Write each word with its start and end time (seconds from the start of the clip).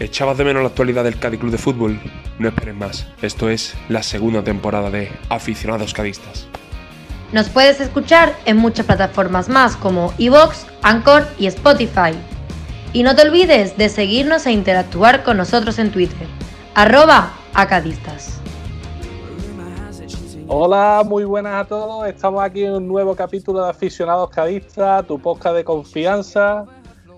¿Echabas 0.00 0.38
de 0.38 0.44
menos 0.44 0.62
la 0.62 0.68
actualidad 0.68 1.02
del 1.02 1.18
Cádiz 1.18 1.40
Club 1.40 1.50
de 1.50 1.58
Fútbol? 1.58 2.00
No 2.38 2.48
esperes 2.48 2.76
más. 2.76 3.08
Esto 3.20 3.50
es 3.50 3.74
la 3.88 4.04
segunda 4.04 4.44
temporada 4.44 4.90
de 4.90 5.10
Aficionados 5.28 5.92
Cadistas. 5.92 6.46
Nos 7.32 7.48
puedes 7.48 7.80
escuchar 7.80 8.36
en 8.44 8.58
muchas 8.58 8.86
plataformas 8.86 9.48
más 9.48 9.74
como 9.74 10.14
Evox, 10.18 10.66
Anchor 10.82 11.26
y 11.36 11.48
Spotify. 11.48 12.12
Y 12.92 13.02
no 13.02 13.16
te 13.16 13.22
olvides 13.22 13.76
de 13.76 13.88
seguirnos 13.88 14.46
e 14.46 14.52
interactuar 14.52 15.24
con 15.24 15.36
nosotros 15.36 15.80
en 15.80 15.90
Twitter. 15.90 16.28
Arroba 16.76 17.32
Acadistas. 17.52 18.40
Hola, 20.46 21.02
muy 21.04 21.24
buenas 21.24 21.60
a 21.60 21.68
todos. 21.68 22.06
Estamos 22.06 22.42
aquí 22.44 22.62
en 22.62 22.74
un 22.74 22.86
nuevo 22.86 23.16
capítulo 23.16 23.64
de 23.64 23.70
Aficionados 23.70 24.30
Cadistas, 24.30 25.04
tu 25.08 25.18
podcast 25.18 25.56
de 25.56 25.64
confianza. 25.64 26.66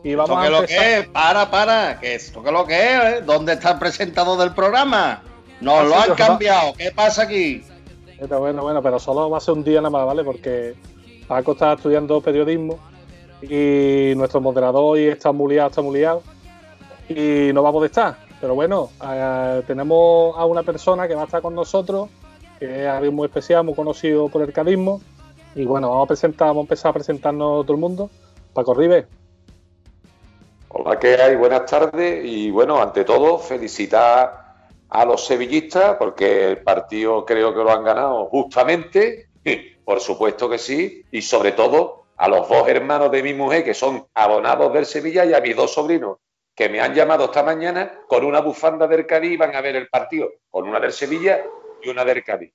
Y 0.03 0.15
vamos 0.15 0.37
a 0.37 0.49
lo 0.49 0.67
que 0.67 0.99
es? 0.99 1.09
Para, 1.09 1.51
para, 1.51 2.01
que 2.01 2.15
esto 2.15 2.43
que 2.43 2.51
lo 2.51 2.67
que 2.67 2.75
es, 2.75 3.05
¿eh? 3.05 3.23
¿dónde 3.25 3.55
está 3.55 3.73
el 3.73 3.79
presentador 3.79 4.39
del 4.39 4.55
programa? 4.55 5.23
Nos 5.61 5.75
ah, 5.75 5.85
lo 5.85 5.95
han 5.97 6.15
cambiado, 6.15 6.73
¿qué 6.75 6.91
pasa 6.91 7.23
aquí? 7.23 7.63
Bueno, 8.29 8.63
bueno, 8.63 8.83
pero 8.83 8.99
solo 8.99 9.29
va 9.29 9.39
a 9.39 9.41
ser 9.41 9.55
un 9.55 9.65
día 9.65 9.81
nada 9.81 9.91
más, 9.91 10.07
¿vale? 10.07 10.25
Porque 10.25 10.75
Paco 11.27 11.53
está 11.53 11.75
estudiando 11.75 12.21
periodismo 12.21 12.79
y 13.43 14.13
nuestro 14.17 14.41
moderador 14.41 14.83
hoy 14.85 15.05
está 15.05 15.33
muy 15.33 15.55
liado, 15.55 15.69
está 15.69 15.83
muy 15.83 15.99
liado 15.99 16.23
y 17.09 17.51
no 17.53 17.63
va 17.63 17.71
a 17.71 17.73
poder 17.73 17.91
estar. 17.91 18.17
Pero 18.41 18.55
bueno, 18.55 18.91
eh, 19.03 19.63
tenemos 19.67 20.37
a 20.39 20.47
una 20.47 20.63
persona 20.63 21.07
que 21.09 21.15
va 21.15 21.23
a 21.23 21.25
estar 21.27 21.43
con 21.43 21.55
nosotros, 21.55 22.09
que 22.59 22.85
es 22.85 22.89
alguien 22.89 23.15
muy 23.15 23.27
especial, 23.27 23.65
muy 23.65 23.75
conocido 23.75 24.29
por 24.29 24.43
el 24.43 24.53
cadismo. 24.53 25.01
Y 25.55 25.65
bueno, 25.65 25.91
vamos 25.91 26.05
a 26.05 26.09
presentar, 26.09 26.49
vamos 26.49 26.63
a 26.63 26.65
empezar 26.65 26.91
a 26.91 26.95
presentarnos 26.95 27.67
todo 27.67 27.75
el 27.75 27.81
mundo. 27.81 28.11
Paco 28.55 28.73
Ribe. 28.75 29.20
Hola, 30.73 31.01
¿qué 31.01 31.17
hay? 31.17 31.35
Buenas 31.35 31.67
tardes 31.67 32.25
y 32.25 32.49
bueno, 32.53 32.81
ante 32.81 33.05
todo, 33.05 33.39
felicitar 33.39 34.69
a 34.89 35.05
los 35.05 35.27
sevillistas, 35.27 35.97
porque 35.97 36.47
el 36.47 36.63
partido 36.63 37.25
creo 37.25 37.53
que 37.53 37.65
lo 37.65 37.73
han 37.73 37.83
ganado 37.83 38.27
justamente, 38.27 39.31
por 39.85 39.99
supuesto 39.99 40.49
que 40.49 40.59
sí, 40.59 41.05
y 41.11 41.23
sobre 41.23 41.53
todo 41.53 42.05
a 42.17 42.29
los 42.29 42.49
dos 42.49 42.69
hermanos 42.69 43.11
de 43.11 43.21
mi 43.21 43.35
mujer 43.35 43.65
que 43.65 43.75
son 43.75 44.07
abonados 44.15 44.73
del 44.73 44.87
Sevilla 44.87 45.25
y 45.25 45.35
a 45.35 45.41
mis 45.41 45.57
dos 45.57 45.73
sobrinos 45.73 46.19
que 46.55 46.69
me 46.69 46.81
han 46.81 46.95
llamado 46.95 47.25
esta 47.25 47.43
mañana 47.43 48.03
con 48.07 48.25
una 48.25 48.41
bufanda 48.41 48.87
del 48.87 49.09
Cádiz 49.09 49.33
y 49.33 49.37
van 49.37 49.57
a 49.57 49.61
ver 49.61 49.75
el 49.75 49.89
partido, 49.89 50.31
con 50.51 50.69
una 50.69 50.79
del 50.79 50.93
Sevilla 50.93 51.43
y 51.83 51.89
una 51.89 52.05
del 52.05 52.23
Cádiz. 52.23 52.53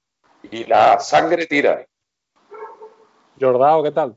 Y 0.49 0.63
la 0.63 1.01
sangre 1.01 1.47
tira. 1.47 1.85
Jordao, 3.37 3.83
¿qué 3.83 3.91
tal? 3.91 4.15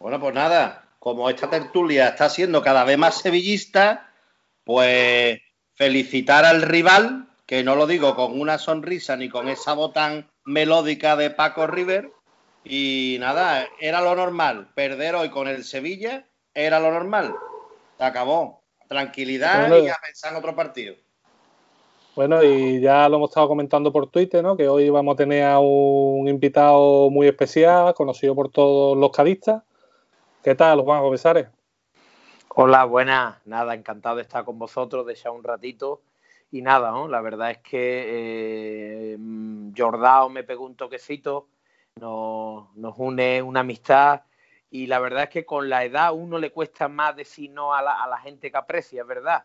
Bueno, 0.00 0.18
pues 0.18 0.34
nada, 0.34 0.87
como 0.98 1.30
esta 1.30 1.48
tertulia 1.48 2.08
está 2.08 2.28
siendo 2.28 2.62
cada 2.62 2.84
vez 2.84 2.98
más 2.98 3.20
sevillista, 3.20 4.10
pues 4.64 5.40
felicitar 5.74 6.44
al 6.44 6.62
rival, 6.62 7.28
que 7.46 7.62
no 7.62 7.76
lo 7.76 7.86
digo 7.86 8.14
con 8.14 8.38
una 8.38 8.58
sonrisa 8.58 9.16
ni 9.16 9.28
con 9.28 9.48
esa 9.48 9.72
voz 9.74 9.92
tan 9.92 10.30
melódica 10.44 11.16
de 11.16 11.30
Paco 11.30 11.66
River. 11.66 12.10
Y 12.64 13.16
nada, 13.20 13.66
era 13.80 14.02
lo 14.02 14.14
normal. 14.14 14.70
Perder 14.74 15.14
hoy 15.14 15.30
con 15.30 15.48
el 15.48 15.64
Sevilla 15.64 16.26
era 16.52 16.80
lo 16.80 16.90
normal. 16.90 17.34
Se 17.96 18.04
acabó. 18.04 18.62
Tranquilidad 18.88 19.68
y 19.82 19.88
a 19.88 19.96
pensar 20.04 20.32
en 20.32 20.38
otro 20.38 20.56
partido. 20.56 20.94
Bueno, 22.16 22.42
y 22.42 22.80
ya 22.80 23.08
lo 23.08 23.16
hemos 23.16 23.30
estado 23.30 23.46
comentando 23.46 23.92
por 23.92 24.10
Twitter, 24.10 24.42
¿no? 24.42 24.56
Que 24.56 24.68
hoy 24.68 24.90
vamos 24.90 25.14
a 25.14 25.16
tener 25.16 25.44
a 25.44 25.60
un 25.60 26.26
invitado 26.26 27.10
muy 27.10 27.28
especial, 27.28 27.94
conocido 27.94 28.34
por 28.34 28.50
todos 28.50 28.96
los 28.96 29.12
cadistas. 29.12 29.62
¿Qué 30.42 30.54
tal, 30.54 30.80
Juan 30.82 31.10
Besares? 31.10 31.48
Hola, 32.54 32.84
buenas. 32.84 33.44
Nada, 33.44 33.74
encantado 33.74 34.16
de 34.16 34.22
estar 34.22 34.44
con 34.44 34.56
vosotros, 34.56 35.04
de 35.04 35.14
echar 35.14 35.32
un 35.32 35.42
ratito. 35.42 36.02
Y 36.52 36.62
nada, 36.62 36.92
¿no? 36.92 37.08
la 37.08 37.20
verdad 37.20 37.50
es 37.50 37.58
que 37.58 38.04
eh, 39.14 39.18
Jordao 39.76 40.30
me 40.30 40.44
pegó 40.44 40.64
un 40.64 40.76
toquecito, 40.76 41.48
nos, 41.96 42.68
une 42.96 43.42
una 43.42 43.60
amistad 43.60 44.22
y 44.70 44.86
la 44.86 45.00
verdad 45.00 45.24
es 45.24 45.30
que 45.30 45.44
con 45.44 45.68
la 45.68 45.84
edad 45.84 46.12
uno 46.14 46.38
le 46.38 46.52
cuesta 46.52 46.88
más 46.88 47.16
decir 47.16 47.50
no 47.50 47.74
a 47.74 47.82
la, 47.82 48.18
gente 48.18 48.52
que 48.52 48.56
aprecia, 48.56 49.02
¿verdad? 49.02 49.44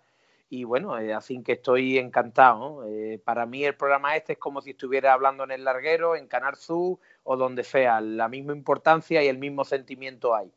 Y 0.49 0.63
bueno, 0.63 0.97
eh, 0.99 1.13
así 1.13 1.41
que 1.41 1.53
estoy 1.53 1.97
encantado. 1.97 2.85
Eh, 2.87 3.19
para 3.25 3.47
mí 3.47 3.65
el 3.65 3.75
programa 3.75 4.15
este 4.15 4.33
es 4.33 4.39
como 4.39 4.61
si 4.61 4.71
estuviera 4.71 5.13
hablando 5.13 5.43
en 5.43 5.51
el 5.51 5.63
larguero, 5.63 6.15
en 6.15 6.27
Canal 6.27 6.55
Sur 6.55 6.99
o 7.23 7.35
donde 7.35 7.63
sea. 7.63 7.99
La 7.99 8.29
misma 8.29 8.53
importancia 8.53 9.23
y 9.23 9.27
el 9.27 9.39
mismo 9.39 9.65
sentimiento 9.65 10.35
hay. 10.35 10.53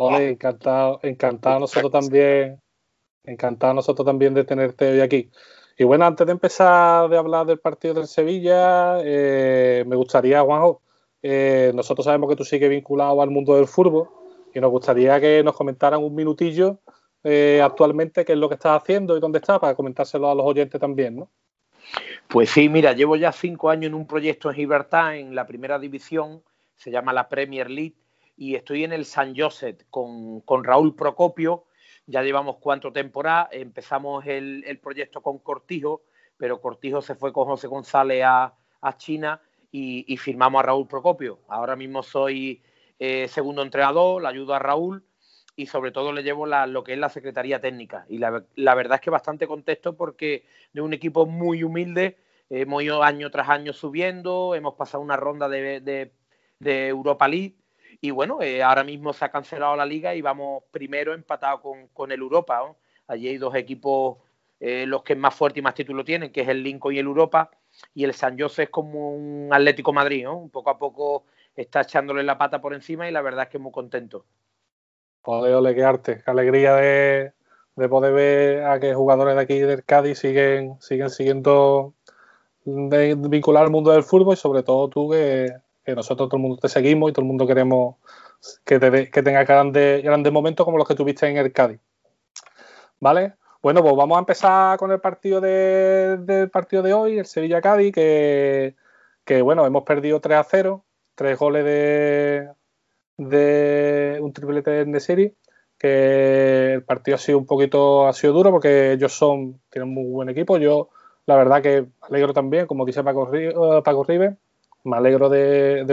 Hola, 0.00 0.22
encantado, 0.22 1.00
encantado 1.02 1.58
nosotros 1.58 1.90
también, 1.90 2.62
encantado 3.24 3.74
nosotros 3.74 4.06
también 4.06 4.32
de 4.32 4.44
tenerte 4.44 4.92
hoy 4.92 5.00
aquí. 5.00 5.28
Y 5.76 5.82
bueno, 5.82 6.04
antes 6.04 6.24
de 6.24 6.30
empezar 6.30 7.08
de 7.10 7.18
hablar 7.18 7.46
del 7.46 7.58
partido 7.58 7.94
del 7.94 8.06
Sevilla, 8.06 9.00
eh, 9.02 9.82
me 9.88 9.96
gustaría, 9.96 10.40
Juanjo, 10.42 10.82
eh, 11.20 11.72
nosotros 11.74 12.04
sabemos 12.04 12.30
que 12.30 12.36
tú 12.36 12.44
sigues 12.44 12.70
vinculado 12.70 13.20
al 13.20 13.30
mundo 13.30 13.56
del 13.56 13.66
fútbol 13.66 14.08
y 14.54 14.60
nos 14.60 14.70
gustaría 14.70 15.20
que 15.20 15.42
nos 15.42 15.56
comentaran 15.56 16.00
un 16.00 16.14
minutillo 16.14 16.78
eh, 17.24 17.60
actualmente 17.60 18.24
qué 18.24 18.34
es 18.34 18.38
lo 18.38 18.48
que 18.48 18.54
estás 18.54 18.80
haciendo 18.80 19.16
y 19.16 19.20
dónde 19.20 19.40
estás 19.40 19.58
para 19.58 19.74
comentárselo 19.74 20.30
a 20.30 20.34
los 20.36 20.46
oyentes 20.46 20.80
también, 20.80 21.16
¿no? 21.16 21.28
Pues 22.28 22.50
sí, 22.50 22.68
mira, 22.68 22.92
llevo 22.92 23.16
ya 23.16 23.32
cinco 23.32 23.68
años 23.68 23.88
en 23.88 23.94
un 23.94 24.06
proyecto 24.06 24.48
en 24.48 24.54
Gibraltar, 24.54 25.16
en 25.16 25.34
la 25.34 25.44
primera 25.44 25.76
división, 25.76 26.44
se 26.76 26.92
llama 26.92 27.12
la 27.12 27.28
Premier 27.28 27.68
League, 27.68 27.96
y 28.38 28.54
estoy 28.54 28.84
en 28.84 28.92
el 28.92 29.04
San 29.04 29.36
Joseph 29.36 29.82
con, 29.90 30.42
Raúl 30.62 30.94
Procopio. 30.94 31.64
Ya 32.06 32.22
llevamos 32.22 32.56
cuatro 32.60 32.92
temporadas, 32.92 33.48
empezamos 33.50 34.24
el, 34.26 34.78
proyecto 34.80 35.20
con 35.20 35.40
Cortijo, 35.40 36.02
pero 36.36 36.60
Cortijo 36.60 37.02
se 37.02 37.16
fue 37.16 37.32
con 37.32 37.46
José 37.46 37.66
González 37.66 38.22
a, 38.24 38.54
China 38.96 39.42
y, 39.72 40.16
firmamos 40.16 40.60
a 40.60 40.62
Raúl 40.62 40.86
Procopio. 40.86 41.40
Ahora 41.48 41.74
mismo 41.74 42.02
soy 42.04 42.62
eh, 43.00 43.26
segundo 43.26 43.62
entrenador, 43.62 44.22
le 44.22 44.28
ayudo 44.28 44.54
a 44.54 44.60
Raúl 44.60 45.04
y 45.56 45.66
sobre 45.66 45.90
todo 45.90 46.12
le 46.12 46.22
llevo 46.22 46.46
lo 46.46 46.84
que 46.84 46.92
es 46.92 46.98
la 46.98 47.08
Secretaría 47.08 47.60
Técnica. 47.60 48.06
Y 48.08 48.18
la, 48.18 48.30
verdad 48.74 48.94
es 48.94 49.00
que 49.00 49.10
bastante 49.10 49.48
contento 49.48 49.96
porque 49.96 50.46
de 50.72 50.80
un 50.80 50.92
equipo 50.94 51.26
muy 51.26 51.64
humilde, 51.64 52.18
hemos 52.50 52.84
ido 52.84 53.02
año 53.02 53.32
tras 53.32 53.48
año 53.48 53.72
subiendo, 53.72 54.54
hemos 54.54 54.74
pasado 54.74 55.02
una 55.02 55.16
ronda 55.16 55.48
de 55.48 56.12
Europa 56.60 57.26
League 57.26 57.56
y 58.00 58.10
bueno, 58.10 58.40
eh, 58.42 58.62
ahora 58.62 58.84
mismo 58.84 59.12
se 59.12 59.24
ha 59.24 59.30
cancelado 59.30 59.74
la 59.74 59.84
liga 59.84 60.14
y 60.14 60.22
vamos 60.22 60.62
primero 60.70 61.14
empatado 61.14 61.60
con, 61.92 62.12
el 62.12 62.20
Europa. 62.20 62.62
Allí 63.08 63.28
hay 63.28 63.38
dos 63.38 63.54
equipos, 63.56 64.18
eh, 64.60 64.86
los 64.86 65.02
que 65.02 65.16
más 65.16 65.34
fuerte 65.34 65.58
y 65.58 65.62
más 65.62 65.74
título 65.74 66.04
tienen, 66.04 66.30
que 66.30 66.42
es 66.42 66.48
el 66.48 66.62
Lincoln 66.62 66.94
y 66.94 66.98
el 66.98 67.06
Europa. 67.06 67.50
Y 67.94 68.04
el 68.04 68.14
San 68.14 68.38
José 68.38 68.64
es 68.64 68.70
como 68.70 69.14
un 69.14 69.48
Atlético 69.52 69.92
Madrid, 69.92 70.24
¿no? 70.24 70.48
Poco 70.52 70.70
a 70.70 70.78
poco 70.78 71.24
está 71.56 71.80
echándole 71.80 72.22
la 72.22 72.38
pata 72.38 72.60
por 72.60 72.72
encima 72.72 73.08
y 73.08 73.12
la 73.12 73.22
verdad 73.22 73.44
es 73.44 73.48
que 73.50 73.58
muy 73.58 73.72
contento. 73.72 74.24
Ole, 75.24 75.54
ole, 75.54 75.74
qué 75.74 75.82
arte, 75.82 76.22
qué 76.24 76.30
alegría 76.30 76.74
de, 76.76 77.32
poder 77.88 78.12
ver 78.12 78.64
a 78.64 78.78
que 78.78 78.94
jugadores 78.94 79.34
de 79.34 79.42
aquí 79.42 79.58
del 79.58 79.84
Cádiz 79.84 80.20
siguen, 80.20 80.80
siguen 80.80 81.10
siguiendo 81.10 81.94
de, 82.64 83.16
vincular 83.16 83.64
al 83.64 83.70
mundo 83.70 83.90
del 83.90 84.04
fútbol 84.04 84.34
y 84.34 84.36
sobre 84.36 84.62
todo 84.62 84.88
tú 84.88 85.10
que 85.10 85.52
que 85.88 85.94
nosotros 85.94 86.28
todo 86.28 86.36
el 86.36 86.42
mundo 86.42 86.58
te 86.58 86.68
seguimos 86.68 87.08
y 87.08 87.14
todo 87.14 87.22
el 87.22 87.28
mundo 87.28 87.46
queremos 87.46 87.96
que, 88.62 88.78
que 89.10 89.22
tenga 89.22 89.42
grandes, 89.44 90.04
grandes 90.04 90.30
momentos 90.30 90.66
como 90.66 90.76
los 90.76 90.86
que 90.86 90.94
tuviste 90.94 91.26
en 91.26 91.38
el 91.38 91.50
Cádiz. 91.50 91.80
¿Vale? 93.00 93.36
Bueno, 93.62 93.82
pues 93.82 93.96
vamos 93.96 94.16
a 94.16 94.18
empezar 94.18 94.78
con 94.78 94.92
el 94.92 95.00
partido 95.00 95.40
de, 95.40 96.18
del 96.18 96.50
partido 96.50 96.82
de 96.82 96.92
hoy, 96.92 97.18
el 97.18 97.24
Sevilla-Cádiz, 97.24 97.94
que, 97.94 98.74
bueno, 99.42 99.64
hemos 99.64 99.84
perdido 99.84 100.20
3 100.20 100.38
a 100.38 100.44
0, 100.44 100.84
tres 101.14 101.38
goles 101.38 101.64
de, 101.64 102.50
de 103.16 104.18
un 104.20 104.34
triplete 104.34 104.70
de 104.70 104.84
Nesiri, 104.84 105.34
que 105.78 106.74
el 106.74 106.82
partido 106.84 107.14
ha 107.14 107.18
sido 107.18 107.38
un 107.38 107.46
poquito, 107.46 108.06
ha 108.06 108.12
sido 108.12 108.34
duro 108.34 108.50
porque 108.50 108.92
ellos 108.92 109.14
son, 109.14 109.58
tienen 109.70 109.88
muy 109.88 110.04
buen 110.04 110.28
equipo. 110.28 110.58
Yo, 110.58 110.90
la 111.24 111.36
verdad 111.36 111.62
que 111.62 111.86
alegro 112.02 112.34
también, 112.34 112.66
como 112.66 112.84
dice 112.84 113.02
Paco, 113.02 113.30
Paco 113.82 114.04
Rives, 114.04 114.36
me 114.88 114.96
alegro 114.96 115.28
de, 115.28 115.84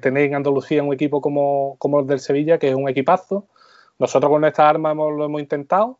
tener 0.00 0.24
en 0.24 0.34
Andalucía 0.34 0.82
un 0.82 0.92
equipo 0.94 1.20
como, 1.20 1.78
el 2.00 2.06
del 2.06 2.20
Sevilla, 2.20 2.58
que 2.58 2.68
es 2.68 2.74
un 2.74 2.88
equipazo. 2.88 3.46
Nosotros 3.98 4.30
con 4.30 4.40
nuestras 4.42 4.68
armas 4.70 4.96
lo 4.96 5.24
hemos 5.24 5.40
intentado, 5.40 5.98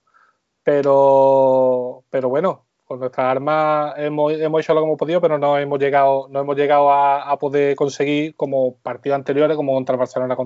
pero, 0.63 2.05
bueno, 2.23 2.65
con 2.85 3.01
nuestras 3.01 3.27
armas 3.27 3.95
hemos, 3.99 4.33
hecho 4.33 4.75
lo 4.75 4.81
que 4.81 4.87
hemos 4.87 4.99
podido, 4.99 5.21
pero 5.21 5.39
no 5.39 5.59
hemos 5.59 5.79
llegado, 5.79 6.29
no 6.31 6.41
hemos 6.41 6.57
llegado 6.57 6.93
a, 6.93 7.37
poder 7.39 7.75
conseguir 7.77 8.37
como 8.37 8.77
partidos 8.77 9.17
anteriores, 9.17 9.57
como 9.57 9.75
contra 9.75 9.95
el 9.95 9.99
Barcelona 9.99 10.37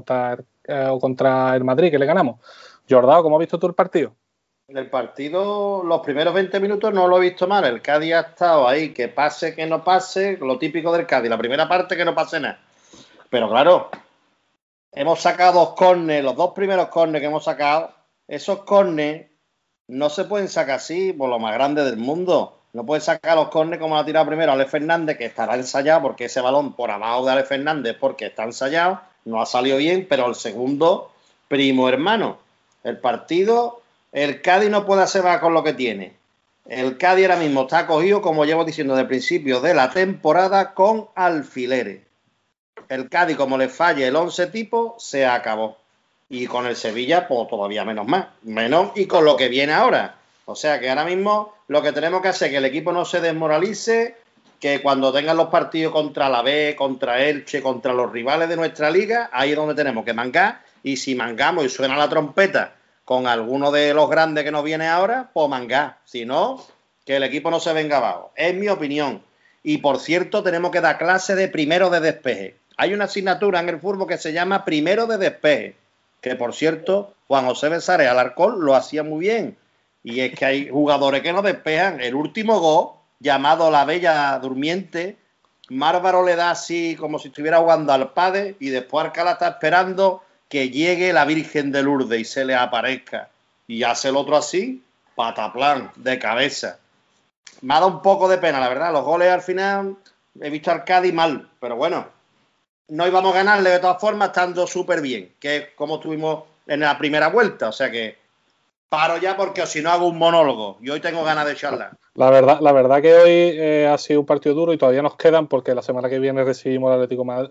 eh, 0.64 0.86
o 0.90 0.98
contra 0.98 1.56
el 1.56 1.64
Madrid, 1.64 1.90
que 1.90 1.98
le 1.98 2.06
ganamos. 2.06 2.40
Jordao, 2.88 3.22
¿cómo 3.22 3.36
has 3.36 3.40
visto 3.40 3.58
tú 3.58 3.66
el 3.66 3.74
partido? 3.74 4.14
El 4.76 4.88
partido, 4.88 5.82
los 5.84 6.00
primeros 6.00 6.34
20 6.34 6.60
minutos 6.60 6.92
no 6.92 7.06
lo 7.08 7.18
he 7.18 7.28
visto 7.28 7.46
mal. 7.46 7.64
El 7.64 7.82
Cádiz 7.82 8.14
ha 8.14 8.20
estado 8.20 8.68
ahí, 8.68 8.92
que 8.92 9.08
pase, 9.08 9.54
que 9.54 9.66
no 9.66 9.84
pase, 9.84 10.38
lo 10.38 10.58
típico 10.58 10.92
del 10.92 11.06
Cádiz. 11.06 11.30
La 11.30 11.38
primera 11.38 11.68
parte, 11.68 11.96
que 11.96 12.04
no 12.04 12.14
pase 12.14 12.40
nada. 12.40 12.58
Pero 13.30 13.48
claro, 13.48 13.90
hemos 14.92 15.20
sacado 15.20 15.74
dos 15.76 15.96
los 15.96 16.36
dos 16.36 16.52
primeros 16.52 16.88
cornes 16.88 17.20
que 17.20 17.26
hemos 17.26 17.44
sacado, 17.44 17.92
esos 18.28 18.64
cornes 18.64 19.26
no 19.88 20.08
se 20.08 20.24
pueden 20.24 20.48
sacar 20.48 20.76
así 20.76 21.12
por 21.12 21.28
lo 21.28 21.38
más 21.38 21.54
grande 21.54 21.84
del 21.84 21.96
mundo. 21.96 22.58
No 22.72 22.86
puede 22.86 23.02
sacar 23.02 23.36
los 23.36 23.48
cornes 23.48 23.78
como 23.78 23.98
ha 23.98 24.04
tirado 24.04 24.26
primero 24.26 24.52
Ale 24.52 24.66
Fernández, 24.66 25.18
que 25.18 25.26
estará 25.26 25.56
ensayado 25.56 26.02
porque 26.02 26.26
ese 26.26 26.40
balón 26.40 26.72
por 26.74 26.90
abajo 26.90 27.26
de 27.26 27.32
Ale 27.32 27.44
Fernández, 27.44 27.96
porque 28.00 28.26
está 28.26 28.44
ensayado, 28.44 29.00
no 29.26 29.42
ha 29.42 29.46
salido 29.46 29.76
bien, 29.76 30.06
pero 30.08 30.26
el 30.26 30.34
segundo, 30.34 31.12
primo 31.48 31.88
hermano. 31.88 32.38
El 32.82 32.98
partido, 32.98 33.81
el 34.12 34.42
Cádiz 34.42 34.68
no 34.68 34.84
puede 34.84 35.02
hacer 35.02 35.22
más 35.22 35.38
con 35.38 35.54
lo 35.54 35.64
que 35.64 35.72
tiene. 35.72 36.12
El 36.66 36.98
Cádiz 36.98 37.24
ahora 37.24 37.40
mismo 37.40 37.62
está 37.62 37.86
cogido, 37.86 38.20
como 38.20 38.44
llevo 38.44 38.64
diciendo 38.64 38.92
desde 38.92 39.02
el 39.02 39.08
principio 39.08 39.60
de 39.60 39.72
la 39.72 39.90
temporada, 39.90 40.74
con 40.74 41.08
alfileres. 41.14 42.02
El 42.90 43.08
Cádiz, 43.08 43.38
como 43.38 43.56
le 43.56 43.68
falle 43.68 44.06
el 44.06 44.14
11 44.14 44.48
tipo, 44.48 44.96
se 44.98 45.24
acabó. 45.24 45.78
Y 46.28 46.46
con 46.46 46.66
el 46.66 46.76
Sevilla, 46.76 47.26
pues 47.26 47.48
todavía 47.48 47.86
menos 47.86 48.06
más. 48.06 48.26
Menos 48.42 48.92
y 48.96 49.06
con 49.06 49.24
lo 49.24 49.36
que 49.36 49.48
viene 49.48 49.72
ahora. 49.72 50.16
O 50.44 50.54
sea 50.54 50.78
que 50.78 50.90
ahora 50.90 51.04
mismo 51.04 51.54
lo 51.68 51.82
que 51.82 51.92
tenemos 51.92 52.20
que 52.20 52.28
hacer 52.28 52.48
es 52.48 52.52
que 52.52 52.58
el 52.58 52.64
equipo 52.66 52.92
no 52.92 53.06
se 53.06 53.20
desmoralice, 53.20 54.16
que 54.60 54.82
cuando 54.82 55.10
tengan 55.12 55.38
los 55.38 55.48
partidos 55.48 55.92
contra 55.92 56.28
la 56.28 56.42
B, 56.42 56.74
contra 56.76 57.22
Elche, 57.24 57.62
contra 57.62 57.94
los 57.94 58.12
rivales 58.12 58.48
de 58.48 58.56
nuestra 58.56 58.90
liga, 58.90 59.30
ahí 59.32 59.50
es 59.50 59.56
donde 59.56 59.74
tenemos 59.74 60.04
que 60.04 60.12
mangar. 60.12 60.60
Y 60.82 60.98
si 60.98 61.14
mangamos 61.14 61.64
y 61.64 61.68
suena 61.70 61.96
la 61.96 62.08
trompeta 62.08 62.74
con 63.04 63.26
alguno 63.26 63.70
de 63.70 63.94
los 63.94 64.08
grandes 64.08 64.44
que 64.44 64.50
nos 64.50 64.64
viene 64.64 64.88
ahora, 64.88 65.30
pues 65.32 65.48
mangar. 65.48 65.98
Si 66.04 66.24
no, 66.24 66.64
que 67.04 67.16
el 67.16 67.22
equipo 67.22 67.50
no 67.50 67.60
se 67.60 67.72
venga 67.72 67.98
abajo. 67.98 68.32
Es 68.36 68.54
mi 68.54 68.68
opinión. 68.68 69.22
Y 69.62 69.78
por 69.78 69.98
cierto, 69.98 70.42
tenemos 70.42 70.70
que 70.70 70.80
dar 70.80 70.98
clase 70.98 71.34
de 71.34 71.48
primero 71.48 71.90
de 71.90 72.00
despeje. 72.00 72.56
Hay 72.76 72.94
una 72.94 73.04
asignatura 73.04 73.60
en 73.60 73.68
el 73.68 73.80
fútbol 73.80 74.08
que 74.08 74.18
se 74.18 74.32
llama 74.32 74.64
primero 74.64 75.06
de 75.06 75.18
despeje. 75.18 75.76
Que 76.20 76.36
por 76.36 76.54
cierto, 76.54 77.14
Juan 77.28 77.46
José 77.46 77.68
Besares 77.68 78.08
Alarcón 78.08 78.64
lo 78.64 78.74
hacía 78.74 79.02
muy 79.02 79.20
bien 79.20 79.56
y 80.02 80.20
es 80.20 80.34
que 80.34 80.44
hay 80.44 80.68
jugadores 80.68 81.22
que 81.22 81.32
no 81.32 81.42
despejan. 81.42 82.00
El 82.00 82.14
último 82.14 82.60
gol, 82.60 82.90
llamado 83.20 83.70
La 83.70 83.84
Bella 83.84 84.38
Durmiente, 84.40 85.16
Márvaro 85.68 86.24
le 86.24 86.36
da 86.36 86.50
así 86.50 86.96
como 86.98 87.18
si 87.18 87.28
estuviera 87.28 87.58
jugando 87.58 87.92
al 87.92 88.12
padre 88.12 88.56
y 88.58 88.70
después 88.70 89.04
Alcalá 89.04 89.32
está 89.32 89.48
esperando 89.48 90.22
que 90.52 90.68
llegue 90.68 91.14
la 91.14 91.24
Virgen 91.24 91.72
de 91.72 91.82
Lourdes 91.82 92.20
y 92.20 92.24
se 92.26 92.44
le 92.44 92.54
aparezca. 92.54 93.30
Y 93.66 93.84
hace 93.84 94.10
el 94.10 94.16
otro 94.16 94.36
así, 94.36 94.84
pataplan, 95.14 95.90
de 95.96 96.18
cabeza. 96.18 96.78
Me 97.62 97.72
ha 97.72 97.80
dado 97.80 97.90
un 97.90 98.02
poco 98.02 98.28
de 98.28 98.36
pena, 98.36 98.60
la 98.60 98.68
verdad. 98.68 98.92
Los 98.92 99.02
goles 99.02 99.30
al 99.30 99.40
final 99.40 99.96
he 100.38 100.50
visto 100.50 100.70
al 100.70 100.84
Cádiz 100.84 101.14
mal, 101.14 101.48
pero 101.58 101.76
bueno, 101.76 102.06
no 102.88 103.06
íbamos 103.06 103.32
a 103.32 103.36
ganarle 103.38 103.70
de 103.70 103.78
todas 103.78 103.98
formas 103.98 104.28
estando 104.28 104.66
súper 104.66 105.00
bien, 105.00 105.32
que 105.40 105.70
como 105.74 105.94
estuvimos 105.94 106.44
en 106.66 106.80
la 106.80 106.98
primera 106.98 107.28
vuelta. 107.28 107.70
O 107.70 107.72
sea 107.72 107.90
que 107.90 108.18
paro 108.90 109.16
ya 109.16 109.38
porque 109.38 109.66
si 109.66 109.80
no 109.80 109.88
hago 109.88 110.06
un 110.06 110.18
monólogo 110.18 110.76
y 110.82 110.90
hoy 110.90 111.00
tengo 111.00 111.24
ganas 111.24 111.46
de 111.46 111.56
charlar. 111.56 111.92
La 112.14 112.28
verdad, 112.28 112.58
la 112.60 112.72
verdad 112.72 113.00
que 113.00 113.14
hoy 113.14 113.30
eh, 113.30 113.88
ha 113.90 113.96
sido 113.96 114.20
un 114.20 114.26
partido 114.26 114.54
duro 114.54 114.74
y 114.74 114.76
todavía 114.76 115.00
nos 115.00 115.16
quedan 115.16 115.46
porque 115.46 115.74
la 115.74 115.80
semana 115.80 116.10
que 116.10 116.18
viene 116.18 116.44
recibimos 116.44 116.92
Atlético 116.92 117.24
Madrid, 117.24 117.48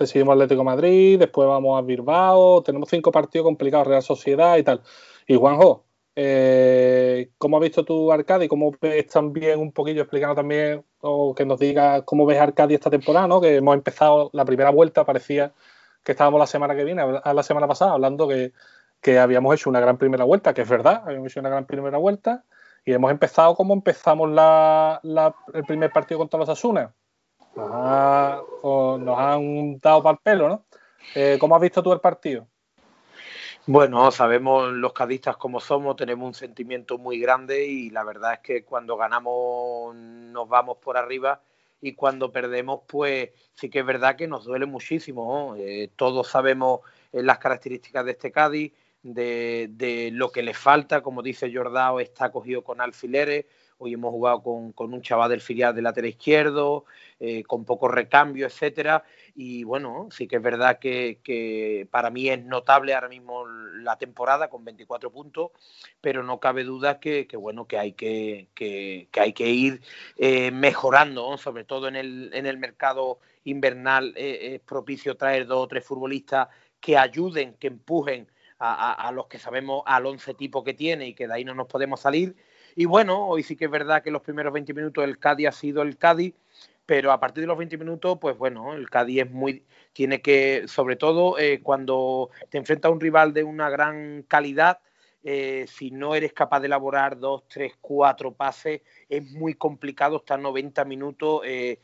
recibimos 0.00 0.32
Atlético 0.32 0.64
Madrid, 0.64 1.18
después 1.18 1.46
vamos 1.48 1.78
a 1.78 1.82
Bilbao, 1.82 2.62
tenemos 2.62 2.88
cinco 2.88 3.12
partidos 3.12 3.44
complicados, 3.44 3.86
Real 3.86 4.02
Sociedad 4.02 4.56
y 4.56 4.64
tal. 4.64 4.82
Y 5.28 5.36
Juanjo, 5.36 5.84
eh, 6.16 7.30
¿cómo 7.38 7.58
has 7.58 7.62
visto 7.62 7.84
tu 7.84 8.10
Arcadi? 8.10 8.48
¿Cómo 8.48 8.72
ves 8.80 9.06
también 9.06 9.60
un 9.60 9.72
poquillo 9.72 10.02
explicando 10.02 10.34
también 10.34 10.84
o 11.00 11.34
que 11.34 11.44
nos 11.46 11.60
digas 11.60 12.02
cómo 12.04 12.26
ves 12.26 12.40
Arcadi 12.40 12.74
esta 12.74 12.90
temporada, 12.90 13.28
¿no? 13.28 13.40
Que 13.40 13.56
hemos 13.56 13.74
empezado 13.74 14.30
la 14.32 14.44
primera 14.44 14.70
vuelta, 14.70 15.04
parecía 15.04 15.52
que 16.02 16.12
estábamos 16.12 16.40
la 16.40 16.46
semana 16.46 16.74
que 16.74 16.84
viene, 16.84 17.04
la 17.24 17.42
semana 17.42 17.68
pasada, 17.68 17.92
hablando 17.92 18.26
que 18.26 18.52
que 19.00 19.18
habíamos 19.18 19.54
hecho 19.54 19.70
una 19.70 19.80
gran 19.80 19.98
primera 19.98 20.24
vuelta, 20.24 20.54
que 20.54 20.62
es 20.62 20.68
verdad, 20.68 21.02
habíamos 21.06 21.30
hecho 21.32 21.40
una 21.40 21.48
gran 21.48 21.66
primera 21.66 21.98
vuelta 21.98 22.44
y 22.84 22.92
hemos 22.92 23.10
empezado 23.10 23.54
como 23.54 23.74
empezamos 23.74 24.30
la, 24.30 25.00
el 25.54 25.64
primer 25.64 25.90
partido 25.92 26.18
contra 26.18 26.38
los 26.38 26.48
Asunas. 26.48 26.90
Nos, 27.68 29.18
han 29.18 29.78
dado 29.78 30.02
para 30.02 30.14
el 30.14 30.18
pelo, 30.22 30.48
¿no? 30.48 30.64
Eh, 31.14 31.36
¿Cómo 31.40 31.56
has 31.56 31.62
visto 31.62 31.82
tú 31.82 31.92
el 31.92 32.00
partido? 32.00 32.46
Bueno, 33.66 34.10
sabemos 34.10 34.72
los 34.72 34.92
cadistas 34.92 35.36
como 35.36 35.60
somos, 35.60 35.96
tenemos 35.96 36.26
un 36.26 36.34
sentimiento 36.34 36.98
muy 36.98 37.20
grande 37.20 37.66
y 37.66 37.90
la 37.90 38.04
verdad 38.04 38.34
es 38.34 38.38
que 38.40 38.64
cuando 38.64 38.96
ganamos 38.96 39.94
nos 39.94 40.48
vamos 40.48 40.78
por 40.78 40.96
arriba 40.96 41.40
y 41.80 41.94
cuando 41.94 42.32
perdemos, 42.32 42.80
pues 42.86 43.30
sí 43.54 43.70
que 43.70 43.80
es 43.80 43.86
verdad 43.86 44.16
que 44.16 44.28
nos 44.28 44.44
duele 44.44 44.66
muchísimo. 44.66 45.54
Eh, 45.56 45.90
todos 45.96 46.28
sabemos 46.28 46.80
eh, 47.12 47.22
las 47.22 47.38
características 47.38 48.04
de 48.04 48.10
este 48.12 48.32
Cádiz, 48.32 48.72
de, 49.02 50.10
lo 50.12 50.30
que 50.30 50.42
le 50.42 50.52
falta, 50.52 51.02
como 51.02 51.22
dice 51.22 51.52
Jordao, 51.52 52.00
está 52.00 52.30
cogido 52.30 52.62
con 52.62 52.80
alfileres. 52.80 53.46
Hoy 53.82 53.94
hemos 53.94 54.10
jugado 54.10 54.42
con, 54.42 54.92
un 54.92 55.00
chaval 55.00 55.30
del 55.30 55.40
filial 55.40 55.74
de 55.74 55.80
lateral 55.80 56.10
izquierdo, 56.10 56.84
eh, 57.18 57.42
con 57.44 57.64
poco 57.64 57.88
recambio, 57.88 58.46
etcétera. 58.46 59.04
Y 59.34 59.64
bueno, 59.64 60.08
sí 60.10 60.28
que 60.28 60.36
es 60.36 60.42
verdad 60.42 60.78
que, 60.78 61.88
para 61.90 62.10
mí 62.10 62.28
es 62.28 62.44
notable 62.44 62.92
ahora 62.92 63.08
mismo 63.08 63.46
la 63.46 63.96
temporada 63.96 64.50
con 64.50 64.66
24 64.66 65.10
puntos, 65.10 65.52
pero 65.98 66.22
no 66.22 66.38
cabe 66.40 66.62
duda 66.62 67.00
que, 67.00 67.26
bueno, 67.38 67.66
que 67.66 67.78
hay 67.78 67.92
que, 67.92 68.48
ir 69.38 69.80
eh, 70.18 70.50
mejorando, 70.50 71.38
sobre 71.38 71.64
todo 71.64 71.88
en 71.88 71.96
el, 71.96 72.58
mercado 72.58 73.20
invernal. 73.44 74.12
Eh, 74.14 74.56
es 74.56 74.60
propicio 74.60 75.16
traer 75.16 75.46
dos 75.46 75.64
o 75.64 75.68
tres 75.68 75.86
futbolistas 75.86 76.48
que 76.80 76.98
ayuden, 76.98 77.54
que 77.54 77.68
empujen 77.68 78.28
a, 78.58 79.10
los 79.14 79.26
que 79.26 79.38
sabemos 79.38 79.82
al 79.86 80.04
11 80.04 80.34
tipo 80.34 80.62
que 80.62 80.74
tiene 80.74 81.08
y 81.08 81.14
que 81.14 81.26
de 81.26 81.32
ahí 81.32 81.44
no 81.46 81.54
nos 81.54 81.66
podemos 81.66 82.00
salir. 82.00 82.36
Y 82.80 82.86
bueno, 82.86 83.26
hoy 83.26 83.42
sí 83.42 83.56
que 83.56 83.66
es 83.66 83.70
verdad 83.70 84.02
que 84.02 84.10
los 84.10 84.22
primeros 84.22 84.54
20 84.54 84.72
minutos 84.72 85.04
el 85.04 85.18
Cádiz 85.18 85.48
ha 85.48 85.52
sido 85.52 85.82
el 85.82 85.98
Cádiz, 85.98 86.34
pero 86.86 87.12
a 87.12 87.20
partir 87.20 87.42
de 87.42 87.46
los 87.46 87.58
20 87.58 87.76
minutos, 87.76 88.16
pues 88.18 88.38
bueno, 88.38 88.72
el 88.72 88.88
Cádiz 88.88 89.24
es 89.24 89.30
muy, 89.30 89.66
tiene 89.92 90.22
que, 90.22 90.62
sobre 90.66 90.96
todo 90.96 91.38
eh, 91.38 91.60
cuando 91.62 92.30
te 92.48 92.56
enfrenta 92.56 92.88
a 92.88 92.90
un 92.90 92.98
rival 92.98 93.34
de 93.34 93.44
una 93.44 93.68
gran 93.68 94.22
calidad, 94.22 94.78
eh, 95.22 95.66
si 95.68 95.90
no 95.90 96.14
eres 96.14 96.32
capaz 96.32 96.60
de 96.60 96.68
elaborar 96.68 97.18
dos, 97.18 97.46
tres, 97.48 97.74
cuatro 97.82 98.32
pases, 98.32 98.80
es 99.10 99.30
muy 99.30 99.52
complicado 99.52 100.16
estar 100.16 100.40
90 100.40 100.82
minutos 100.86 101.42
eh, 101.44 101.78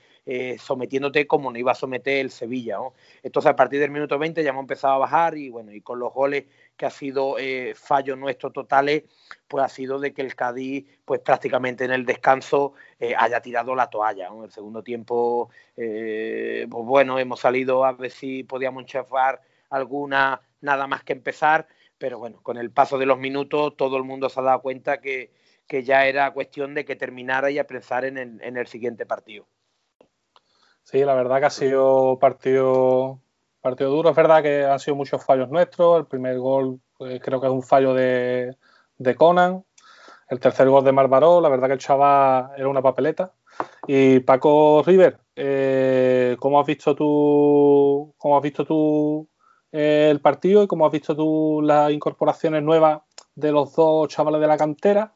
sometiéndote 0.59 1.27
como 1.27 1.53
no 1.53 1.59
iba 1.59 1.73
a 1.73 1.75
someter 1.75 2.21
el 2.21 2.31
Sevilla. 2.31 2.79
Entonces, 3.23 3.51
a 3.51 3.55
partir 3.55 3.81
del 3.81 3.91
minuto 3.91 4.19
20 4.19 4.43
ya 4.43 4.49
hemos 4.49 4.63
empezado 4.63 4.95
a 4.95 4.99
bajar 4.99 5.37
y 5.37 5.51
bueno, 5.51 5.73
y 5.73 5.83
con 5.83 5.99
los 5.99 6.15
goles 6.15 6.47
que 6.77 6.87
ha 6.87 6.91
sido 6.91 7.39
eh, 7.39 7.75
fallos 7.75 8.19
nuestros 8.19 8.53
totales, 8.53 9.05
pues 9.49 9.65
ha 9.65 9.69
sido 9.69 9.99
de 9.99 10.13
que 10.13 10.23
el 10.23 10.35
Cádiz, 10.35 10.87
pues 11.05 11.21
prácticamente 11.21 11.85
en 11.85 11.93
el 11.93 12.05
descanso 12.05 12.75
eh, 12.99 13.15
haya 13.17 13.41
tirado 13.41 13.75
la 13.75 13.89
toalla. 13.89 14.29
En 14.29 14.45
el 14.45 14.51
segundo 14.51 14.83
tiempo, 14.83 15.51
pues 15.75 16.67
bueno, 16.69 17.19
hemos 17.19 17.41
salido 17.41 17.85
a 17.85 17.93
ver 17.93 18.11
si 18.11 18.45
podíamos 18.45 18.83
enchafar 18.83 19.41
alguna, 19.71 20.41
nada 20.61 20.87
más 20.87 21.03
que 21.03 21.13
empezar, 21.13 21.67
pero 21.99 22.19
bueno, 22.19 22.41
con 22.43 22.57
el 22.57 22.71
paso 22.71 22.99
de 22.99 23.07
los 23.07 23.19
minutos 23.19 23.77
todo 23.77 23.97
el 23.97 24.05
mundo 24.05 24.29
se 24.29 24.41
ha 24.41 24.43
dado 24.43 24.63
cuenta 24.63 25.01
que, 25.01 25.31
ya 25.69 26.07
era 26.07 26.33
cuestión 26.33 26.75
de 26.75 26.85
que 26.85 26.95
terminara 26.95 27.51
y 27.51 27.59
a 27.59 27.67
pensar 27.67 28.05
en 28.05 28.41
el 28.57 28.67
siguiente 28.67 29.05
partido. 29.05 29.47
Sí, 30.87 31.01
la 31.01 31.15
verdad 31.15 31.41
que 31.41 31.47
ha 31.47 31.51
sido 31.51 32.17
partido, 32.21 33.19
partido 33.67 33.91
duro. 33.91 34.11
Es 34.11 34.17
verdad 34.17 34.43
que 34.43 34.65
han 34.65 34.79
sido 34.79 34.95
muchos 34.95 35.25
fallos 35.25 35.51
nuestros. 35.51 35.99
El 35.99 36.07
primer 36.07 36.39
gol 36.39 36.81
pues, 36.97 37.21
creo 37.21 37.41
que 37.41 37.49
es 37.49 37.53
un 37.53 37.63
fallo 37.63 37.95
de, 37.95 38.57
Conan. 39.17 39.65
El 40.29 40.41
tercer 40.41 40.69
gol 40.69 40.85
de 40.85 40.93
Marbaró. 40.93 41.41
La 41.41 41.49
verdad 41.49 41.67
que 41.67 41.75
el 41.75 41.81
chaval 41.81 42.51
era 42.57 42.69
una 42.69 42.83
papeleta. 42.83 43.33
Y 43.87 44.21
Paco 44.21 44.83
River, 44.87 45.19
eh, 45.35 46.37
¿cómo 46.39 46.61
has 46.61 46.67
visto 46.67 46.95
tú, 46.95 48.15
cómo 48.19 48.37
has 48.37 48.43
visto 48.43 48.65
tú 48.65 49.29
eh, 49.73 50.09
el 50.11 50.21
partido 50.21 50.63
y 50.63 50.67
cómo 50.67 50.87
has 50.87 50.93
visto 50.93 51.17
tú 51.17 51.61
las 51.63 51.91
incorporaciones 51.91 52.63
nuevas 52.63 53.01
de 53.35 53.51
los 53.51 53.75
dos 53.75 54.09
chavales 54.09 54.41
de 54.41 54.47
la 54.47 54.59
cantera? 54.59 55.15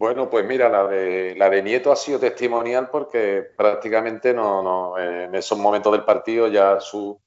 Bueno, 0.00 0.30
pues 0.30 0.46
mira, 0.46 0.70
la 0.70 0.86
de, 0.88 1.62
Nieto 1.62 1.92
ha 1.92 1.96
sido 1.96 2.18
testimonial 2.18 2.88
porque 2.88 3.42
prácticamente 3.54 4.32
no, 4.32 4.62
no 4.62 4.98
en 4.98 5.34
esos 5.34 5.58
momentos 5.58 5.92
del 5.92 6.04
partido 6.04 6.48
ya 6.48 6.80
su, 6.80 7.20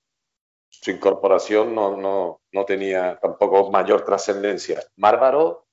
incorporación 0.88 1.76
no, 1.76 1.96
no, 1.96 2.42
no, 2.52 2.66
tenía 2.66 3.20
tampoco 3.22 3.70
mayor 3.70 4.04
trascendencia. 4.04 4.82
Márvaro, 4.96 5.68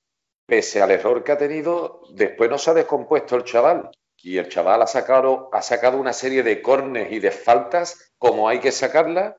pese 0.45 0.83
al 0.83 0.91
error 0.91 1.25
que 1.25 1.33
ha 1.33 1.39
tenido, 1.39 2.03
después 2.11 2.51
no 2.51 2.59
se 2.59 2.71
ha 2.71 2.75
descompuesto 2.75 3.35
el 3.35 3.45
chaval. 3.45 3.91
Y 4.23 4.37
el 4.37 4.51
chaval 4.51 4.83
ha 4.83 4.87
sacado, 4.87 5.49
ha 5.55 5.63
sacado 5.63 5.97
una 5.97 6.13
serie 6.13 6.43
de 6.43 6.61
cornes 6.61 7.11
y 7.13 7.19
de 7.19 7.31
faltas 7.31 8.13
como 8.19 8.47
hay 8.47 8.61
que 8.61 8.73
sacarlas. 8.73 9.37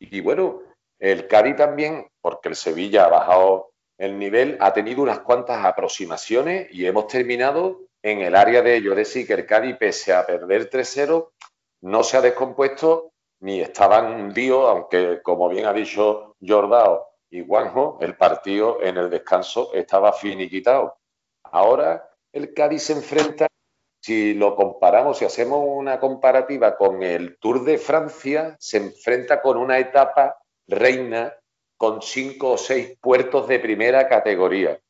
Y 0.00 0.20
bueno, 0.20 0.62
el 0.98 1.28
Cari 1.28 1.54
también, 1.54 2.08
porque 2.20 2.48
el 2.48 2.56
Sevilla 2.56 3.04
ha 3.04 3.10
bajado 3.10 3.73
el 3.98 4.18
nivel 4.18 4.56
ha 4.60 4.72
tenido 4.72 5.02
unas 5.02 5.20
cuantas 5.20 5.64
aproximaciones 5.64 6.68
y 6.70 6.86
hemos 6.86 7.06
terminado 7.06 7.80
en 8.02 8.20
el 8.20 8.34
área 8.34 8.60
de 8.62 8.80
decir, 8.80 9.26
que 9.26 9.34
el 9.34 9.46
Cádiz, 9.46 9.76
pese 9.78 10.12
a 10.12 10.26
perder 10.26 10.68
3-0, 10.68 11.30
no 11.82 12.02
se 12.02 12.16
ha 12.16 12.20
descompuesto 12.20 13.12
ni 13.40 13.60
estaba 13.60 14.02
hundido, 14.02 14.68
aunque, 14.68 15.20
como 15.22 15.48
bien 15.48 15.66
ha 15.66 15.72
dicho 15.72 16.36
Jordao, 16.40 17.08
y 17.30 17.44
Juanjo, 17.44 17.98
el 18.00 18.16
partido 18.16 18.80
en 18.82 18.96
el 18.96 19.10
descanso 19.10 19.72
estaba 19.74 20.12
finiquitado. 20.12 20.98
Ahora 21.44 22.08
el 22.32 22.54
Cádiz 22.54 22.84
se 22.84 22.92
enfrenta, 22.92 23.46
si 24.00 24.34
lo 24.34 24.54
comparamos, 24.54 25.18
si 25.18 25.24
hacemos 25.24 25.64
una 25.66 25.98
comparativa 25.98 26.76
con 26.76 27.02
el 27.02 27.38
Tour 27.38 27.64
de 27.64 27.78
Francia, 27.78 28.56
se 28.58 28.76
enfrenta 28.76 29.42
con 29.42 29.56
una 29.56 29.78
etapa 29.78 30.36
reina 30.68 31.34
con 31.76 32.02
cinco 32.02 32.52
o 32.52 32.58
seis 32.58 32.96
puertos 33.00 33.48
de 33.48 33.58
primera 33.58 34.08
categoría. 34.08 34.80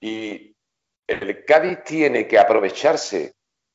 Y 0.00 0.54
el 1.06 1.44
Cádiz 1.44 1.84
tiene 1.84 2.26
que 2.26 2.38
aprovecharse 2.38 3.34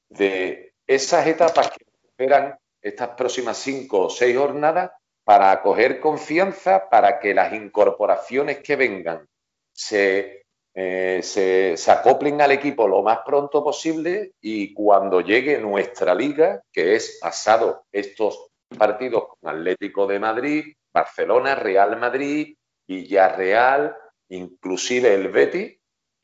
de 0.09 0.73
esas 0.85 1.25
etapas 1.27 1.71
que 1.71 1.85
esperan 2.03 2.57
estas 2.81 3.09
próximas 3.09 3.57
cinco 3.57 4.05
o 4.05 4.09
seis 4.09 4.37
jornadas 4.37 4.91
para 5.23 5.51
acoger 5.51 5.99
confianza, 5.99 6.89
para 6.89 7.19
que 7.19 7.33
las 7.33 7.53
incorporaciones 7.53 8.59
que 8.59 8.75
vengan 8.75 9.27
se, 9.71 10.43
eh, 10.73 11.21
se, 11.23 11.77
se, 11.77 11.91
acoplen 11.91 12.41
al 12.41 12.51
equipo 12.51 12.87
lo 12.87 13.03
más 13.03 13.19
pronto 13.25 13.63
posible 13.63 14.33
y 14.41 14.73
cuando 14.73 15.21
llegue 15.21 15.59
nuestra 15.59 16.15
liga, 16.15 16.61
que 16.71 16.95
es 16.95 17.19
pasado 17.21 17.85
estos 17.91 18.47
partidos 18.77 19.25
con 19.27 19.55
Atlético 19.55 20.07
de 20.07 20.19
Madrid, 20.19 20.73
Barcelona, 20.93 21.55
Real 21.55 21.97
Madrid, 21.97 22.55
Villarreal, 22.87 23.95
inclusive 24.29 25.13
el 25.13 25.29
Betis, 25.29 25.77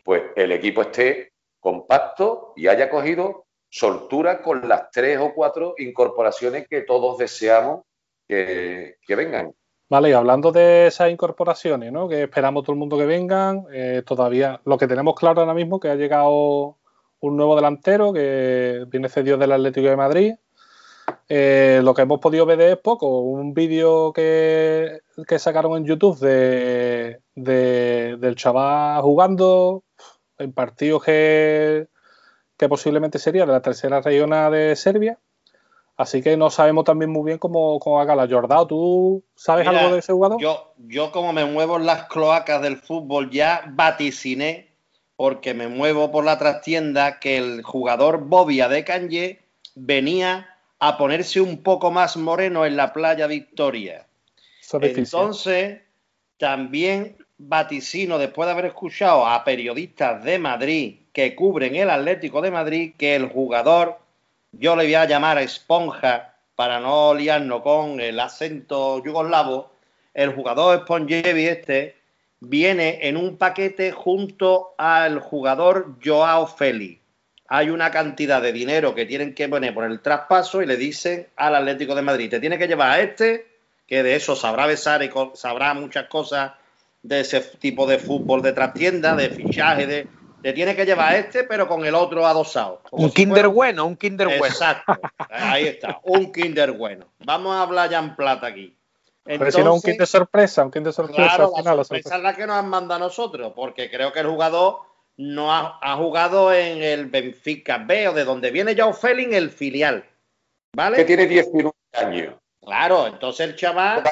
pues 0.03 0.23
el 0.35 0.51
equipo 0.51 0.81
esté 0.81 1.33
compacto 1.59 2.53
y 2.55 2.67
haya 2.67 2.89
cogido 2.89 3.45
soltura 3.69 4.41
con 4.41 4.67
las 4.67 4.89
tres 4.91 5.19
o 5.19 5.33
cuatro 5.33 5.75
incorporaciones 5.77 6.67
que 6.67 6.81
todos 6.81 7.17
deseamos 7.17 7.81
que, 8.27 8.97
vengan. 9.09 9.53
Vale, 9.89 10.09
y 10.09 10.13
hablando 10.13 10.51
de 10.51 10.87
esas 10.87 11.09
incorporaciones, 11.09 11.91
¿no? 11.91 12.09
Que 12.09 12.23
esperamos 12.23 12.63
todo 12.63 12.73
el 12.73 12.79
mundo 12.79 12.97
que 12.97 13.05
vengan, 13.05 13.65
eh, 13.71 14.03
todavía 14.05 14.59
lo 14.65 14.77
que 14.77 14.87
tenemos 14.87 15.15
claro 15.15 15.41
ahora 15.41 15.53
mismo 15.53 15.79
que 15.79 15.89
ha 15.89 15.95
llegado 15.95 16.77
un 17.19 17.37
nuevo 17.37 17.55
delantero 17.55 18.11
que 18.11 18.85
viene 18.87 19.09
cedido 19.09 19.37
del 19.37 19.53
Atlético 19.53 19.87
de 19.87 19.95
Madrid. 19.95 20.33
Eh, 21.29 21.81
lo 21.83 21.93
que 21.93 22.03
hemos 22.03 22.19
podido 22.19 22.45
ver 22.45 22.61
es 22.61 22.77
poco, 22.77 23.19
un 23.19 23.53
vídeo 23.53 24.13
que, 24.13 25.01
sacaron 25.37 25.77
en 25.77 25.85
YouTube 25.85 26.19
de, 26.19 27.19
del 27.35 28.35
chaval 28.35 29.01
jugando 29.01 29.83
en 30.37 30.53
partidos 30.53 31.03
que, 31.03 31.87
que 32.57 32.69
posiblemente 32.69 33.19
sería 33.19 33.45
de 33.45 33.51
la 33.51 33.61
tercera 33.61 33.99
regional 33.99 34.53
de 34.53 34.75
Serbia 34.75 35.19
Así 35.97 36.21
que 36.21 36.37
no 36.37 36.51
sabemos 36.51 36.85
también 36.85 37.09
muy 37.09 37.25
bien 37.25 37.39
cómo, 37.39 37.79
cómo 37.79 37.99
haga 37.99 38.15
la 38.15 38.27
Jordao. 38.27 38.67
¿Tú 38.67 39.23
sabes 39.35 39.67
algo 39.67 39.93
de 39.93 39.99
ese 39.99 40.13
jugador? 40.13 40.39
Yo, 40.39 40.73
yo, 40.77 41.11
como 41.11 41.33
me 41.33 41.43
muevo 41.45 41.77
en 41.77 41.87
las 41.87 42.07
cloacas 42.07 42.61
del 42.61 42.77
fútbol, 42.77 43.31
ya 43.31 43.63
vaticiné, 43.69 44.69
porque 45.15 45.55
me 45.55 45.67
muevo 45.67 46.11
por 46.11 46.23
la 46.23 46.37
trastienda, 46.37 47.19
que 47.19 47.37
el 47.37 47.63
jugador 47.63 48.25
Bobia 48.25 48.69
de 48.69 48.85
Canje 48.85 49.41
venía 49.73 50.56
a 50.79 50.97
ponerse 50.97 51.41
un 51.41 51.63
poco 51.63 51.91
más 51.91 52.17
moreno 52.17 52.65
en 52.65 52.77
la 52.77 52.93
playa 52.93 53.27
Victoria. 53.27 54.05
Entonces, 54.81 55.81
también 56.37 57.17
vaticino, 57.37 58.17
después 58.17 58.47
de 58.47 58.53
haber 58.53 58.65
escuchado 58.65 59.25
a 59.25 59.43
periodistas 59.43 60.23
de 60.23 60.39
Madrid 60.39 60.95
que 61.13 61.35
cubren 61.35 61.75
el 61.75 61.89
Atlético 61.89 62.41
de 62.41 62.51
Madrid, 62.51 62.93
que 62.97 63.15
el 63.15 63.27
jugador 63.27 63.99
yo 64.51 64.75
le 64.75 64.83
voy 64.83 64.95
a 64.95 65.05
llamar 65.05 65.37
a 65.37 65.41
esponja 65.41 66.33
para 66.55 66.79
no 66.79 67.13
liarnos 67.13 67.61
con 67.61 67.99
el 67.99 68.19
acento 68.19 69.03
yugoslavo, 69.03 69.71
el 70.13 70.33
jugador 70.33 70.81
Sponjevi 70.81 71.45
este 71.45 71.95
viene 72.39 72.99
en 73.07 73.17
un 73.17 73.37
paquete 73.37 73.91
junto 73.91 74.73
al 74.77 75.19
jugador 75.19 75.95
Joao 76.03 76.47
Félix. 76.47 76.99
Hay 77.49 77.69
una 77.69 77.91
cantidad 77.91 78.41
de 78.41 78.51
dinero 78.51 78.93
que 78.93 79.05
tienen 79.05 79.33
que 79.33 79.47
poner 79.47 79.73
por 79.73 79.85
el 79.85 80.01
traspaso 80.01 80.61
y 80.61 80.65
le 80.65 80.75
dicen 80.75 81.27
al 81.35 81.55
Atlético 81.55 81.95
de 81.95 82.01
Madrid, 82.01 82.29
te 82.29 82.39
tiene 82.39 82.57
que 82.57 82.67
llevar 82.67 82.91
a 82.91 82.99
este, 82.99 83.47
que 83.87 84.03
de 84.03 84.15
eso 84.15 84.35
sabrá 84.35 84.65
besar 84.65 85.01
y 85.03 85.09
sabrá 85.33 85.73
muchas 85.73 86.07
cosas 86.07 86.51
de 87.01 87.21
ese 87.21 87.39
tipo 87.39 87.87
de 87.87 87.99
fútbol 87.99 88.41
de 88.41 88.51
trastienda, 88.51 89.15
de 89.15 89.29
fichaje, 89.29 89.87
de, 89.87 90.07
te 90.41 90.53
tiene 90.53 90.75
que 90.75 90.85
llevar 90.85 91.15
este, 91.15 91.45
pero 91.45 91.67
con 91.67 91.85
el 91.85 91.95
otro 91.95 92.25
adosado. 92.25 92.81
Un 92.91 93.11
kinder 93.11 93.47
bueno, 93.47 93.85
un 93.85 93.95
kinder 93.95 94.27
bueno. 94.27 94.45
Exacto, 94.45 94.99
ahí 95.29 95.67
está, 95.67 95.99
un 96.03 96.31
kinder 96.31 96.73
bueno. 96.73 97.05
Vamos 97.25 97.55
a 97.55 97.61
hablar 97.61 97.89
ya 97.89 97.99
en 97.99 98.15
plata 98.15 98.47
aquí. 98.47 98.75
pero 99.23 99.51
si 99.51 99.63
no, 99.63 99.73
un 99.73 99.81
kinder 99.81 100.07
sorpresa, 100.07 100.63
un 100.63 100.71
kinder 100.71 100.93
sorpresa. 100.93 101.35
Claro, 101.35 101.53
la 101.55 101.83
sorpresa, 101.83 102.17
es 102.17 102.21
la 102.21 102.35
que 102.35 102.45
nos 102.45 102.57
han 102.57 102.69
mandado 102.69 102.95
a 102.95 103.07
nosotros, 103.07 103.53
porque 103.55 103.89
creo 103.89 104.11
que 104.11 104.19
el 104.19 104.27
jugador 104.27 104.79
no 105.17 105.51
ha, 105.51 105.95
jugado 105.97 106.53
en 106.53 106.83
el 106.83 107.07
Benfica 107.07 107.79
B 107.79 108.07
o 108.07 108.13
de 108.13 108.23
donde 108.23 108.51
viene 108.51 108.75
Joe 108.77 108.93
Felling, 108.93 109.33
el 109.33 109.49
filial. 109.49 110.05
¿Vale? 110.75 110.97
Que 110.97 111.05
tiene 111.05 111.25
19 111.25 111.73
años. 111.93 112.35
Claro, 112.61 113.07
entonces 113.07 113.49
el 113.49 113.55
chaval. 113.55 114.03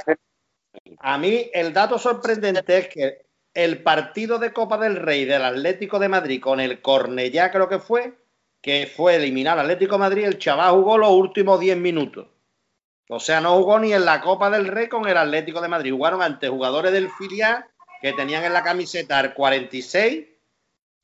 A 1.00 1.18
mí 1.18 1.50
el 1.54 1.74
dato 1.74 2.00
sorprendente 2.00 2.78
es 2.78 2.88
que 2.90 3.26
el 3.54 3.84
partido 3.84 4.40
de 4.40 4.52
Copa 4.52 4.78
del 4.78 4.98
Rey 4.98 5.26
del 5.26 5.46
Atlético 5.46 6.00
de 6.00 6.10
Madrid 6.10 6.42
con 6.42 6.60
el 6.60 6.82
Cornellá, 6.82 7.52
creo 7.52 7.70
que 7.70 7.80
fue, 7.80 8.18
que 8.62 8.88
fue 8.88 9.16
eliminar 9.16 9.60
al 9.60 9.66
Atlético 9.66 9.96
de 9.96 10.00
Madrid, 10.00 10.26
el 10.26 10.40
chaval 10.40 10.72
jugó 10.72 10.98
los 10.98 11.12
últimos 11.12 11.60
10 11.60 11.78
minutos. 11.78 12.28
O 13.08 13.20
sea, 13.20 13.40
no 13.40 13.56
jugó 13.58 13.80
ni 13.80 13.94
en 13.94 14.04
la 14.04 14.20
Copa 14.22 14.50
del 14.50 14.68
Rey 14.68 14.90
con 14.90 15.08
el 15.08 15.18
Atlético 15.18 15.62
de 15.62 15.68
Madrid. 15.68 15.92
Jugaron 15.92 16.24
ante 16.24 16.50
jugadores 16.50 16.92
del 16.92 17.12
filial 17.12 17.66
que 18.02 18.14
tenían 18.14 18.44
en 18.44 18.54
la 18.54 18.64
camiseta 18.64 19.20
el 19.20 19.34
46 19.34 20.26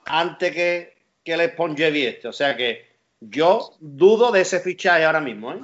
antes 0.05 0.51
que, 0.53 0.95
que 1.23 1.33
el 1.33 1.49
Spongevi 1.51 2.05
este. 2.05 2.27
O 2.27 2.33
sea 2.33 2.55
que 2.55 2.85
yo 3.19 3.75
dudo 3.79 4.31
de 4.31 4.41
ese 4.41 4.59
fichaje 4.59 5.05
ahora 5.05 5.19
mismo. 5.21 5.53
¿eh? 5.53 5.61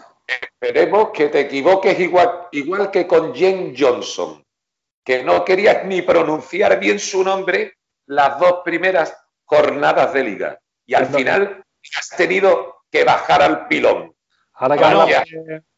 Esperemos 0.60 1.10
que 1.14 1.30
te 1.30 1.42
equivoques 1.42 2.00
igual, 2.00 2.48
igual 2.52 2.92
que 2.92 3.08
con 3.08 3.34
James 3.34 3.76
Johnson 3.78 4.44
que 5.08 5.24
no 5.24 5.46
querías 5.46 5.86
ni 5.86 6.02
pronunciar 6.02 6.78
bien 6.82 7.00
su 7.00 7.24
nombre 7.24 7.78
las 8.08 8.38
dos 8.42 8.60
primeras 8.66 9.18
jornadas 9.46 10.12
de 10.12 10.22
liga. 10.22 10.60
Y 10.86 10.96
al 10.96 11.06
final 11.06 11.64
has 11.98 12.10
tenido 12.10 12.82
que 12.92 13.06
bajar 13.06 13.42
al 13.42 13.70
pilón. 13.70 14.14
Ahora 14.52 14.76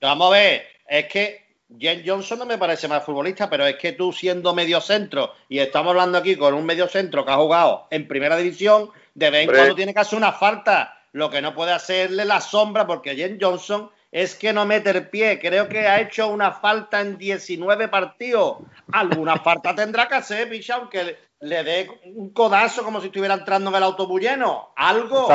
vamos 0.02 0.30
a 0.30 0.32
ver, 0.32 0.66
es 0.88 1.06
que 1.06 1.49
Jen 1.78 2.04
Johnson 2.06 2.40
no 2.40 2.46
me 2.46 2.58
parece 2.58 2.88
más 2.88 3.04
futbolista, 3.04 3.50
pero 3.50 3.66
es 3.66 3.76
que 3.76 3.92
tú 3.92 4.12
siendo 4.12 4.56
medio 4.56 4.82
centro, 4.82 5.34
y 5.48 5.60
estamos 5.60 5.92
hablando 5.92 6.18
aquí 6.18 6.36
con 6.36 6.54
un 6.54 6.66
medio 6.66 6.88
centro 6.88 7.26
que 7.26 7.32
ha 7.32 7.38
jugado 7.38 7.88
en 7.92 8.08
primera 8.08 8.38
división, 8.38 8.90
de 9.14 9.30
vez 9.30 9.44
en 9.44 9.54
cuando 9.54 9.76
tiene 9.76 9.94
que 9.94 10.00
hacer 10.00 10.18
una 10.18 10.32
falta, 10.32 10.98
lo 11.12 11.30
que 11.30 11.42
no 11.42 11.54
puede 11.54 11.72
hacerle 11.72 12.26
la 12.26 12.42
sombra, 12.42 12.88
porque 12.88 13.16
Jen 13.16 13.38
Johnson 13.40 13.90
es 14.12 14.36
que 14.36 14.54
no 14.54 14.66
mete 14.66 14.90
el 14.90 15.10
pie. 15.10 15.40
Creo 15.40 15.68
que 15.68 15.88
ha 15.88 16.02
hecho 16.02 16.28
una 16.30 16.52
falta 16.52 17.02
en 17.02 17.18
19 17.18 17.88
partidos. 17.88 18.58
Alguna 18.92 19.38
falta 19.38 19.76
tendrá 19.76 20.08
que 20.08 20.16
hacer, 20.16 20.50
picha, 20.50 20.76
aunque 20.76 21.18
le 21.42 21.64
dé 21.64 21.90
un 22.16 22.32
codazo 22.32 22.84
como 22.84 23.00
si 23.00 23.08
estuviera 23.08 23.36
entrando 23.36 23.70
en 23.70 23.76
el 23.76 23.84
autobús 23.84 24.22
lleno. 24.22 24.70
Algo. 24.76 25.32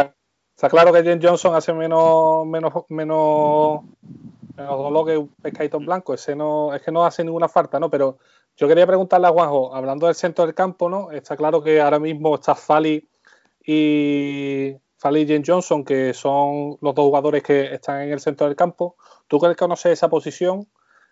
Está, 0.57 0.69
claro 0.69 0.93
que 0.93 1.03
James 1.03 1.25
Johnson 1.25 1.55
hace 1.55 1.73
menos, 1.73 2.47
menos, 2.47 2.73
menos, 2.89 3.81
menos 4.57 4.79
dolor 4.79 5.07
que 5.07 5.19
un 5.19 5.29
pescadito 5.29 5.79
blanco. 5.79 6.15
Ese 6.15 6.35
no, 6.35 6.75
es 6.75 6.83
que 6.83 6.93
no 6.93 7.05
hace 7.05 7.25
ninguna 7.25 7.49
falta, 7.49 7.79
¿no? 7.81 7.91
Pero 7.91 8.19
yo 8.57 8.69
quería 8.69 8.87
preguntarle 8.87 9.27
a 9.27 9.31
Juanjo, 9.31 9.75
hablando 9.75 10.07
del 10.07 10.15
centro 10.15 10.47
del 10.47 10.55
campo, 10.55 10.89
¿no? 10.89 11.11
Está 11.11 11.37
claro 11.37 11.63
que 11.63 11.81
ahora 11.81 11.99
mismo 11.99 12.35
está 12.37 12.55
Fali 12.55 13.09
y 13.67 14.77
Fali 14.97 15.23
y 15.23 15.43
Johnson, 15.45 15.85
que 15.85 16.15
son 16.15 16.79
los 16.81 16.95
dos 16.95 17.05
jugadores 17.05 17.43
que 17.43 17.75
están 17.75 18.03
en 18.03 18.13
el 18.13 18.21
centro 18.21 18.47
del 18.47 18.57
campo. 18.57 18.97
¿Tú 19.29 19.41
que 19.41 19.55
conoces 19.57 19.93
esa 19.93 20.09
posición? 20.09 20.69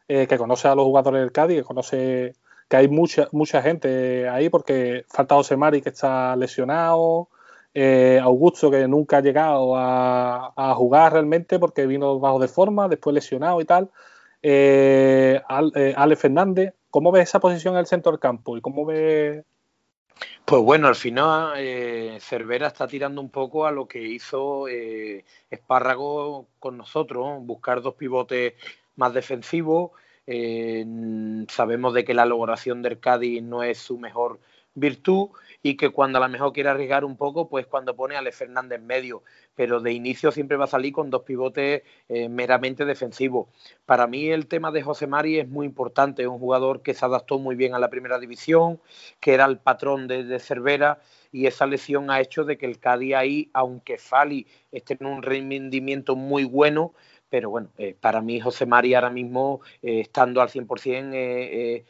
Eh, 0.08 0.26
que 0.26 0.38
conoce 0.38 0.68
a 0.68 0.74
los 0.74 0.84
jugadores 0.84 1.20
del 1.20 1.32
Cádiz, 1.32 1.58
que 1.58 1.64
conoce 1.64 2.34
que 2.68 2.76
hay 2.76 2.88
mucha, 2.88 3.28
mucha 3.32 3.62
gente 3.62 4.28
ahí, 4.28 4.48
porque 4.48 5.04
falta 5.08 5.34
José 5.36 5.56
Mari 5.56 5.80
que 5.82 5.90
está 5.90 6.34
lesionado, 6.36 7.28
eh, 7.74 8.20
Augusto 8.22 8.70
que 8.70 8.86
nunca 8.88 9.18
ha 9.18 9.22
llegado 9.22 9.74
a, 9.76 10.74
jugar 10.76 11.12
realmente 11.12 11.58
porque 11.58 11.86
vino 11.86 12.18
bajo 12.18 12.38
de 12.38 12.48
forma, 12.48 12.88
después 12.88 13.14
lesionado 13.14 13.60
y 13.60 13.64
tal. 13.64 13.90
Eh, 14.42 15.40
Ale 15.48 16.16
Fernández, 16.16 16.74
¿cómo 16.90 17.12
ves 17.12 17.28
esa 17.28 17.40
posición 17.40 17.74
en 17.74 17.80
el 17.80 17.86
centro 17.86 18.12
del 18.12 18.20
campo? 18.20 18.56
¿Y 18.56 18.60
cómo 18.60 18.84
ves 18.84 19.44
pues 20.44 20.62
bueno, 20.62 20.88
al 20.88 20.94
final 20.94 21.54
eh, 21.56 22.18
Cervera 22.20 22.66
está 22.66 22.86
tirando 22.86 23.20
un 23.20 23.30
poco 23.30 23.66
a 23.66 23.70
lo 23.70 23.86
que 23.86 24.02
hizo 24.02 24.68
eh, 24.68 25.24
Espárrago 25.50 26.48
con 26.58 26.76
nosotros, 26.76 27.38
buscar 27.42 27.80
dos 27.80 27.94
pivotes 27.94 28.54
más 28.96 29.14
defensivos. 29.14 29.92
Eh, 30.26 30.84
sabemos 31.48 31.94
de 31.94 32.04
que 32.04 32.14
la 32.14 32.24
elaboración 32.24 32.82
del 32.82 33.00
Cádiz 33.00 33.42
no 33.42 33.62
es 33.62 33.78
su 33.78 33.98
mejor 33.98 34.40
virtud 34.74 35.28
y 35.62 35.76
que 35.76 35.90
cuando 35.90 36.18
a 36.18 36.20
lo 36.20 36.28
mejor 36.28 36.52
quiere 36.52 36.70
arriesgar 36.70 37.04
un 37.04 37.16
poco, 37.16 37.48
pues 37.48 37.66
cuando 37.66 37.94
pone 37.94 38.16
a 38.16 38.18
Ale 38.18 38.32
Fernández 38.32 38.80
en 38.80 38.86
medio, 38.86 39.22
pero 39.54 39.80
de 39.80 39.92
inicio 39.92 40.32
siempre 40.32 40.56
va 40.56 40.64
a 40.64 40.68
salir 40.68 40.92
con 40.92 41.10
dos 41.10 41.22
pivotes 41.22 41.82
eh, 42.08 42.28
meramente 42.28 42.84
defensivos. 42.84 43.48
Para 43.86 44.06
mí 44.06 44.28
el 44.28 44.48
tema 44.48 44.72
de 44.72 44.82
José 44.82 45.06
Mari 45.06 45.38
es 45.38 45.48
muy 45.48 45.66
importante, 45.66 46.22
es 46.22 46.28
un 46.28 46.38
jugador 46.38 46.82
que 46.82 46.94
se 46.94 47.04
adaptó 47.04 47.38
muy 47.38 47.54
bien 47.54 47.74
a 47.74 47.78
la 47.78 47.90
primera 47.90 48.18
división, 48.18 48.80
que 49.20 49.34
era 49.34 49.44
el 49.44 49.58
patrón 49.58 50.08
de, 50.08 50.38
Cervera 50.40 51.00
y 51.30 51.46
esa 51.46 51.66
lesión 51.66 52.10
ha 52.10 52.20
hecho 52.20 52.44
de 52.44 52.58
que 52.58 52.66
el 52.66 52.78
Cádiz 52.78 53.14
ahí, 53.14 53.50
aunque 53.52 53.98
Fali 53.98 54.46
esté 54.72 54.96
en 54.98 55.06
un 55.06 55.22
rendimiento 55.22 56.16
muy 56.16 56.44
bueno, 56.44 56.94
pero 57.32 57.48
bueno, 57.48 57.70
eh, 57.78 57.96
para 57.98 58.20
mí 58.20 58.38
José 58.40 58.66
Mari 58.66 58.92
ahora 58.92 59.08
mismo, 59.08 59.62
eh, 59.80 60.00
estando 60.00 60.42
al 60.42 60.50
100%, 60.50 61.84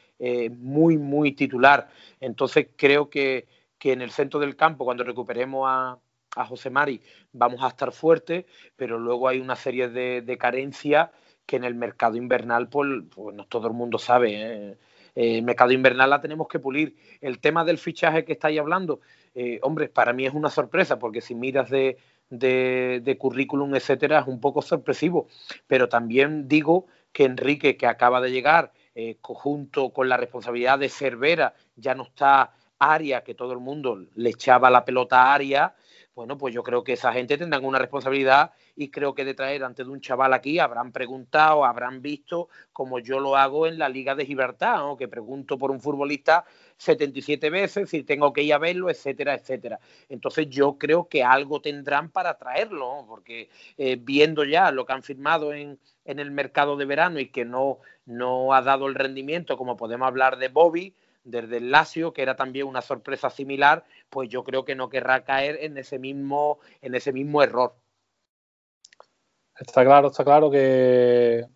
muy, 0.56 0.96
muy 0.98 1.32
titular. 1.32 1.88
Entonces 2.20 2.68
creo 2.76 3.10
que 3.10 3.48
que 3.82 3.90
en 3.90 4.00
el 4.00 4.12
centro 4.12 4.38
del 4.38 4.54
campo, 4.54 4.84
cuando 4.84 5.02
recuperemos 5.02 5.66
a, 5.68 5.98
José 6.46 6.70
Mari, 6.70 7.00
vamos 7.32 7.64
a 7.64 7.66
estar 7.66 7.90
fuertes, 7.90 8.44
pero 8.76 8.96
luego 8.96 9.26
hay 9.26 9.40
una 9.40 9.56
serie 9.56 9.88
de, 9.88 10.38
carencias 10.38 11.10
que 11.46 11.56
en 11.56 11.64
el 11.64 11.74
mercado 11.74 12.16
invernal, 12.16 12.68
pues, 12.68 12.88
pues 13.12 13.34
no 13.34 13.44
todo 13.46 13.66
el 13.66 13.72
mundo 13.72 13.98
sabe. 13.98 14.34
¿eh? 14.34 14.78
Eh, 15.16 15.38
el 15.38 15.42
mercado 15.42 15.72
invernal 15.72 16.10
la 16.10 16.20
tenemos 16.20 16.46
que 16.46 16.60
pulir. 16.60 16.94
El 17.20 17.40
tema 17.40 17.64
del 17.64 17.76
fichaje 17.76 18.24
que 18.24 18.34
estáis 18.34 18.60
hablando, 18.60 19.00
eh, 19.34 19.58
hombre, 19.62 19.88
para 19.88 20.12
mí 20.12 20.26
es 20.26 20.32
una 20.32 20.48
sorpresa, 20.48 21.00
porque 21.00 21.20
si 21.20 21.34
miras 21.34 21.68
de, 21.68 21.98
de, 22.32 23.16
currículum, 23.18 23.74
etcétera, 23.74 24.20
es 24.20 24.26
un 24.26 24.40
poco 24.40 24.62
sorpresivo. 24.62 25.28
Pero 25.66 25.88
también 25.88 26.48
digo 26.48 26.86
que 27.12 27.24
Enrique, 27.24 27.76
que 27.76 27.86
acaba 27.86 28.20
de 28.20 28.30
llegar, 28.30 28.72
junto 29.20 29.90
con 29.90 30.08
la 30.08 30.16
responsabilidad 30.16 30.78
de 30.78 30.88
Cervera, 30.88 31.54
ya 31.76 31.94
no 31.94 32.04
está 32.04 32.52
Aria, 32.78 33.22
que 33.22 33.34
todo 33.34 33.52
el 33.52 33.58
mundo 33.58 34.06
le 34.14 34.30
echaba 34.30 34.70
la 34.70 34.84
pelota 34.84 35.22
a 35.22 35.34
Aria, 35.34 35.74
bueno, 36.14 36.36
pues 36.36 36.54
yo 36.54 36.62
creo 36.62 36.84
que 36.84 36.92
esa 36.92 37.12
gente 37.12 37.38
tendrán 37.38 37.64
una 37.64 37.78
responsabilidad 37.78 38.52
y 38.76 38.90
creo 38.90 39.14
que 39.14 39.24
de 39.24 39.34
traer 39.34 39.64
antes 39.64 39.86
de 39.86 39.92
un 39.92 40.00
chaval 40.00 40.34
aquí 40.34 40.58
habrán 40.58 40.92
preguntado, 40.92 41.64
habrán 41.64 42.02
visto, 42.02 42.48
como 42.72 42.98
yo 42.98 43.18
lo 43.18 43.36
hago 43.36 43.66
en 43.66 43.78
la 43.78 43.88
Liga 43.88 44.14
de 44.14 44.26
Gibraltar, 44.26 44.80
que 44.98 45.08
pregunto 45.08 45.56
por 45.56 45.70
un 45.70 45.80
futbolista 45.80 46.44
77 46.76 47.48
veces, 47.48 47.88
si 47.88 48.02
tengo 48.02 48.32
que 48.32 48.42
ir 48.42 48.52
a 48.52 48.58
verlo, 48.58 48.90
etcétera, 48.90 49.34
etcétera. 49.34 49.78
Entonces 50.08 50.48
yo 50.48 50.76
creo 50.78 51.08
que 51.08 51.24
algo 51.24 51.60
tendrán 51.60 52.10
para 52.10 52.36
traerlo, 52.36 53.04
porque 53.08 53.48
eh, 53.78 53.96
viendo 54.00 54.44
ya 54.44 54.70
lo 54.70 54.84
que 54.84 54.92
han 54.92 55.02
firmado 55.02 55.54
en, 55.54 55.78
en 56.04 56.18
el 56.18 56.30
mercado 56.30 56.76
de 56.76 56.84
verano 56.84 57.20
y 57.20 57.28
que 57.30 57.44
no, 57.44 57.78
no 58.04 58.52
ha 58.52 58.62
dado 58.62 58.86
el 58.86 58.94
rendimiento, 58.94 59.56
como 59.56 59.76
podemos 59.76 60.06
hablar 60.06 60.38
de 60.38 60.48
Bobby, 60.48 60.94
desde 61.24 61.58
el 61.58 61.70
Lazio, 61.70 62.12
que 62.12 62.22
era 62.22 62.36
también 62.36 62.66
una 62.66 62.82
sorpresa 62.82 63.30
similar, 63.30 63.84
pues 64.10 64.28
yo 64.28 64.44
creo 64.44 64.64
que 64.64 64.74
no 64.74 64.88
querrá 64.88 65.24
caer 65.24 65.58
en 65.60 65.78
ese 65.78 65.98
mismo, 65.98 66.58
en 66.80 66.94
ese 66.94 67.12
mismo 67.12 67.42
error. 67.42 67.74
Está 69.58 69.84
claro, 69.84 70.08
está 70.08 70.24
claro 70.24 70.50
que, 70.50 71.46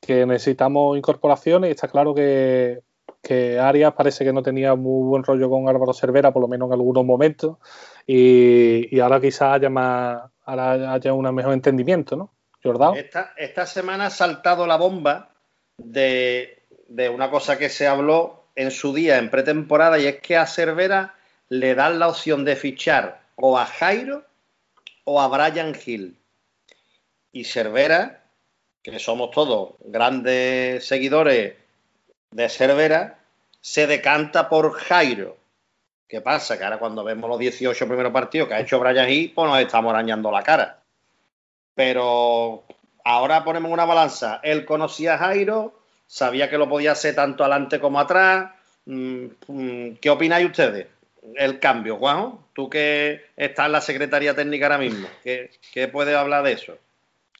que 0.00 0.26
necesitamos 0.26 0.98
incorporaciones 0.98 1.68
y 1.68 1.72
está 1.72 1.88
claro 1.88 2.14
que, 2.14 2.82
que 3.22 3.58
Arias 3.58 3.94
parece 3.94 4.24
que 4.24 4.32
no 4.32 4.42
tenía 4.42 4.74
muy 4.74 5.08
buen 5.08 5.22
rollo 5.22 5.48
con 5.48 5.68
Álvaro 5.68 5.92
Cervera, 5.92 6.32
por 6.32 6.42
lo 6.42 6.48
menos 6.48 6.68
en 6.68 6.72
algunos 6.74 7.04
momentos, 7.04 7.58
y, 8.06 8.98
ahora 9.00 9.20
quizás 9.20 9.54
haya 9.54 9.70
más, 9.70 10.22
ahora 10.44 10.92
haya 10.92 11.12
un 11.12 11.34
mejor 11.34 11.52
entendimiento, 11.52 12.16
¿no? 12.16 12.30
Jordán. 12.62 12.96
Esta, 12.96 13.32
esta 13.36 13.64
semana 13.64 14.06
ha 14.06 14.10
saltado 14.10 14.66
la 14.66 14.76
bomba 14.76 15.30
de, 15.78 16.64
de 16.88 17.08
una 17.08 17.30
cosa 17.30 17.56
que 17.56 17.70
se 17.70 17.86
habló 17.86 18.39
en 18.60 18.70
su 18.70 18.92
día 18.92 19.16
en 19.16 19.30
pretemporada 19.30 19.98
y 19.98 20.06
es 20.06 20.20
que 20.20 20.36
a 20.36 20.46
Cervera 20.46 21.14
le 21.48 21.74
dan 21.74 21.98
la 21.98 22.08
opción 22.08 22.44
de 22.44 22.56
fichar 22.56 23.22
o 23.36 23.58
a 23.58 23.64
Jairo 23.64 24.22
o 25.04 25.18
a 25.18 25.28
Brian 25.28 25.74
Hill. 25.74 26.18
Y 27.32 27.44
Cervera, 27.44 28.22
que 28.82 28.98
somos 28.98 29.30
todos 29.30 29.76
grandes 29.80 30.86
seguidores 30.86 31.54
de 32.32 32.48
Cervera, 32.50 33.18
se 33.62 33.86
decanta 33.86 34.50
por 34.50 34.74
Jairo. 34.74 35.38
¿Qué 36.06 36.20
pasa? 36.20 36.58
Que 36.58 36.64
ahora 36.64 36.78
cuando 36.78 37.02
vemos 37.02 37.30
los 37.30 37.38
18 37.38 37.86
primeros 37.86 38.12
partidos 38.12 38.46
que 38.46 38.54
ha 38.54 38.60
hecho 38.60 38.78
Brian 38.78 39.08
Hill, 39.08 39.32
pues 39.34 39.48
nos 39.48 39.58
estamos 39.58 39.90
arañando 39.90 40.30
la 40.30 40.42
cara. 40.42 40.82
Pero 41.74 42.64
ahora 43.04 43.42
ponemos 43.42 43.72
una 43.72 43.86
balanza. 43.86 44.38
Él 44.42 44.66
conocía 44.66 45.14
a 45.14 45.18
Jairo, 45.18 45.79
sabía 46.10 46.50
que 46.50 46.58
lo 46.58 46.68
podía 46.68 46.90
hacer 46.92 47.14
tanto 47.14 47.44
adelante 47.44 47.78
como 47.78 48.00
atrás. 48.00 48.50
Mm, 48.84 49.26
mm, 49.46 49.94
¿Qué 50.00 50.10
opináis 50.10 50.44
ustedes? 50.44 50.88
El 51.36 51.60
cambio, 51.60 51.98
Juanjo, 51.98 52.48
tú 52.52 52.68
que 52.68 53.26
estás 53.36 53.66
en 53.66 53.72
la 53.72 53.80
Secretaría 53.80 54.34
Técnica 54.34 54.66
ahora 54.66 54.78
mismo, 54.78 55.06
¿qué, 55.22 55.88
puedes 55.92 56.16
hablar 56.16 56.42
de 56.42 56.52
eso? 56.52 56.76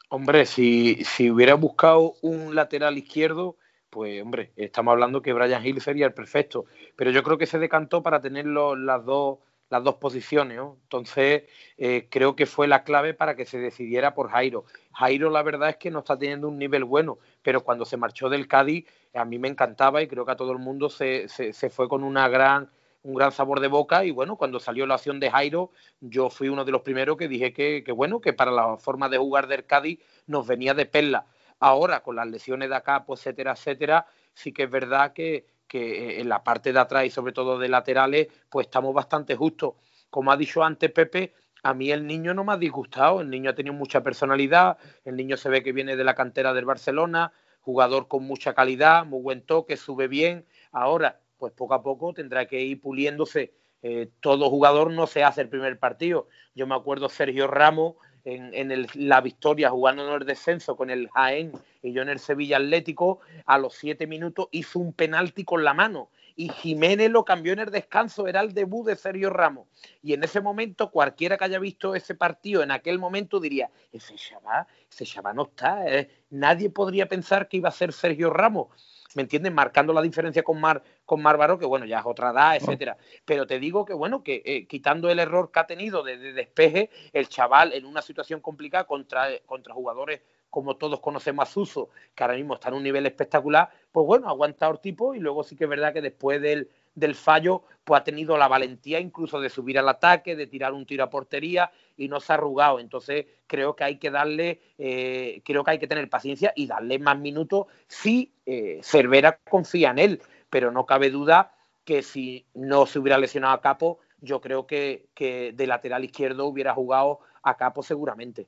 Hombre, 0.08 0.46
si, 0.46 1.02
si 1.04 1.30
hubiera 1.30 1.54
buscado 1.54 2.14
un 2.20 2.54
lateral 2.54 2.96
izquierdo, 2.96 3.56
pues 3.88 4.22
hombre, 4.22 4.52
estamos 4.56 4.92
hablando 4.92 5.22
que 5.22 5.32
Brian 5.32 5.66
Hill 5.66 5.80
sería 5.80 6.06
el 6.06 6.12
perfecto, 6.12 6.66
pero 6.94 7.10
yo 7.10 7.24
creo 7.24 7.38
que 7.38 7.46
se 7.46 7.58
decantó 7.58 8.02
para 8.02 8.20
tener 8.20 8.46
las 8.46 9.04
dos 9.04 9.38
las 9.70 9.84
dos 9.84 9.94
posiciones. 9.94 10.58
Entonces, 10.58 11.44
eh, 11.78 12.08
creo 12.10 12.36
que 12.36 12.44
fue 12.44 12.68
la 12.68 12.84
clave 12.84 13.14
para 13.14 13.36
que 13.36 13.46
se 13.46 13.58
decidiera 13.58 14.12
por 14.14 14.30
Jairo. 14.30 14.64
Jairo, 14.92 15.30
la 15.30 15.42
verdad 15.42 15.70
es 15.70 15.76
que 15.76 15.90
no 15.90 16.00
está 16.00 16.18
teniendo 16.18 16.48
un 16.48 16.58
nivel 16.58 16.84
bueno, 16.84 17.18
pero 17.42 17.62
cuando 17.62 17.84
se 17.84 17.96
marchó 17.96 18.28
del 18.28 18.48
Cádiz, 18.48 18.86
a 19.14 19.24
mí 19.24 19.38
me 19.38 19.48
encantaba 19.48 20.02
y 20.02 20.08
creo 20.08 20.26
que 20.26 20.32
a 20.32 20.36
todo 20.36 20.52
el 20.52 20.58
mundo 20.58 20.90
se, 20.90 21.28
se, 21.28 21.70
fue 21.70 21.88
con 21.88 22.04
una 22.04 22.28
gran, 22.28 22.68
un 23.02 23.14
gran 23.14 23.32
sabor 23.32 23.60
de 23.60 23.68
boca. 23.68 24.04
Y 24.04 24.10
bueno, 24.10 24.36
cuando 24.36 24.58
salió 24.58 24.86
la 24.86 24.96
opción 24.96 25.20
de 25.20 25.30
Jairo, 25.30 25.70
yo 26.00 26.30
fui 26.30 26.48
uno 26.48 26.64
de 26.64 26.72
los 26.72 26.82
primeros 26.82 27.16
que 27.16 27.28
dije 27.28 27.52
que, 27.52 27.82
que 27.84 27.92
bueno, 27.92 28.20
que 28.20 28.32
para 28.32 28.50
la 28.50 28.76
forma 28.76 29.08
de 29.08 29.18
jugar 29.18 29.46
del 29.46 29.64
Cádiz 29.64 30.00
nos 30.26 30.46
venía 30.46 30.74
de 30.74 30.86
perla. 30.86 31.26
Ahora, 31.60 32.00
con 32.00 32.16
las 32.16 32.26
lesiones 32.26 32.70
de 32.70 32.76
acá, 32.76 33.04
pues, 33.04 33.20
etcétera, 33.20 33.52
etcétera, 33.52 34.06
sí 34.34 34.52
que 34.52 34.64
es 34.64 34.70
verdad 34.70 35.12
que, 35.12 35.46
que 35.70 36.16
eh, 36.16 36.20
en 36.20 36.28
la 36.28 36.42
parte 36.42 36.72
de 36.72 36.80
atrás 36.80 37.06
y 37.06 37.10
sobre 37.10 37.32
todo 37.32 37.56
de 37.56 37.68
laterales, 37.68 38.26
pues 38.50 38.66
estamos 38.66 38.92
bastante 38.92 39.36
justos. 39.36 39.74
Como 40.10 40.32
ha 40.32 40.36
dicho 40.36 40.64
antes 40.64 40.90
Pepe, 40.90 41.32
a 41.62 41.72
mí 41.74 41.92
el 41.92 42.06
niño 42.08 42.34
no 42.34 42.42
me 42.42 42.52
ha 42.52 42.56
disgustado, 42.56 43.20
el 43.20 43.30
niño 43.30 43.50
ha 43.50 43.54
tenido 43.54 43.74
mucha 43.74 44.02
personalidad, 44.02 44.78
el 45.04 45.14
niño 45.14 45.36
se 45.36 45.48
ve 45.48 45.62
que 45.62 45.72
viene 45.72 45.94
de 45.94 46.02
la 46.02 46.16
cantera 46.16 46.52
del 46.52 46.64
Barcelona, 46.64 47.32
jugador 47.60 48.08
con 48.08 48.24
mucha 48.24 48.52
calidad, 48.52 49.06
muy 49.06 49.22
buen 49.22 49.42
toque, 49.42 49.76
sube 49.76 50.08
bien. 50.08 50.44
Ahora, 50.72 51.20
pues 51.38 51.52
poco 51.52 51.74
a 51.74 51.82
poco 51.82 52.12
tendrá 52.12 52.46
que 52.46 52.60
ir 52.60 52.80
puliéndose. 52.80 53.54
Eh, 53.82 54.10
todo 54.18 54.50
jugador 54.50 54.90
no 54.90 55.06
se 55.06 55.22
hace 55.22 55.40
el 55.40 55.48
primer 55.48 55.78
partido. 55.78 56.26
Yo 56.56 56.66
me 56.66 56.74
acuerdo 56.74 57.08
Sergio 57.08 57.46
Ramos 57.46 57.94
en, 58.24 58.86
la 58.94 59.20
victoria 59.20 59.70
jugando 59.70 60.06
en 60.06 60.20
el 60.20 60.26
descenso 60.26 60.76
con 60.76 60.90
el 60.90 61.08
Jaén 61.10 61.52
y 61.82 61.92
yo 61.92 62.02
en 62.02 62.08
el 62.08 62.18
Sevilla 62.18 62.58
Atlético, 62.58 63.20
a 63.46 63.58
los 63.58 63.74
siete 63.74 64.06
minutos 64.06 64.48
hizo 64.50 64.78
un 64.78 64.92
penalti 64.92 65.44
con 65.44 65.64
la 65.64 65.74
mano 65.74 66.10
y 66.36 66.48
Jiménez 66.48 67.10
lo 67.10 67.24
cambió 67.24 67.52
en 67.52 67.58
el 67.58 67.70
descanso, 67.70 68.26
era 68.26 68.40
el 68.40 68.54
debut 68.54 68.86
de 68.86 68.96
Sergio 68.96 69.28
Ramos. 69.28 69.66
Y 70.02 70.14
en 70.14 70.24
ese 70.24 70.40
momento, 70.40 70.90
cualquiera 70.90 71.36
que 71.36 71.44
haya 71.44 71.58
visto 71.58 71.94
ese 71.94 72.14
partido 72.14 72.62
en 72.62 72.70
aquel 72.70 72.98
momento 72.98 73.40
diría, 73.40 73.70
ese 73.92 74.14
chaval, 74.14 74.66
ese 74.90 75.04
chaval 75.04 75.36
no 75.36 75.42
está, 75.42 75.86
eh". 75.86 76.08
nadie 76.30 76.70
podría 76.70 77.06
pensar 77.06 77.46
que 77.46 77.58
iba 77.58 77.68
a 77.68 77.72
ser 77.72 77.92
Sergio 77.92 78.30
Ramos. 78.30 78.68
¿Me 79.14 79.22
entiendes? 79.22 79.52
Marcando 79.52 79.92
la 79.92 80.02
diferencia 80.02 80.42
con 80.42 80.60
Mar, 80.60 80.82
con 81.04 81.22
Bárbaro, 81.22 81.58
que 81.58 81.66
bueno, 81.66 81.86
ya 81.86 82.00
es 82.00 82.06
otra 82.06 82.30
edad, 82.30 82.56
etcétera. 82.56 82.96
Pero 83.24 83.46
te 83.46 83.58
digo 83.58 83.84
que 83.84 83.94
bueno, 83.94 84.22
que 84.22 84.42
eh, 84.44 84.66
quitando 84.66 85.10
el 85.10 85.18
error 85.18 85.50
que 85.50 85.60
ha 85.60 85.66
tenido 85.66 86.02
de, 86.02 86.16
despeje, 86.16 86.90
el 87.12 87.28
chaval 87.28 87.72
en 87.72 87.84
una 87.86 88.02
situación 88.02 88.40
complicada 88.40 88.84
contra, 88.84 89.28
contra 89.46 89.74
jugadores 89.74 90.20
como 90.50 90.76
todos 90.76 91.00
conocemos 91.00 91.48
a 91.48 91.50
Suso, 91.50 91.90
que 92.14 92.24
ahora 92.24 92.34
mismo 92.34 92.54
está 92.54 92.68
en 92.68 92.74
un 92.74 92.82
nivel 92.82 93.06
espectacular, 93.06 93.70
pues 93.92 94.04
bueno, 94.04 94.26
ha 94.26 94.30
aguantado 94.30 94.72
el 94.72 94.80
tipo 94.80 95.14
y 95.14 95.20
luego 95.20 95.44
sí 95.44 95.56
que 95.56 95.64
es 95.64 95.70
verdad 95.70 95.92
que 95.92 96.02
después 96.02 96.42
del, 96.42 96.68
del 96.94 97.14
fallo, 97.14 97.62
pues 97.84 98.00
ha 98.00 98.04
tenido 98.04 98.36
la 98.36 98.48
valentía 98.48 99.00
incluso 99.00 99.40
de 99.40 99.50
subir 99.50 99.78
al 99.78 99.88
ataque, 99.88 100.36
de 100.36 100.46
tirar 100.46 100.72
un 100.72 100.86
tiro 100.86 101.04
a 101.04 101.10
portería 101.10 101.70
y 101.96 102.08
no 102.08 102.20
se 102.20 102.32
ha 102.32 102.36
arrugado. 102.36 102.78
Entonces 102.78 103.26
creo 103.46 103.74
que 103.74 103.84
hay 103.84 103.98
que 103.98 104.10
darle, 104.10 104.60
eh, 104.78 105.42
creo 105.44 105.64
que 105.64 105.72
hay 105.72 105.78
que 105.78 105.86
tener 105.86 106.08
paciencia 106.08 106.52
y 106.54 106.66
darle 106.66 106.98
más 106.98 107.18
minutos 107.18 107.66
si 107.86 108.32
eh, 108.46 108.80
Cervera 108.82 109.38
confía 109.48 109.90
en 109.90 109.98
él, 109.98 110.22
pero 110.48 110.70
no 110.70 110.86
cabe 110.86 111.10
duda 111.10 111.54
que 111.84 112.02
si 112.02 112.46
no 112.54 112.86
se 112.86 112.98
hubiera 112.98 113.18
lesionado 113.18 113.54
a 113.54 113.60
Capo, 113.60 113.98
yo 114.20 114.40
creo 114.40 114.66
que, 114.66 115.08
de 115.16 115.66
lateral 115.66 116.04
izquierdo 116.04 116.46
hubiera 116.46 116.74
jugado 116.74 117.20
a 117.42 117.56
Capo 117.56 117.82
seguramente. 117.82 118.46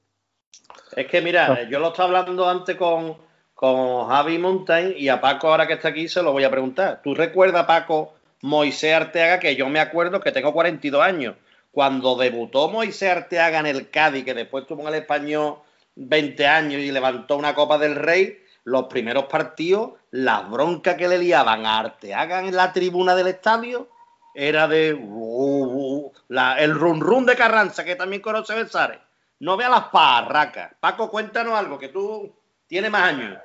Es 0.95 1.07
que 1.07 1.21
mira, 1.21 1.69
yo 1.69 1.79
lo 1.79 1.89
estaba 1.89 2.21
hablando 2.21 2.49
antes 2.49 2.77
con, 2.77 3.17
con 3.55 4.07
Javi 4.07 4.39
Mountain 4.39 4.95
y 4.97 5.09
a 5.09 5.21
Paco 5.21 5.49
ahora 5.49 5.67
que 5.67 5.75
está 5.75 5.89
aquí 5.89 6.09
se 6.09 6.23
lo 6.23 6.33
voy 6.33 6.45
a 6.45 6.51
preguntar. 6.51 7.01
¿Tú 7.03 7.15
recuerdas, 7.15 7.65
Paco, 7.65 8.15
Moisés 8.43 8.95
Arteaga, 8.95 9.39
que 9.39 9.57
yo 9.57 9.69
me 9.69 9.81
acuerdo 9.81 10.21
que 10.21 10.33
tengo 10.33 10.53
42 10.53 11.03
años. 11.03 11.37
Cuando 11.71 12.17
debutó 12.17 12.69
Moisés 12.69 13.11
Arteaga 13.11 13.61
en 13.61 13.67
el 13.67 13.89
Cádiz, 13.89 14.25
que 14.25 14.35
después 14.35 14.67
tuvo 14.67 14.83
en 14.83 14.89
el 14.89 15.01
Español 15.01 15.59
20 15.95 16.47
años 16.47 16.81
y 16.81 16.91
levantó 16.91 17.37
una 17.37 17.55
Copa 17.55 17.79
del 17.79 17.95
Rey, 17.95 18.39
los 18.65 18.85
primeros 18.85 19.25
partidos, 19.25 19.93
las 20.11 20.51
broncas 20.51 20.97
que 20.97 21.09
le 21.09 21.19
liaban 21.19 21.65
a 21.65 21.79
Arteaga 21.79 22.41
en 22.41 22.55
la 22.55 22.73
tribuna 22.73 23.15
del 23.15 23.29
estadio, 23.29 23.89
era 24.35 24.67
de 24.67 24.93
uh, 24.95 26.09
uh, 26.09 26.13
el 26.59 26.75
run 26.75 27.01
run 27.01 27.27
de 27.27 27.37
Carranza, 27.37 27.85
que 27.85 27.97
también 27.97 28.23
conoce 28.23 28.55
Besares. 28.55 28.99
No 29.41 29.57
vea 29.57 29.69
las 29.69 29.85
parracas. 29.85 30.73
Paco, 30.81 31.11
cuéntanos 31.11 31.55
algo, 31.55 31.79
que 31.79 31.89
tú 31.89 32.33
tienes 32.67 32.91
más 32.91 33.03
años. 33.03 33.39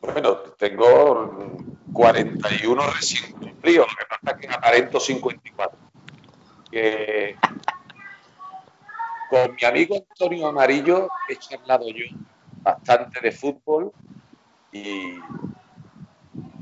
Bueno, 0.00 0.36
tengo 0.58 1.56
41 1.94 2.90
recién 2.90 3.32
cumplidos, 3.32 3.86
lo 3.88 3.96
que 3.96 4.04
pasa 4.04 4.36
que 4.36 4.48
aparento 4.48 5.00
54. 5.00 5.78
con 9.30 9.54
mi 9.54 9.66
amigo 9.66 9.96
Antonio 10.10 10.48
Amarillo 10.48 11.08
he 11.28 11.36
charlado 11.36 11.88
yo 11.88 12.04
bastante 12.62 13.20
de 13.20 13.30
fútbol 13.30 13.92
y 14.72 15.14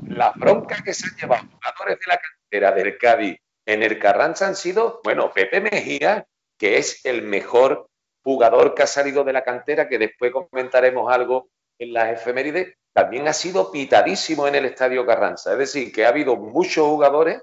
las 0.07 0.35
broncas 0.37 0.83
que 0.83 0.93
se 0.93 1.07
han 1.09 1.17
llevado 1.17 1.49
jugadores 1.51 1.99
de 1.99 2.07
la 2.07 2.21
cantera 2.21 2.73
del 2.73 2.99
Cádiz 2.99 3.39
en 3.65 3.83
el 3.83 3.99
Carranza 3.99 4.47
han 4.47 4.57
sido, 4.57 5.01
bueno, 5.03 5.33
Pepe 5.33 5.61
Mejía, 5.61 6.27
que 6.59 6.77
es 6.77 7.05
el 7.05 7.23
mejor 7.23 7.89
jugador 8.23 8.75
que 8.75 8.83
ha 8.83 8.87
salido 8.87 9.25
de 9.25 9.33
la 9.33 9.43
cantera, 9.43 9.89
que 9.89 9.99
después 9.99 10.33
comentaremos 10.33 11.11
algo 11.11 11.49
en 11.83 11.93
las 11.93 12.13
efemérides, 12.13 12.75
también 12.93 13.27
ha 13.29 13.33
sido 13.33 13.71
pitadísimo 13.71 14.47
en 14.47 14.55
el 14.55 14.67
Estadio 14.67 15.07
Carranza. 15.07 15.53
Es 15.53 15.59
decir, 15.59 15.93
que 15.93 16.05
ha 16.05 16.09
habido 16.09 16.37
muchos 16.37 16.87
jugadores 16.87 17.43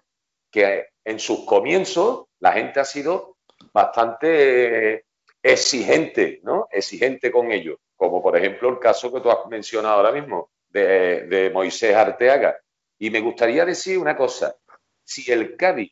que 0.51 0.87
en 1.03 1.19
sus 1.19 1.45
comienzos 1.45 2.25
la 2.39 2.53
gente 2.53 2.79
ha 2.79 2.85
sido 2.85 3.37
bastante 3.73 5.05
exigente, 5.41 6.39
¿no? 6.43 6.67
Exigente 6.71 7.31
con 7.31 7.51
ellos, 7.51 7.77
como 7.95 8.21
por 8.21 8.37
ejemplo 8.37 8.69
el 8.69 8.79
caso 8.79 9.11
que 9.11 9.21
tú 9.21 9.29
has 9.29 9.45
mencionado 9.47 9.95
ahora 9.95 10.11
mismo 10.11 10.51
de, 10.69 11.49
Moisés 11.53 11.95
Arteaga. 11.95 12.57
Y 12.99 13.09
me 13.09 13.21
gustaría 13.21 13.65
decir 13.65 13.97
una 13.97 14.15
cosa, 14.15 14.55
si 15.03 15.31
el 15.31 15.55
Cádiz 15.55 15.89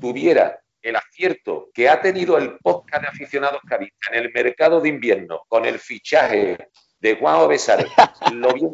tuviera 0.00 0.60
el 0.82 0.96
acierto 0.96 1.70
que 1.74 1.88
ha 1.88 2.00
tenido 2.00 2.38
el 2.38 2.58
podcast 2.58 3.02
de 3.02 3.08
aficionados 3.08 3.60
cadistas 3.68 4.12
en 4.12 4.24
el 4.24 4.32
mercado 4.32 4.80
de 4.80 4.88
invierno 4.88 5.42
con 5.48 5.64
el 5.64 5.78
fichaje 5.78 6.56
de 7.06 7.16
Juan 7.16 7.48
Besar, 7.48 7.86
lo 8.32 8.52
bien 8.52 8.72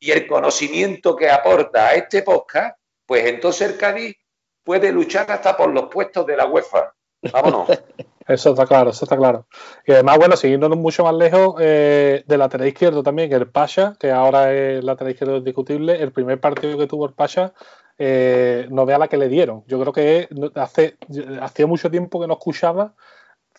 y 0.00 0.10
el 0.10 0.26
conocimiento 0.26 1.14
que 1.14 1.30
aporta 1.30 1.88
a 1.88 1.94
este 1.94 2.22
podcast, 2.22 2.76
pues 3.06 3.26
entonces 3.26 3.70
el 3.70 3.76
Cádiz 3.76 4.16
puede 4.64 4.90
luchar 4.90 5.30
hasta 5.30 5.56
por 5.56 5.70
los 5.70 5.84
puestos 5.84 6.26
de 6.26 6.36
la 6.36 6.46
UEFA. 6.46 6.92
Vámonos. 7.32 7.68
Eso 8.26 8.50
está 8.50 8.66
claro, 8.66 8.90
eso 8.90 9.04
está 9.04 9.16
claro. 9.16 9.48
Y 9.84 9.90
además, 9.90 10.16
bueno, 10.16 10.36
siguiéndonos 10.36 10.78
mucho 10.78 11.02
más 11.02 11.12
lejos, 11.12 11.56
eh, 11.58 12.22
de 12.24 12.38
lateral 12.38 12.68
izquierdo 12.68 13.02
también, 13.02 13.32
el 13.32 13.48
Pasha, 13.48 13.96
que 13.98 14.12
ahora 14.12 14.54
es 14.54 14.84
lateral 14.84 15.10
izquierdo 15.10 15.38
indiscutible, 15.38 16.00
el 16.00 16.12
primer 16.12 16.38
partido 16.38 16.78
que 16.78 16.86
tuvo 16.86 17.06
el 17.06 17.14
Pasha, 17.14 17.52
eh, 17.98 18.68
no 18.70 18.86
vea 18.86 18.98
la 18.98 19.08
que 19.08 19.16
le 19.16 19.28
dieron. 19.28 19.64
Yo 19.66 19.80
creo 19.80 19.92
que 19.92 20.28
hace 20.54 20.96
hacía 21.40 21.66
mucho 21.66 21.90
tiempo 21.90 22.20
que 22.20 22.28
no 22.28 22.34
escuchaba 22.34 22.94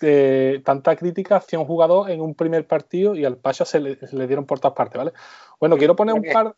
eh, 0.04 0.62
tanta 0.64 0.96
crítica 0.96 1.38
hacia 1.38 1.58
un 1.58 1.66
jugador 1.66 2.12
en 2.12 2.22
un 2.22 2.36
primer 2.36 2.68
partido 2.68 3.16
y 3.16 3.26
al 3.26 3.38
Pasha 3.38 3.66
se 3.66 3.80
le, 3.80 4.28
dieron 4.28 4.46
por 4.46 4.60
todas 4.60 4.76
partes, 4.76 4.98
¿vale? 4.98 5.14
Bueno, 5.60 5.78
quiero 5.78 5.96
poner 5.96 6.16
un 6.16 6.24
par... 6.32 6.56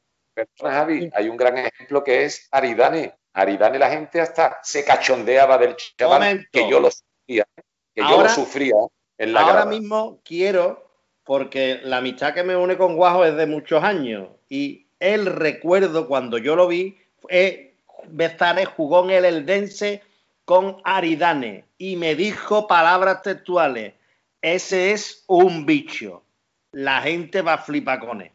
Javi, 0.59 1.09
hay 1.13 1.29
un 1.29 1.37
gran 1.37 1.57
ejemplo 1.57 2.03
que 2.03 2.25
es 2.25 2.47
Aridane. 2.51 3.13
Aridane 3.33 3.79
la 3.79 3.89
gente 3.89 4.19
hasta 4.19 4.59
se 4.63 4.83
cachondeaba 4.83 5.57
del 5.57 5.75
chaval 5.75 6.47
que 6.51 6.69
yo 6.69 6.79
lo 6.79 6.89
sufría, 6.91 7.45
que 7.55 8.01
yo 8.01 8.21
lo 8.21 8.29
sufría 8.29 8.75
en 9.17 9.33
la 9.33 9.41
Ahora 9.41 9.65
mismo 9.65 10.19
quiero, 10.23 10.89
porque 11.23 11.79
la 11.83 11.97
amistad 11.97 12.33
que 12.33 12.43
me 12.43 12.55
une 12.55 12.77
con 12.77 12.95
Guajo 12.95 13.25
es 13.25 13.35
de 13.35 13.45
muchos 13.45 13.83
años 13.83 14.29
y 14.49 14.87
el 14.99 15.25
recuerdo 15.25 16.07
cuando 16.07 16.37
yo 16.37 16.55
lo 16.55 16.67
vi, 16.67 16.97
eh, 17.29 17.75
Bezares 18.07 18.67
jugó 18.67 19.03
en 19.03 19.11
el 19.11 19.25
Eldense 19.25 20.01
con 20.45 20.77
Aridane 20.83 21.65
y 21.77 21.95
me 21.95 22.15
dijo 22.15 22.67
palabras 22.67 23.23
textuales, 23.23 23.93
ese 24.41 24.91
es 24.91 25.23
un 25.27 25.65
bicho, 25.65 26.23
la 26.71 27.01
gente 27.01 27.41
va 27.41 27.53
a 27.53 27.57
flipar 27.57 27.99
con 27.99 28.21
él. 28.21 28.31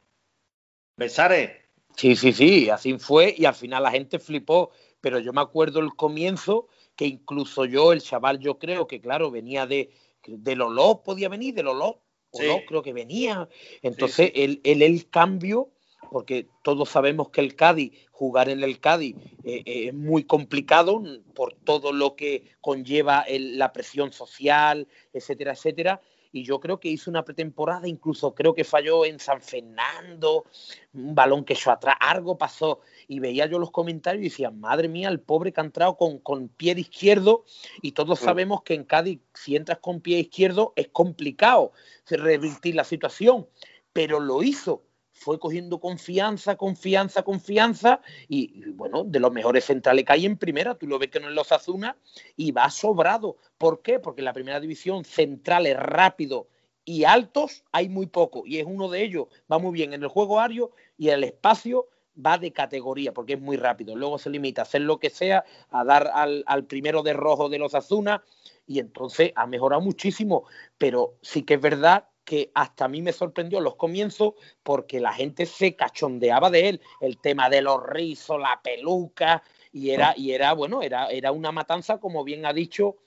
¿Besares? 0.96 1.52
Sí, 1.96 2.16
sí, 2.16 2.32
sí, 2.32 2.68
así 2.68 2.98
fue 2.98 3.34
y 3.36 3.44
al 3.44 3.54
final 3.54 3.84
la 3.84 3.90
gente 3.90 4.18
flipó, 4.18 4.70
pero 5.00 5.18
yo 5.18 5.32
me 5.32 5.40
acuerdo 5.40 5.80
el 5.80 5.94
comienzo 5.94 6.68
que 6.96 7.06
incluso 7.06 7.64
yo, 7.64 7.92
el 7.92 8.02
chaval, 8.02 8.38
yo 8.40 8.58
creo 8.58 8.86
que 8.86 9.00
claro, 9.00 9.30
venía 9.30 9.66
de, 9.66 9.90
de 10.26 10.56
Lolo, 10.56 11.02
podía 11.02 11.28
venir, 11.28 11.54
de 11.54 11.62
Lolo, 11.62 12.02
o 12.32 12.42
no, 12.42 12.60
creo 12.66 12.82
que 12.82 12.92
venía. 12.92 13.48
Entonces, 13.82 14.30
El, 14.34 14.60
el, 14.64 14.82
el 14.82 15.08
cambio 15.10 15.70
porque 16.10 16.48
todos 16.62 16.88
sabemos 16.88 17.30
que 17.30 17.40
el 17.40 17.54
Cádiz, 17.54 17.92
jugar 18.10 18.48
en 18.48 18.62
el 18.62 18.80
Cádiz 18.80 19.16
eh, 19.44 19.62
eh, 19.64 19.88
es 19.88 19.94
muy 19.94 20.24
complicado 20.24 21.02
por 21.34 21.54
todo 21.54 21.92
lo 21.92 22.16
que 22.16 22.52
conlleva 22.60 23.24
la 23.28 23.72
presión 23.72 24.12
social, 24.12 24.88
etcétera, 25.12 25.52
etcétera. 25.52 26.00
Y 26.32 26.44
yo 26.44 26.60
creo 26.60 26.78
que 26.78 26.88
hizo 26.88 27.10
una 27.10 27.24
pretemporada, 27.24 27.88
incluso 27.88 28.34
creo 28.34 28.54
que 28.54 28.62
falló 28.62 29.04
en 29.04 29.18
San 29.18 29.42
Fernando, 29.42 30.44
un 30.92 31.14
balón 31.14 31.44
que 31.44 31.54
echó 31.54 31.72
atrás, 31.72 31.96
algo 31.98 32.38
pasó. 32.38 32.80
Y 33.08 33.18
veía 33.18 33.46
yo 33.46 33.58
los 33.58 33.72
comentarios 33.72 34.20
y 34.20 34.28
decía, 34.28 34.50
madre 34.50 34.86
mía, 34.86 35.08
el 35.08 35.20
pobre 35.20 35.52
que 35.52 35.60
ha 35.60 35.64
entrado 35.64 35.96
con, 35.96 36.18
con 36.18 36.48
pie 36.48 36.74
izquierdo. 36.78 37.44
Y 37.82 37.92
todos 37.92 38.20
mm. 38.20 38.24
sabemos 38.24 38.62
que 38.62 38.74
en 38.74 38.84
Cádiz, 38.84 39.20
si 39.34 39.56
entras 39.56 39.78
con 39.78 40.00
pie 40.00 40.20
izquierdo, 40.20 40.72
es 40.76 40.88
complicado 40.88 41.72
revertir 42.08 42.76
la 42.76 42.84
situación. 42.84 43.48
Pero 43.92 44.20
lo 44.20 44.44
hizo 44.44 44.84
fue 45.20 45.38
cogiendo 45.38 45.78
confianza, 45.78 46.56
confianza, 46.56 47.22
confianza 47.22 48.00
y, 48.26 48.64
bueno, 48.70 49.04
de 49.04 49.20
los 49.20 49.30
mejores 49.30 49.66
centrales 49.66 50.06
que 50.06 50.14
hay 50.14 50.24
en 50.24 50.38
primera, 50.38 50.74
tú 50.74 50.87
lo 50.87 50.98
ves 50.98 51.11
que 51.11 51.20
no 51.20 51.28
es 51.28 51.35
los 51.35 51.52
Azuna 51.52 51.94
y 52.37 52.52
va 52.52 52.70
sobrado. 52.70 53.37
¿Por 53.59 53.83
qué? 53.83 53.98
Porque 53.98 54.22
en 54.22 54.24
la 54.24 54.33
primera 54.33 54.59
división 54.61 55.04
centrales 55.04 55.76
rápidos 55.76 56.46
y 56.87 57.04
altos 57.04 57.64
hay 57.70 57.90
muy 57.90 58.06
poco 58.06 58.44
y 58.46 58.61
es 58.61 58.66
uno 58.66 58.88
de 58.88 59.04
ellos, 59.04 59.28
va 59.52 59.59
muy 59.59 59.72
bien 59.72 59.92
en 59.92 60.02
el 60.02 60.09
juego 60.09 60.40
aéreo 60.40 60.72
y 60.96 61.11
el 61.11 61.22
espacio 61.22 61.88
va 62.16 62.38
de 62.38 62.52
categoría 62.52 63.12
porque 63.12 63.35
es 63.35 63.40
muy 63.40 63.59
rápido. 63.59 63.94
Luego 63.94 64.16
se 64.16 64.30
limita 64.30 64.62
a 64.62 64.64
hacer 64.64 64.80
lo 64.80 64.98
que 64.98 65.11
sea, 65.11 65.44
a 65.68 65.85
dar 65.85 66.11
al, 66.14 66.44
al 66.46 66.64
primero 66.64 67.02
de 67.02 67.12
rojo 67.12 67.50
de 67.50 67.59
los 67.59 67.74
Azuna 67.74 68.24
y 68.66 68.78
entonces 68.78 69.33
ha 69.37 69.46
mejorado 69.46 69.83
muchísimo. 69.83 70.44
Pero 70.78 71.16
sí 71.20 71.42
que 71.42 71.54
es 71.54 71.61
verdad 71.61 72.09
que 72.30 72.52
hasta 72.54 72.84
a 72.84 72.88
mí 72.88 73.02
me 73.02 73.12
sorprendió 73.12 73.60
los 73.60 73.74
comienzos 73.74 74.34
porque 74.62 75.00
la 75.00 75.12
gente 75.12 75.46
se 75.46 75.74
cachondeaba 75.74 76.48
de 76.48 76.68
él, 76.68 76.80
el 77.00 77.18
tema 77.18 77.50
de 77.50 77.60
los 77.60 77.84
rizos, 77.84 78.40
la 78.40 78.60
peluca, 78.62 79.42
y 79.72 79.90
era, 79.90 80.14
y 80.16 80.30
era 80.30 80.52
bueno, 80.52 80.80
era, 80.80 81.08
era 81.08 81.32
una 81.32 81.50
matanza, 81.50 81.98
como 81.98 82.22
bien 82.22 82.46
ha 82.46 82.52
dicho 82.52 82.98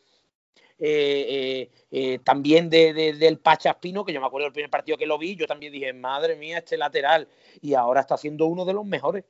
eh, 0.77 1.69
eh, 1.69 1.69
eh, 1.89 2.19
también 2.21 2.69
de, 2.69 2.91
del 2.93 3.39
Pachaspino, 3.39 4.03
que 4.03 4.12
yo 4.12 4.19
me 4.19 4.27
acuerdo 4.27 4.47
del 4.47 4.51
primer 4.51 4.69
partido 4.69 4.97
que 4.97 5.05
lo 5.05 5.17
vi, 5.17 5.38
yo 5.38 5.47
también 5.47 5.71
dije, 5.71 5.93
madre 5.93 6.36
mía, 6.36 6.57
este 6.57 6.75
lateral, 6.75 7.29
y 7.62 7.75
ahora 7.75 8.01
está 8.01 8.17
siendo 8.17 8.47
uno 8.47 8.65
de 8.65 8.73
los 8.73 8.83
mejores. 8.83 9.23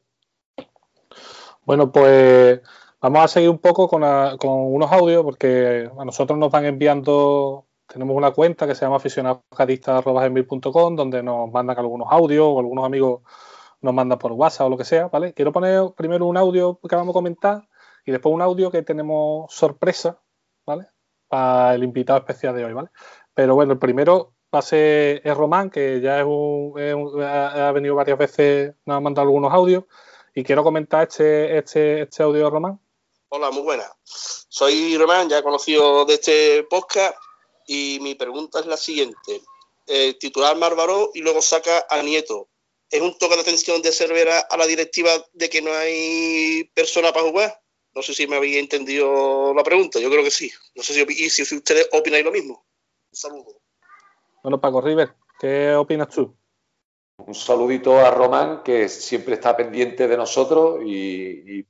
Bueno, 1.66 1.92
pues 1.92 2.62
vamos 3.00 3.26
a 3.26 3.28
seguir 3.28 3.52
un 3.52 3.60
poco 3.60 3.88
con, 3.88 4.02
con 4.38 4.74
unos 4.74 4.92
audios, 4.92 5.22
porque 5.22 5.88
a 5.96 6.04
nosotros 6.04 6.40
nos 6.40 6.50
van 6.50 6.66
enviando 6.66 7.68
tenemos 7.88 8.16
una 8.16 8.32
cuenta 8.32 8.68
que 8.68 8.76
se 8.76 8.86
llama 8.86 8.98
aficionadoscadistas.com 8.98 10.96
donde 10.96 11.24
nos 11.24 11.52
mandan 11.52 11.78
algunos 11.78 12.08
audios 12.10 12.46
o 12.48 12.60
algunos 12.60 12.86
amigos 12.86 13.22
nos 13.82 13.94
mandan 13.94 14.18
por 14.18 14.32
WhatsApp 14.32 14.68
o 14.68 14.70
lo 14.70 14.78
que 14.78 14.86
sea, 14.86 15.08
¿vale? 15.08 15.34
Quiero 15.34 15.52
poner 15.52 15.92
primero 15.96 16.26
un 16.26 16.38
audio 16.38 16.80
que 16.88 16.96
vamos 16.96 17.14
a 17.14 17.14
comentar 17.14 17.68
y 18.06 18.12
después 18.12 18.34
un 18.34 18.42
audio 18.42 18.72
que 18.72 18.82
tenemos 18.82 19.54
sorpresa, 19.54 20.22
¿vale? 20.66 20.88
Para 21.28 21.76
el 21.76 21.84
invitado 21.84 22.20
especial 22.20 22.56
de 22.56 22.66
hoy, 22.66 22.74
¿vale? 22.74 22.90
Pero 23.34 23.56
bueno, 23.56 23.74
el 23.74 23.80
primero 23.80 24.34
va 24.54 24.60
a 24.60 24.62
ser 24.62 25.22
es 25.24 25.36
Román, 25.36 25.70
que 25.70 26.00
ya 26.00 26.20
es 26.20 26.26
un, 26.26 26.74
ha 27.22 27.72
venido 27.74 27.96
varias 27.96 28.18
veces, 28.18 28.76
nos 28.86 28.98
ha 28.98 29.00
mandado 29.02 29.28
algunos 29.28 29.52
audios 29.52 29.84
y 30.34 30.44
quiero 30.44 30.64
comentar 30.64 31.08
este, 31.08 31.58
este, 31.58 32.04
este 32.04 32.24
audio 32.24 32.46
de 32.46 32.50
Román. 32.50 32.80
Hola, 33.30 33.52
muy 33.52 33.64
buena. 33.64 33.84
Soy 34.04 34.96
Román, 34.98 35.28
ya 35.28 35.42
conocido 35.42 36.06
de 36.06 36.14
este 36.14 36.64
podcast 36.70 37.16
y 37.68 38.00
mi 38.02 38.16
pregunta 38.16 38.60
es 38.60 38.66
la 38.66 38.78
siguiente. 38.78 39.42
Eh, 39.88 40.14
titular 40.20 40.56
Márvaro 40.56 41.12
y 41.14 41.22
luego 41.22 41.42
saca 41.42 41.86
a 41.90 42.02
Nieto. 42.02 42.50
¿Es 42.90 43.02
un 43.02 43.18
toque 43.18 43.36
de 43.36 43.42
atención 43.42 43.82
de 43.82 43.92
Cervera 43.92 44.40
a 44.40 44.56
la 44.56 44.68
directiva 44.68 45.12
de 45.34 45.50
que 45.50 45.62
no 45.62 45.74
hay 45.74 46.64
persona 46.76 47.12
para 47.12 47.28
jugar? 47.28 47.62
No 47.96 48.02
sé 48.02 48.14
si 48.14 48.28
me 48.28 48.38
había 48.38 48.60
entendido 48.60 49.54
la 49.54 49.64
pregunta, 49.64 50.00
yo 50.00 50.10
creo 50.10 50.24
que 50.24 50.32
sí. 50.32 50.52
No 50.76 50.84
sé 50.84 50.94
si, 50.94 51.30
si 51.30 51.56
ustedes 51.56 51.90
opináis 51.92 52.24
lo 52.24 52.32
mismo. 52.32 52.66
Un 53.12 53.16
saludo. 53.16 53.62
Bueno, 54.42 54.60
Paco 54.60 54.82
River, 54.82 55.14
¿qué 55.40 55.74
opinas 55.74 56.10
tú? 56.10 56.36
Un 57.18 57.36
saludito 57.36 57.98
a 57.98 58.12
Román, 58.12 58.64
que 58.64 58.90
siempre 58.90 59.36
está 59.36 59.56
pendiente 59.56 60.08
de 60.08 60.18
nosotros 60.18 60.82
y, 60.86 61.64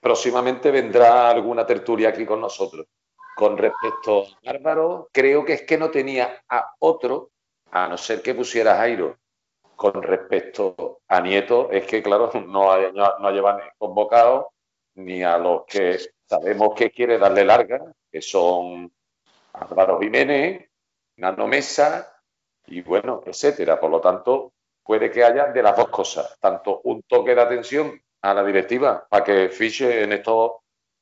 próximamente 0.00 0.70
vendrá 0.70 1.30
alguna 1.30 1.66
tertulia 1.66 2.10
aquí 2.10 2.24
con 2.24 2.40
nosotros. 2.40 2.86
Con 3.40 3.56
respecto 3.56 4.26
a 4.44 4.50
Álvaro, 4.50 5.08
creo 5.10 5.46
que 5.46 5.54
es 5.54 5.62
que 5.62 5.78
no 5.78 5.90
tenía 5.90 6.42
a 6.46 6.74
otro, 6.78 7.30
a 7.70 7.88
no 7.88 7.96
ser 7.96 8.20
que 8.20 8.34
pusiera 8.34 8.76
Jairo. 8.76 9.16
Con 9.76 10.02
respecto 10.02 11.00
a 11.08 11.22
Nieto, 11.22 11.70
es 11.70 11.86
que, 11.86 12.02
claro, 12.02 12.30
no 12.46 12.70
ha, 12.70 12.92
no, 12.92 13.02
ha 13.02 13.32
llevado 13.32 13.60
convocado 13.78 14.52
ni 14.96 15.22
a 15.22 15.38
los 15.38 15.64
que 15.64 15.98
sabemos 16.28 16.74
que 16.76 16.90
quiere 16.90 17.16
darle 17.16 17.46
larga, 17.46 17.80
que 18.12 18.20
son 18.20 18.92
Álvaro 19.54 19.98
Jiménez, 19.98 20.68
Nano 21.16 21.46
Mesa 21.46 22.12
y 22.66 22.82
bueno, 22.82 23.22
etcétera. 23.24 23.80
Por 23.80 23.90
lo 23.90 24.02
tanto, 24.02 24.52
puede 24.84 25.10
que 25.10 25.24
haya 25.24 25.46
de 25.46 25.62
las 25.62 25.74
dos 25.78 25.88
cosas, 25.88 26.36
tanto 26.40 26.82
un 26.84 27.04
toque 27.04 27.34
de 27.34 27.40
atención 27.40 28.02
a 28.20 28.34
la 28.34 28.44
directiva 28.44 29.06
para 29.08 29.24
que 29.24 29.48
fiche 29.48 30.02
en 30.02 30.12
estos 30.12 30.56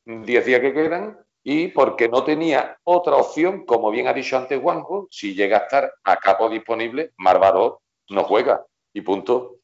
10 0.05 0.47
días 0.47 0.61
que 0.61 0.73
quedan 0.73 1.19
y 1.51 1.69
porque 1.69 2.11
no 2.11 2.25
tenía 2.25 2.79
otra 2.85 3.17
opción, 3.17 3.65
como 3.65 3.91
bien 3.91 4.07
ha 4.07 4.13
dicho 4.13 4.37
antes 4.37 4.61
Juanjo, 4.61 5.09
si 5.11 5.35
llega 5.35 5.57
a 5.57 5.61
estar 5.61 5.95
a 6.05 6.17
capo 6.17 6.51
disponible, 6.51 7.13
Marbaró 7.17 7.81
no 8.11 8.25
juega 8.25 8.67
y 8.93 9.01
punto. 9.01 9.57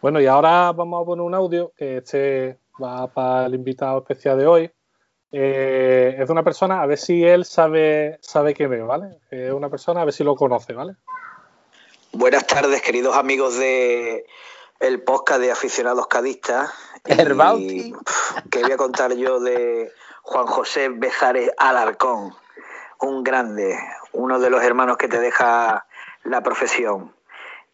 Bueno, 0.00 0.20
y 0.20 0.26
ahora 0.26 0.70
vamos 0.70 1.02
a 1.02 1.06
poner 1.06 1.24
un 1.24 1.34
audio 1.34 1.72
que 1.76 1.96
este 1.96 2.60
va 2.80 3.08
para 3.08 3.46
el 3.46 3.56
invitado 3.56 3.98
especial 3.98 4.38
de 4.38 4.46
hoy. 4.46 4.70
Eh, 5.32 6.14
es 6.16 6.28
de 6.28 6.32
una 6.32 6.44
persona, 6.44 6.82
a 6.82 6.86
ver 6.86 6.98
si 6.98 7.24
él 7.24 7.44
sabe, 7.44 8.18
sabe 8.22 8.54
quién 8.54 8.72
es, 8.72 8.86
¿vale? 8.86 9.18
Es 9.32 9.50
una 9.50 9.68
persona, 9.68 10.02
a 10.02 10.04
ver 10.04 10.14
si 10.14 10.22
lo 10.22 10.36
conoce, 10.36 10.72
¿vale? 10.72 10.94
Buenas 12.12 12.46
tardes, 12.46 12.80
queridos 12.82 13.16
amigos 13.16 13.58
de 13.58 14.24
el 14.78 15.02
podcast 15.02 15.40
de 15.40 15.50
aficionados 15.50 16.06
cadistas. 16.06 16.70
Herbauti. 17.04 17.92
¿Qué 18.52 18.62
voy 18.62 18.70
a 18.70 18.76
contar 18.76 19.16
yo 19.16 19.40
de 19.40 19.90
Juan 20.30 20.46
José 20.46 20.90
Bezares 20.90 21.50
Alarcón? 21.56 22.34
Un 23.00 23.24
grande, 23.24 23.78
uno 24.12 24.38
de 24.38 24.50
los 24.50 24.62
hermanos 24.62 24.98
que 24.98 25.08
te 25.08 25.18
deja 25.20 25.86
la 26.22 26.42
profesión 26.42 27.14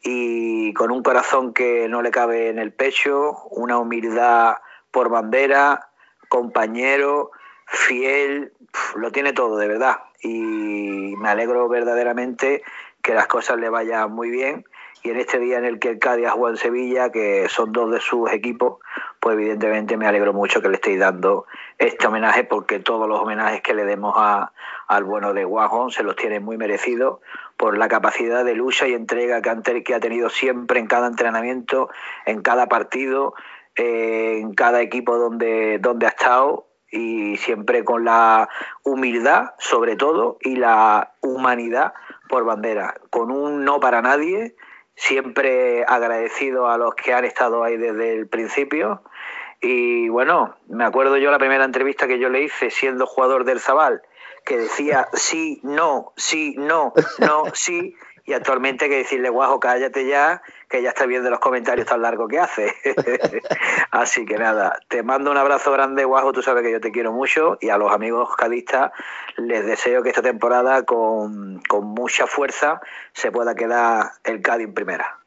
y 0.05 0.73
con 0.75 0.93
un 0.93 1.03
corazón 1.03 1.53
que 1.53 1.89
no 1.89 2.01
le 2.01 2.13
cabe 2.13 2.51
en 2.51 2.61
el 2.61 2.73
pecho, 2.73 3.43
una 3.51 3.79
humildad 3.79 4.59
por 4.93 5.09
bandera, 5.09 5.89
compañero, 6.29 7.33
fiel, 7.67 8.53
lo 8.95 9.11
tiene 9.11 9.33
todo, 9.33 9.57
de 9.57 9.67
verdad. 9.67 9.97
Y 10.23 11.17
me 11.17 11.31
alegro 11.31 11.69
verdaderamente 11.69 12.63
que 13.03 13.15
las 13.15 13.27
cosas 13.27 13.59
le 13.59 13.69
vayan 13.69 14.13
muy 14.13 14.31
bien. 14.31 14.65
Y 15.05 15.11
en 15.11 15.19
este 15.19 15.39
día 15.39 15.59
en 15.59 15.67
el 15.67 15.79
que 15.79 15.91
el 15.91 15.99
Cádiz 15.99 16.31
jugado 16.31 16.55
en 16.55 16.57
Sevilla, 16.57 17.13
que 17.13 17.47
son 17.51 17.73
dos 17.73 17.91
de 17.91 18.01
sus 18.01 18.33
equipos, 18.33 18.79
pues 19.21 19.35
evidentemente 19.35 19.99
me 19.99 20.07
alegro 20.07 20.33
mucho 20.33 20.63
que 20.63 20.71
le 20.71 20.77
estéis 20.77 20.99
dando 20.99 21.45
este 21.77 22.07
homenaje, 22.07 22.45
porque 22.45 22.79
todos 22.79 23.07
los 23.07 23.21
homenajes 23.21 23.61
que 23.61 23.75
le 23.75 23.85
demos 23.85 24.15
a, 24.17 24.53
al 24.89 25.05
bueno 25.05 25.35
de 25.35 25.45
Guajón 25.45 25.91
se 25.91 26.05
los 26.05 26.17
tiene 26.17 26.41
muy 26.41 26.57
merecidos 26.57 27.21
por 27.59 27.77
la 27.77 27.87
capacidad 27.89 28.47
de 28.47 28.55
lucha 28.55 28.89
y 28.89 28.95
entrega 28.95 29.43
que, 29.43 29.85
que 29.85 29.95
ha 29.95 30.01
tenido 30.01 30.31
siempre 30.31 30.81
en 30.81 30.87
cada 30.87 31.07
entrenamiento, 31.07 31.91
en 32.25 32.41
cada 32.41 32.67
partido, 32.67 33.35
eh, 33.77 34.39
en 34.41 34.55
cada 34.55 34.81
equipo 34.81 35.19
donde, 35.19 35.81
donde 35.81 36.07
ha 36.07 36.11
estado 36.11 36.67
y 36.91 37.37
siempre 37.37 37.85
con 37.85 38.05
la 38.05 38.49
humildad 38.85 39.51
sobre 39.59 39.97
todo 39.97 40.39
y 40.41 40.57
la 40.57 41.13
humanidad 41.21 41.93
por 42.27 42.45
bandera, 42.45 42.95
con 43.11 43.31
un 43.31 43.67
no 43.67 43.81
para 43.81 44.01
nadie, 44.01 44.57
siempre 44.95 45.85
agradecido 45.87 46.69
a 46.69 46.79
los 46.79 46.95
que 46.95 47.13
han 47.13 47.25
estado 47.25 47.65
ahí 47.65 47.77
desde 47.77 48.13
el 48.13 48.29
principio. 48.29 49.03
Y 49.61 50.09
bueno, 50.09 50.57
me 50.69 50.85
acuerdo 50.85 51.17
yo 51.17 51.31
la 51.31 51.39
primera 51.39 51.65
entrevista 51.65 52.07
que 52.07 52.19
yo 52.19 52.29
le 52.29 52.43
hice 52.43 52.71
siendo 52.71 53.07
jugador 53.07 53.45
del 53.45 53.61
Zabal, 53.61 54.03
que 54.45 54.59
decía 54.59 55.09
sí, 55.15 55.61
no, 55.63 56.13
sí, 56.17 56.55
no, 56.59 56.93
no, 57.19 57.45
sí, 57.55 57.95
y 58.27 58.33
actualmente 58.33 58.87
hay 58.87 58.91
que 58.91 58.97
decirle, 58.99 59.29
guajo, 59.29 59.61
cállate 59.61 60.07
ya, 60.07 60.43
que 60.69 60.83
ya 60.83 60.91
está 60.91 61.05
viendo 61.05 61.29
los 61.29 61.41
comentarios 61.41 61.87
tan 61.87 62.01
largos 62.01 62.29
que 62.29 62.39
hace. 62.39 62.73
Así 63.91 64.25
que 64.25 64.39
nada, 64.39 64.79
te 64.89 65.03
mando 65.03 65.31
un 65.31 65.37
abrazo 65.37 65.73
grande, 65.73 66.05
guajo, 66.05 66.33
tú 66.33 66.43
sabes 66.43 66.63
que 66.63 66.73
yo 66.73 66.81
te 66.81 66.91
quiero 66.91 67.13
mucho 67.13 67.59
y 67.61 67.69
a 67.69 67.77
los 67.77 67.93
amigos 67.93 68.35
cadistas 68.37 68.93
les 69.37 69.67
deseo 69.67 70.03
que 70.03 70.09
esta 70.09 70.23
temporada 70.23 70.85
con, 70.85 71.63
mucha 71.83 72.27
fuerza 72.27 72.81
se 73.13 73.31
pueda 73.31 73.55
quedar 73.55 74.13
el 74.25 74.41
Cádiz 74.41 74.69
en 74.69 74.75
primera. 74.75 75.19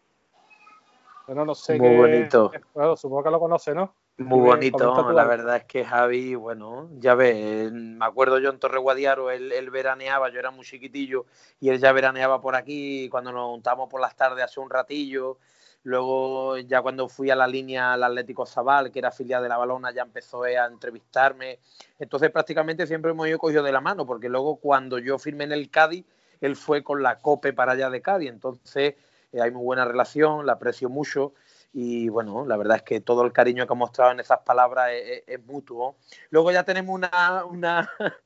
Bueno, 1.28 1.46
no 1.46 1.54
sé 1.54 1.78
Muy 1.78 1.98
bonito. 1.98 2.52
supongo 2.96 3.24
que 3.24 3.30
lo 3.30 3.40
conoce, 3.40 3.76
¿no? 3.76 3.94
Muy 4.19 4.39
bonito, 4.39 5.12
la 5.12 5.25
verdad 5.25 5.58
es 5.58 5.65
que 5.65 5.86
Javi, 5.86 6.34
bueno, 6.34 6.89
ya 6.97 7.13
ves, 7.13 7.71
me 7.71 8.03
acuerdo 8.03 8.39
yo 8.39 8.49
en 8.49 8.58
Torre 8.58 8.80
Guadiaro, 8.80 9.30
él, 9.30 9.69
veraneaba, 9.69 10.30
yo 10.30 10.39
era 10.39 10.49
muy 10.49 10.65
chiquitillo 10.65 11.27
y 11.60 11.69
él 11.69 11.77
ya 11.77 11.91
veraneaba 11.91 12.41
por 12.41 12.56
aquí, 12.56 13.10
cuando 13.10 13.32
nos 13.32 13.51
juntamos 13.51 13.88
por 13.88 14.01
las 14.01 14.15
tardes 14.15 14.43
hace 14.43 14.60
un 14.60 14.71
ratillo, 14.71 15.38
luego 15.84 16.58
ya 16.58 16.82
cuando 16.82 17.08
fui 17.08 17.30
a 17.30 17.36
la 17.36 17.45
línea 17.45 17.93
al 17.93 18.03
Atlético 18.03 18.47
Zabal, 18.47 18.91
que 18.91 18.97
era 18.97 19.12
filial 19.12 19.43
de 19.43 19.49
la 19.49 19.58
Balona, 19.58 19.91
ya 19.91 20.01
empezó 20.01 20.45
a 20.45 20.65
entrevistarme, 20.65 21.60
entonces 21.99 22.32
prácticamente 22.32 22.88
siempre 22.88 23.12
hemos 23.12 23.27
ido 23.27 23.38
cogido 23.38 23.62
de 23.62 23.71
la 23.71 23.82
mano, 23.82 24.08
porque 24.08 24.30
luego 24.30 24.56
cuando 24.56 24.97
yo 24.97 25.19
firmé 25.19 25.43
en 25.43 25.51
el 25.51 25.69
Cádiz, 25.69 26.08
él 26.41 26.56
fue 26.56 26.84
con 26.84 27.03
la 27.03 27.19
COPE 27.19 27.53
para 27.53 27.73
allá 27.73 27.91
de 27.91 28.01
Cádiz, 28.01 28.30
entonces 28.30 28.95
eh, 29.32 29.41
hay 29.41 29.51
muy 29.51 29.63
buena 29.63 29.86
relación, 29.86 30.47
la 30.47 30.53
aprecio 30.53 30.89
mucho 30.89 31.34
y 31.73 32.10
bueno, 32.10 32.45
la 32.45 32.58
verdad 32.58 32.77
es 32.77 32.84
que 32.84 33.01
todo 33.01 33.23
el 33.23 33.32
cariño 33.32 33.67
que 33.67 33.73
ha 33.73 33.75
mostrado 33.75 34.12
en 34.12 34.19
esas 34.19 34.39
palabras 34.39 34.89
es, 34.93 35.45
mutuo. 35.45 35.97
Luego 36.30 36.51
ya 36.51 36.63
tenemos 36.63 36.95
una, 36.95 37.45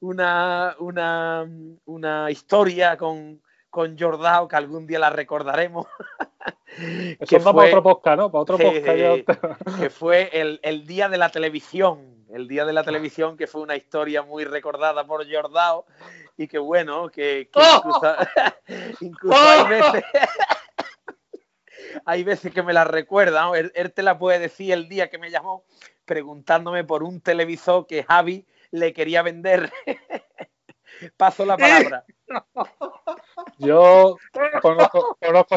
una, 0.00 0.76
una, 0.78 1.48
una, 1.84 2.30
historia 2.30 2.96
con, 2.96 3.40
con 3.70 3.98
Jordao 3.98 4.48
que 4.48 4.56
algún 4.56 4.86
día 4.86 4.98
la 4.98 5.10
recordaremos. 5.10 5.86
que 7.28 7.40
fue, 7.40 7.54
para 7.54 7.68
otro 7.68 7.82
podcast, 7.82 8.18
¿no? 8.18 8.32
Para 8.32 8.42
otro 8.42 8.58
podcast. 8.58 9.28
que 9.80 9.90
fue 9.90 10.30
el, 10.32 10.60
el, 10.62 10.86
día 10.86 11.08
de 11.08 11.18
la 11.18 11.28
televisión, 11.28 12.24
el 12.30 12.48
día 12.48 12.64
de 12.64 12.72
la 12.72 12.84
televisión, 12.84 13.36
que 13.36 13.46
fue 13.46 13.60
una 13.60 13.76
historia 13.76 14.22
muy 14.22 14.44
recordada 14.44 15.06
por 15.06 15.30
Jordao 15.30 15.86
y 16.36 16.48
que 16.48 16.58
bueno, 16.58 17.08
que, 17.10 17.48
¡Oh! 17.54 18.00
incluso, 19.00 19.36
hay 19.36 19.60
¡Oh! 19.60 19.68
veces 19.68 20.04
hay 22.04 22.24
veces 22.24 22.52
que 22.52 22.62
me 22.62 22.72
la 22.72 22.84
recuerda, 22.84 23.50
él, 23.56 23.92
te 23.92 24.02
la 24.02 24.18
puede 24.18 24.38
decir 24.38 24.72
el 24.72 24.88
día 24.88 25.08
que 25.10 25.18
me 25.18 25.30
llamó 25.30 25.64
preguntándome 26.04 26.84
por 26.84 27.02
un 27.02 27.20
televisor 27.20 27.86
que 27.86 28.04
Javi 28.04 28.46
le 28.70 28.92
quería 28.92 29.22
vender. 29.22 29.72
Paso 31.16 31.44
la 31.44 31.56
palabra. 31.56 32.04
Yo 33.58 34.16
conozco, 34.60 35.16
conozco, 35.20 35.54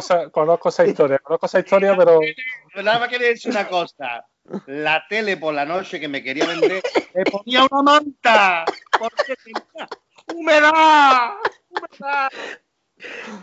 esa, 0.70 0.86
historia, 0.86 1.20
conozco 1.20 1.46
esa 1.46 1.60
historia, 1.60 1.96
pero. 1.98 2.20
Nada 2.76 3.00
más 3.00 3.10
quería 3.10 3.30
decir 3.30 3.52
una 3.52 3.68
cosa. 3.68 4.26
La 4.68 5.04
tele 5.10 5.38
por 5.38 5.54
la 5.54 5.66
noche 5.66 6.00
que 6.00 6.08
me 6.08 6.24
quería 6.24 6.46
vender, 6.46 6.82
me 7.14 7.24
ponía 7.26 7.66
una 7.70 7.82
manta, 7.82 8.66
porque 8.98 9.36
tenía 9.44 9.88
humedad, 10.34 11.34
humedad. 11.70 12.30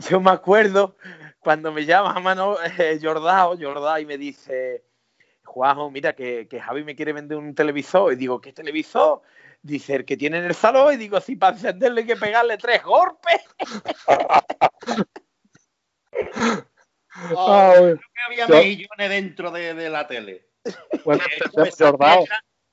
Yo 0.08 0.20
me 0.20 0.30
acuerdo 0.30 0.96
cuando 1.40 1.72
me 1.72 1.84
llama 1.84 2.12
a 2.12 2.20
mano 2.20 2.56
eh, 2.78 2.98
Jordao, 3.00 3.56
Jordao, 3.58 3.98
y 3.98 4.06
me 4.06 4.18
dice, 4.18 4.84
Juanjo, 5.44 5.90
mira 5.90 6.14
que, 6.14 6.46
que, 6.48 6.60
Javi 6.60 6.84
me 6.84 6.96
quiere 6.96 7.12
vender 7.12 7.38
un 7.38 7.54
televisor. 7.54 8.12
Y 8.12 8.16
digo, 8.16 8.40
¿qué 8.40 8.52
televisor? 8.52 9.22
Dice, 9.62 9.96
el 9.96 10.04
que 10.04 10.16
tiene 10.16 10.38
en 10.38 10.44
el 10.44 10.54
salón. 10.54 10.94
Y 10.94 10.96
digo, 10.96 11.20
si 11.20 11.36
para 11.36 11.56
encenderle 11.56 12.02
hay 12.02 12.06
que 12.06 12.16
pegarle 12.16 12.58
tres 12.58 12.82
golpes. 12.82 13.40
oh, 17.34 17.72
creo 17.74 17.96
que 17.96 18.42
había 18.42 18.46
millones 18.46 19.10
dentro 19.10 19.50
de, 19.50 19.88
la 19.88 20.06
tele. 20.06 20.46
Bueno, 21.04 21.22
Jordao. 21.78 22.24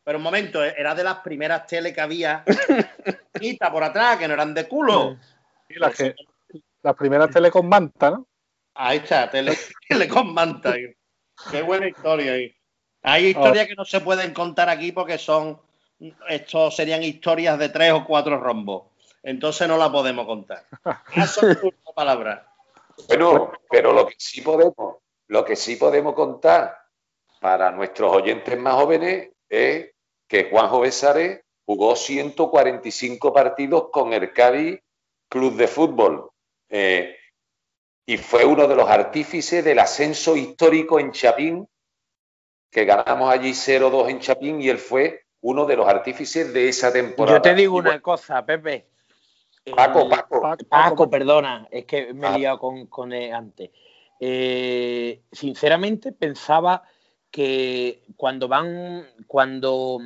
Pero 0.05 0.19
un 0.19 0.23
momento, 0.23 0.63
era 0.63 0.93
de 0.93 1.03
las 1.03 1.21
primeras 1.21 1.65
tele 1.65 1.91
que 1.91 1.99
había, 1.99 2.43
por 3.71 3.83
atrás, 3.83 4.17
que 4.17 4.27
no 4.27 4.35
eran 4.35 4.53
de 4.53 4.67
culo. 4.67 5.17
Sí, 5.67 5.73
las, 5.77 5.95
que, 5.95 6.15
las 6.83 6.95
primeras 6.95 7.31
tele 7.31 7.49
con 7.49 7.67
manta, 7.67 8.11
¿no? 8.11 8.27
Ahí 8.75 8.97
está, 8.97 9.29
tele, 9.29 9.57
con 10.11 10.33
manta. 10.33 10.75
Qué 11.51 11.61
buena 11.61 11.87
historia 11.87 12.33
ahí. 12.33 12.55
Hay 13.01 13.27
historias 13.27 13.67
que 13.67 13.75
no 13.75 13.85
se 13.85 14.01
pueden 14.01 14.33
contar 14.33 14.69
aquí 14.69 14.91
porque 14.91 15.17
son, 15.17 15.59
estos 16.27 16.75
serían 16.75 17.03
historias 17.03 17.57
de 17.57 17.69
tres 17.69 17.93
o 17.93 18.03
cuatro 18.05 18.39
rombos. 18.39 18.83
Entonces 19.23 19.67
no 19.67 19.77
la 19.77 19.91
podemos 19.91 20.25
contar. 20.25 20.65
Eso 21.15 21.49
es 21.49 21.57
palabra. 21.95 22.51
Bueno, 23.07 23.51
pero 23.69 23.93
lo 23.93 24.05
que 24.05 24.15
sí 24.17 24.41
podemos, 24.41 24.97
lo 25.27 25.45
que 25.45 25.55
sí 25.55 25.77
podemos 25.77 26.13
contar 26.13 26.77
para 27.39 27.71
nuestros 27.71 28.13
oyentes 28.13 28.57
más 28.57 28.75
jóvenes 28.75 29.29
es 29.49 29.91
que 30.27 30.49
Juanjo 30.49 30.81
Besares 30.81 31.41
jugó 31.65 31.95
145 31.95 33.33
partidos 33.33 33.89
con 33.91 34.13
el 34.13 34.33
Cádiz 34.33 34.79
Club 35.29 35.55
de 35.55 35.67
Fútbol. 35.67 36.29
Eh, 36.69 37.15
y 38.05 38.17
fue 38.17 38.45
uno 38.45 38.67
de 38.67 38.75
los 38.75 38.89
artífices 38.89 39.63
del 39.63 39.79
ascenso 39.79 40.35
histórico 40.35 40.99
en 40.99 41.11
Chapín, 41.11 41.67
que 42.71 42.85
ganamos 42.85 43.31
allí 43.31 43.51
0-2 43.51 44.09
en 44.09 44.19
Chapín 44.19 44.61
y 44.61 44.69
él 44.69 44.77
fue 44.77 45.23
uno 45.41 45.65
de 45.65 45.75
los 45.75 45.87
artífices 45.87 46.53
de 46.53 46.69
esa 46.69 46.91
temporada. 46.91 47.37
Yo 47.37 47.41
te 47.41 47.55
digo 47.55 47.77
una 47.77 47.99
cosa, 48.01 48.45
Pepe. 48.45 48.87
Paco, 49.75 50.07
Paco. 50.07 50.57
Paco, 50.69 51.09
perdona, 51.09 51.67
es 51.71 51.85
que 51.85 52.13
me 52.13 52.27
he 52.27 52.39
liado 52.39 52.59
con, 52.59 52.85
con 52.87 53.11
él 53.13 53.33
antes. 53.33 53.71
Eh, 54.19 55.23
sinceramente 55.31 56.11
pensaba 56.11 56.83
que 57.31 58.03
cuando 58.15 58.47
van, 58.47 59.05
cuando 59.27 59.99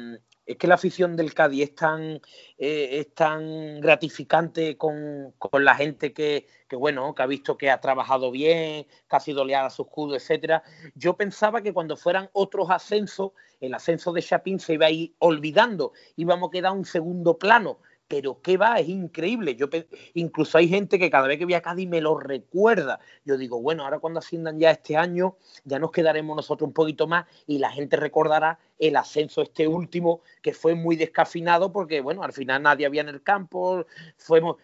es 0.49 0.57
que 0.57 0.65
la 0.65 0.75
afición 0.75 1.15
del 1.15 1.35
Cádiz 1.35 1.69
es 1.69 1.75
tan, 1.75 2.19
eh, 2.57 2.89
es 2.99 3.13
tan 3.13 3.79
gratificante 3.79 4.77
con, 4.77 5.35
la 5.53 5.75
gente 5.75 6.11
que, 6.11 6.47
bueno, 6.75 7.13
que 7.15 7.23
ha 7.23 7.25
visto 7.25 7.57
que 7.57 7.69
ha 7.69 7.79
trabajado 7.79 8.31
bien, 8.31 8.85
que 9.09 9.15
ha 9.15 9.19
sido 9.19 9.45
leal 9.45 9.65
a 9.65 9.69
su 9.69 9.83
escudo, 9.83 10.15
etcétera. 10.15 10.63
Yo 10.95 11.15
pensaba 11.15 11.61
que 11.61 11.73
cuando 11.73 11.97
fueran 11.97 12.29
otros 12.33 12.69
ascensos, 12.69 13.31
el 13.59 13.73
ascenso 13.73 14.13
de 14.13 14.21
Chapín 14.21 14.59
se 14.59 14.73
iba 14.73 14.87
a 14.87 14.91
ir 14.91 15.13
olvidando, 15.19 15.93
íbamos 16.15 16.49
a 16.49 16.51
quedar 16.51 16.71
un 16.71 16.85
segundo 16.85 17.37
plano, 17.37 17.79
pero 18.09 18.41
qué 18.41 18.57
va, 18.57 18.79
es 18.79 18.89
increíble. 18.89 19.55
Yo 19.55 19.67
incluso 20.15 20.57
hay 20.57 20.67
gente 20.67 20.97
que 20.97 21.11
cada 21.11 21.27
vez 21.27 21.37
que 21.37 21.45
voy 21.45 21.53
a 21.53 21.61
Cádiz 21.61 21.87
me 21.87 22.01
lo 22.01 22.17
recuerda. 22.17 22.99
Yo 23.23 23.37
digo, 23.37 23.61
bueno, 23.61 23.83
ahora 23.83 23.99
cuando 23.99 24.19
asciendan 24.19 24.59
ya 24.59 24.71
este 24.71 24.97
año, 24.97 25.37
ya 25.63 25.77
nos 25.77 25.91
quedaremos 25.91 26.35
nosotros 26.35 26.67
un 26.67 26.73
poquito 26.73 27.05
más 27.05 27.27
y 27.45 27.59
la 27.59 27.71
gente 27.71 27.97
recordará 27.97 28.57
el 28.79 28.95
ascenso 28.95 29.43
este 29.43 29.67
último 29.67 30.21
que 30.41 30.53
fue 30.53 30.73
muy 30.73 30.95
descafinado 30.95 31.71
porque, 31.71 32.01
bueno, 32.01 32.23
al 32.23 32.33
final 32.33 32.63
nadie 32.63 32.87
había 32.87 33.01
en 33.01 33.09
el 33.09 33.21
campo, 33.21 33.85
fuimos 34.17 34.55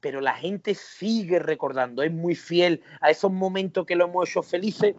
pero 0.00 0.20
la 0.20 0.34
gente 0.34 0.74
sigue 0.74 1.38
recordando, 1.38 2.02
es 2.02 2.12
muy 2.12 2.34
fiel 2.34 2.82
a 3.00 3.10
esos 3.10 3.30
momentos 3.30 3.86
que 3.86 3.96
lo 3.96 4.06
hemos 4.06 4.28
hecho 4.28 4.42
felices 4.42 4.94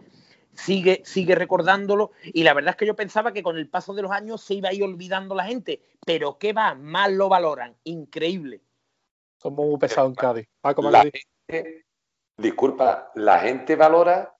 sigue, 0.56 1.02
sigue 1.04 1.34
recordándolo 1.34 2.12
y 2.24 2.42
la 2.42 2.54
verdad 2.54 2.70
es 2.70 2.76
que 2.76 2.86
yo 2.86 2.96
pensaba 2.96 3.32
que 3.32 3.42
con 3.42 3.56
el 3.56 3.68
paso 3.68 3.94
de 3.94 4.02
los 4.02 4.10
años 4.10 4.42
se 4.42 4.54
iba 4.54 4.70
a 4.70 4.72
ir 4.72 4.82
olvidando 4.82 5.34
la 5.34 5.44
gente, 5.44 5.80
pero 6.04 6.38
¿qué 6.38 6.52
va? 6.52 6.74
Más 6.74 7.12
lo 7.12 7.28
valoran, 7.28 7.76
increíble. 7.84 8.60
Somos 9.36 9.66
muy 9.66 9.78
pesados 9.78 10.10
en 10.10 10.14
Cádiz. 10.14 10.48
Disculpa, 12.38 13.10
la 13.14 13.38
gente 13.38 13.76
valora 13.76 14.34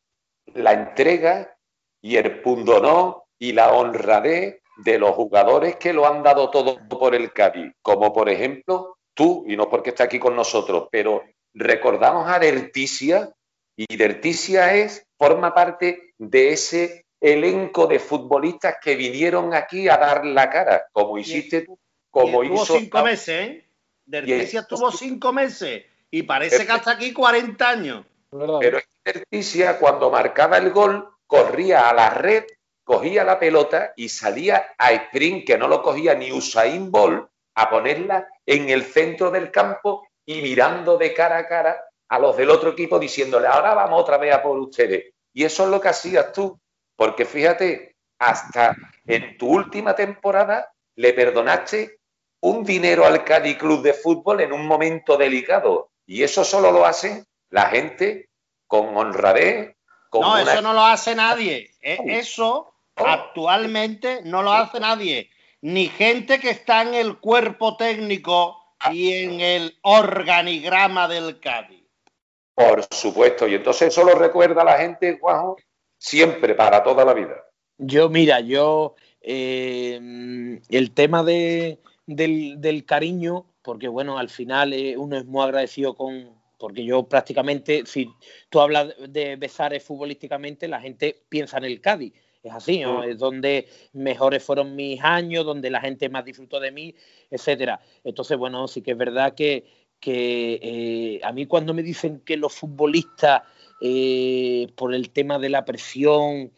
la 0.54 0.72
entrega 0.72 1.56
y 2.00 2.16
el 2.16 2.40
pundonón 2.42 3.16
y 3.38 3.52
la 3.52 3.72
honradez 3.72 4.60
de 4.78 4.98
los 4.98 5.12
jugadores 5.12 5.76
que 5.76 5.92
lo 5.92 6.06
han 6.06 6.22
dado 6.22 6.50
todo 6.50 6.78
por 6.88 7.14
el 7.14 7.32
Cádiz, 7.32 7.72
como 7.82 8.12
por 8.12 8.28
ejemplo 8.28 8.95
tú, 9.16 9.44
y 9.48 9.56
no 9.56 9.68
porque 9.68 9.90
esté 9.90 10.04
aquí 10.04 10.20
con 10.20 10.36
nosotros, 10.36 10.88
pero 10.92 11.24
recordamos 11.54 12.28
a 12.28 12.38
Derticia, 12.38 13.32
y 13.74 13.96
Derticia 13.96 14.74
es, 14.74 15.06
forma 15.18 15.52
parte 15.52 16.12
de 16.18 16.52
ese 16.52 17.06
elenco 17.20 17.86
de 17.86 17.98
futbolistas 17.98 18.76
que 18.80 18.94
vinieron 18.94 19.54
aquí 19.54 19.88
a 19.88 19.96
dar 19.96 20.24
la 20.24 20.48
cara, 20.50 20.86
como 20.92 21.18
hiciste 21.18 21.62
tú, 21.62 21.78
como 22.10 22.44
y 22.44 22.52
hizo... 22.52 22.78
cinco 22.78 23.02
meses, 23.02 23.28
¿eh? 23.28 23.68
Derticia 24.04 24.60
estuvo 24.60 24.92
cinco 24.92 25.32
meses 25.32 25.84
y 26.10 26.22
parece 26.22 26.64
que 26.64 26.72
hasta 26.72 26.92
aquí 26.92 27.12
40 27.12 27.68
años. 27.68 28.06
Pero 28.30 28.78
Derticia 29.04 29.78
cuando 29.78 30.10
marcaba 30.10 30.58
el 30.58 30.70
gol 30.70 31.08
corría 31.26 31.88
a 31.88 31.94
la 31.94 32.10
red, 32.10 32.44
cogía 32.84 33.24
la 33.24 33.40
pelota 33.40 33.92
y 33.96 34.08
salía 34.08 34.74
a 34.78 34.92
sprint, 34.92 35.46
que 35.46 35.58
no 35.58 35.66
lo 35.66 35.82
cogía 35.82 36.14
ni 36.14 36.30
Usain 36.30 36.90
Bolt, 36.92 37.28
a 37.56 37.70
ponerla 37.70 38.28
en 38.44 38.68
el 38.68 38.84
centro 38.84 39.30
del 39.30 39.50
campo 39.50 40.06
y 40.24 40.42
mirando 40.42 40.96
de 40.98 41.12
cara 41.12 41.38
a 41.38 41.48
cara 41.48 41.76
a 42.08 42.18
los 42.18 42.36
del 42.36 42.50
otro 42.50 42.70
equipo 42.70 42.98
diciéndole, 42.98 43.48
ahora 43.48 43.74
vamos 43.74 44.00
otra 44.00 44.18
vez 44.18 44.34
a 44.34 44.42
por 44.42 44.58
ustedes. 44.58 45.12
Y 45.32 45.44
eso 45.44 45.64
es 45.64 45.70
lo 45.70 45.80
que 45.80 45.88
hacías 45.88 46.32
tú, 46.32 46.60
porque 46.94 47.24
fíjate, 47.24 47.96
hasta 48.18 48.76
en 49.06 49.36
tu 49.36 49.48
última 49.48 49.94
temporada 49.94 50.70
le 50.94 51.12
perdonaste 51.12 51.98
un 52.40 52.62
dinero 52.62 53.04
al 53.04 53.24
Cádiz 53.24 53.56
Club 53.58 53.82
de 53.82 53.94
Fútbol 53.94 54.40
en 54.40 54.52
un 54.52 54.66
momento 54.66 55.16
delicado. 55.16 55.90
Y 56.06 56.22
eso 56.22 56.44
solo 56.44 56.70
lo 56.70 56.86
hace 56.86 57.24
la 57.50 57.66
gente 57.66 58.28
con 58.66 58.96
honradez. 58.96 59.74
Con 60.10 60.22
no, 60.22 60.38
eso 60.38 60.62
no 60.62 60.72
lo 60.72 60.84
hace 60.84 61.14
nadie. 61.14 61.74
E, 61.80 61.98
eso 62.18 62.72
actualmente 62.94 64.20
no 64.22 64.42
lo 64.42 64.52
hace 64.52 64.78
nadie. 64.78 65.30
Ni 65.66 65.88
gente 65.88 66.38
que 66.38 66.50
está 66.50 66.82
en 66.82 66.94
el 66.94 67.18
cuerpo 67.18 67.76
técnico 67.76 68.56
y 68.92 69.14
en 69.14 69.40
el 69.40 69.76
organigrama 69.82 71.08
del 71.08 71.40
Cádiz. 71.40 71.82
Por 72.54 72.84
supuesto, 72.94 73.48
y 73.48 73.56
entonces 73.56 73.88
eso 73.88 74.04
lo 74.04 74.14
recuerda 74.14 74.62
la 74.62 74.78
gente, 74.78 75.18
Juanjo, 75.20 75.56
siempre, 75.98 76.54
para 76.54 76.84
toda 76.84 77.04
la 77.04 77.14
vida. 77.14 77.44
Yo, 77.78 78.08
mira, 78.08 78.38
yo, 78.38 78.94
eh, 79.20 80.60
el 80.68 80.94
tema 80.94 81.24
de, 81.24 81.80
del, 82.06 82.84
cariño, 82.86 83.46
porque 83.62 83.88
bueno, 83.88 84.18
al 84.18 84.28
final 84.28 84.72
eh, 84.72 84.96
uno 84.96 85.16
es 85.16 85.26
muy 85.26 85.42
agradecido 85.42 85.96
con, 85.96 86.30
porque 86.60 86.84
yo 86.84 87.08
prácticamente, 87.08 87.82
si 87.86 88.08
tú 88.50 88.60
hablas 88.60 88.94
de 89.08 89.34
Besares 89.34 89.82
futbolísticamente, 89.82 90.68
la 90.68 90.80
gente 90.80 91.24
piensa 91.28 91.58
en 91.58 91.64
el 91.64 91.80
Cádiz. 91.80 92.12
Es 92.46 92.52
así, 92.52 92.78
¿no? 92.78 93.02
Es 93.02 93.18
donde 93.18 93.66
mejores 93.92 94.40
fueron 94.40 94.76
mis 94.76 95.02
años, 95.02 95.44
donde 95.44 95.68
la 95.68 95.80
gente 95.80 96.08
más 96.08 96.24
disfrutó 96.24 96.60
de 96.60 96.70
mí, 96.70 96.94
etcétera. 97.28 97.80
Entonces, 98.04 98.38
bueno, 98.38 98.68
sí 98.68 98.82
que 98.82 98.92
es 98.92 98.96
verdad 98.96 99.34
que, 99.34 99.64
que 99.98 100.60
eh, 100.62 101.20
a 101.24 101.32
mí 101.32 101.46
cuando 101.46 101.74
me 101.74 101.82
dicen 101.82 102.20
que 102.20 102.36
los 102.36 102.54
futbolistas, 102.54 103.42
eh, 103.80 104.68
por 104.76 104.94
el 104.94 105.10
tema 105.10 105.40
de 105.40 105.48
la 105.48 105.64
presión, 105.64 106.52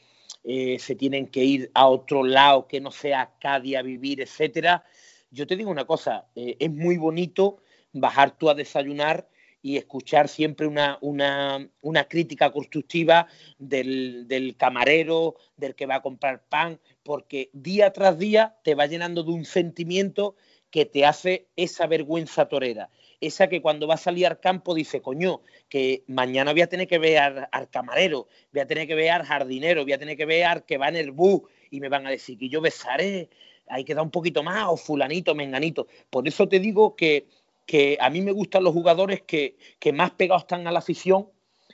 eh, 0.44 0.78
se 0.78 0.94
tienen 0.94 1.28
que 1.28 1.44
ir 1.44 1.70
a 1.72 1.88
otro 1.88 2.22
lado 2.22 2.68
que 2.68 2.82
no 2.82 2.90
sea 2.90 3.32
Cádiz 3.40 3.78
a 3.78 3.82
vivir, 3.82 4.20
etcétera, 4.20 4.84
yo 5.30 5.46
te 5.46 5.56
digo 5.56 5.70
una 5.70 5.86
cosa, 5.86 6.26
es 6.34 6.70
muy 6.70 6.98
bonito 6.98 7.62
bajar 7.92 8.36
tú 8.36 8.50
a 8.50 8.54
desayunar 8.54 9.26
y 9.62 9.76
escuchar 9.76 10.28
siempre 10.28 10.66
una, 10.66 10.98
una, 11.00 11.68
una 11.82 12.04
crítica 12.08 12.50
constructiva 12.50 13.26
del, 13.58 14.28
del, 14.28 14.56
camarero, 14.56 15.36
del 15.56 15.74
que 15.74 15.86
va 15.86 15.96
a 15.96 16.02
comprar 16.02 16.44
pan, 16.48 16.80
porque 17.02 17.50
día 17.52 17.92
tras 17.92 18.18
día 18.18 18.56
te 18.62 18.74
va 18.74 18.86
llenando 18.86 19.22
de 19.22 19.32
un 19.32 19.44
sentimiento 19.44 20.36
que 20.70 20.84
te 20.84 21.04
hace 21.04 21.48
esa 21.56 21.86
vergüenza 21.86 22.46
torera 22.48 22.90
esa 23.20 23.48
que 23.48 23.60
cuando 23.60 23.86
va 23.86 23.94
a 23.94 23.98
salir 23.98 24.26
al 24.26 24.40
campo 24.40 24.74
dice, 24.74 25.00
coño, 25.00 25.40
que 25.68 26.04
mañana 26.06 26.52
voy 26.52 26.62
a 26.62 26.68
tener 26.68 26.86
que 26.86 26.98
ver 26.98 27.48
al, 27.50 27.70
camarero, 27.70 28.28
voy 28.52 28.60
a 28.60 28.66
tener 28.66 28.86
que 28.86 28.94
ver 28.94 29.10
al 29.10 29.24
jardinero, 29.24 29.82
voy 29.82 29.92
a 29.92 29.98
tener 29.98 30.16
que 30.16 30.26
ver 30.26 30.44
al 30.44 30.64
que 30.64 30.78
va 30.78 30.88
en 30.88 30.96
el 30.96 31.10
bus 31.10 31.42
y 31.70 31.80
me 31.80 31.88
van 31.88 32.06
a 32.06 32.10
decir 32.10 32.38
que 32.38 32.48
yo 32.48 32.60
besaré, 32.60 33.28
hay 33.66 33.84
que 33.84 33.94
dar 33.94 34.04
un 34.04 34.10
poquito 34.10 34.42
más, 34.42 34.66
o 34.68 34.76
fulanito, 34.76 35.34
menganito. 35.34 35.88
Por 36.10 36.26
eso 36.28 36.48
te 36.48 36.60
digo 36.60 36.96
que, 36.96 37.26
que 37.68 37.98
a 38.00 38.08
mí 38.08 38.22
me 38.22 38.32
gustan 38.32 38.64
los 38.64 38.72
jugadores 38.72 39.20
que, 39.20 39.58
que 39.78 39.92
más 39.92 40.12
pegados 40.12 40.44
están 40.44 40.66
a 40.66 40.72
la 40.72 40.78
afición, 40.78 41.28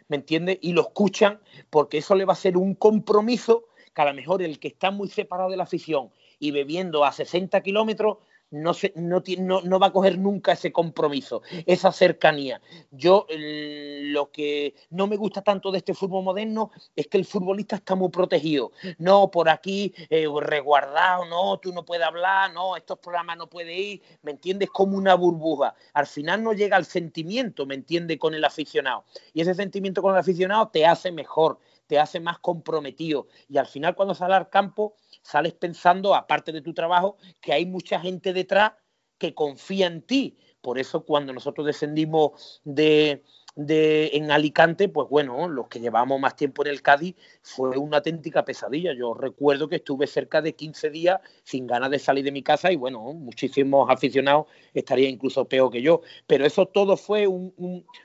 ¿me 0.09 0.16
entiendes? 0.16 0.59
Y 0.61 0.72
lo 0.72 0.80
escuchan 0.80 1.40
porque 1.70 1.98
eso 1.98 2.16
le 2.16 2.24
va 2.24 2.33
a 2.33 2.37
ser 2.37 2.57
un 2.57 2.74
compromiso 2.74 3.66
que 3.94 4.02
a 4.02 4.07
lo 4.07 4.12
mejor 4.12 4.42
el 4.42 4.59
que 4.59 4.66
está 4.66 4.90
muy 4.90 5.09
separado 5.09 5.50
de 5.50 5.57
la 5.57 5.62
afición 5.62 6.11
y 6.40 6.50
bebiendo 6.50 7.04
a 7.04 7.12
60 7.12 7.62
kilómetros 7.62 8.18
no, 8.54 8.72
no, 8.94 9.60
no, 9.62 9.78
va 9.78 9.88
a 9.88 9.92
coger 9.92 10.18
nunca 10.18 10.52
ese 10.52 10.72
compromiso, 10.72 11.42
esa 11.66 11.92
cercanía. 11.92 12.60
Yo 12.90 13.26
lo 13.30 14.30
que 14.30 14.74
no 14.90 15.06
me 15.06 15.16
gusta 15.16 15.42
tanto 15.42 15.70
de 15.72 15.78
este 15.78 15.94
fútbol 15.94 16.24
moderno 16.24 16.70
es 16.94 17.08
que 17.08 17.18
el 17.18 17.24
futbolista 17.24 17.76
está 17.76 17.94
muy 17.94 18.10
protegido. 18.10 18.72
No, 18.98 19.30
por 19.30 19.48
aquí 19.48 19.92
eh, 20.08 20.26
resguardado, 20.40 21.24
no, 21.24 21.58
tú 21.58 21.72
no 21.72 21.84
puedes 21.84 22.06
hablar, 22.06 22.52
no, 22.52 22.76
estos 22.76 22.98
programas 22.98 23.36
no 23.36 23.48
puedes 23.48 23.76
ir, 23.76 24.02
¿me 24.22 24.30
entiendes? 24.30 24.70
Como 24.70 24.96
una 24.96 25.14
burbuja. 25.14 25.74
Al 25.92 26.06
final 26.06 26.42
no 26.42 26.52
llega 26.52 26.76
al 26.76 26.84
sentimiento, 26.84 27.66
¿me 27.66 27.74
entiendes? 27.74 28.18
Con 28.18 28.34
el 28.34 28.44
aficionado. 28.44 29.04
Y 29.32 29.40
ese 29.40 29.54
sentimiento 29.54 30.00
con 30.00 30.14
el 30.14 30.20
aficionado 30.20 30.68
te 30.68 30.86
hace 30.86 31.10
mejor, 31.10 31.58
te 31.86 31.98
hace 31.98 32.20
más 32.20 32.38
comprometido. 32.38 33.28
Y 33.48 33.58
al 33.58 33.66
final 33.66 33.94
cuando 33.94 34.14
sale 34.14 34.34
al 34.34 34.48
campo 34.48 34.94
sales 35.22 35.54
pensando, 35.54 36.14
aparte 36.14 36.52
de 36.52 36.62
tu 36.62 36.74
trabajo, 36.74 37.16
que 37.40 37.52
hay 37.52 37.66
mucha 37.66 38.00
gente 38.00 38.32
detrás 38.32 38.72
que 39.18 39.34
confía 39.34 39.86
en 39.86 40.02
ti. 40.02 40.36
Por 40.60 40.78
eso 40.78 41.04
cuando 41.04 41.32
nosotros 41.32 41.66
descendimos 41.66 42.60
de, 42.64 43.22
de, 43.56 44.10
en 44.14 44.30
Alicante, 44.30 44.88
pues 44.88 45.08
bueno, 45.08 45.48
los 45.48 45.68
que 45.68 45.80
llevamos 45.80 46.20
más 46.20 46.34
tiempo 46.36 46.64
en 46.64 46.70
el 46.70 46.82
Cádiz 46.82 47.14
fue 47.42 47.76
una 47.78 47.98
auténtica 47.98 48.44
pesadilla. 48.44 48.92
Yo 48.92 49.14
recuerdo 49.14 49.68
que 49.68 49.76
estuve 49.76 50.06
cerca 50.06 50.42
de 50.42 50.54
15 50.54 50.90
días 50.90 51.20
sin 51.44 51.66
ganas 51.66 51.90
de 51.90 51.98
salir 51.98 52.24
de 52.24 52.32
mi 52.32 52.42
casa 52.42 52.72
y 52.72 52.76
bueno, 52.76 53.00
muchísimos 53.12 53.88
aficionados 53.90 54.46
estarían 54.72 55.12
incluso 55.12 55.46
peor 55.46 55.70
que 55.70 55.82
yo. 55.82 56.02
Pero 56.26 56.44
eso 56.44 56.66
todo 56.66 56.96
fue 56.96 57.26
un, 57.26 57.54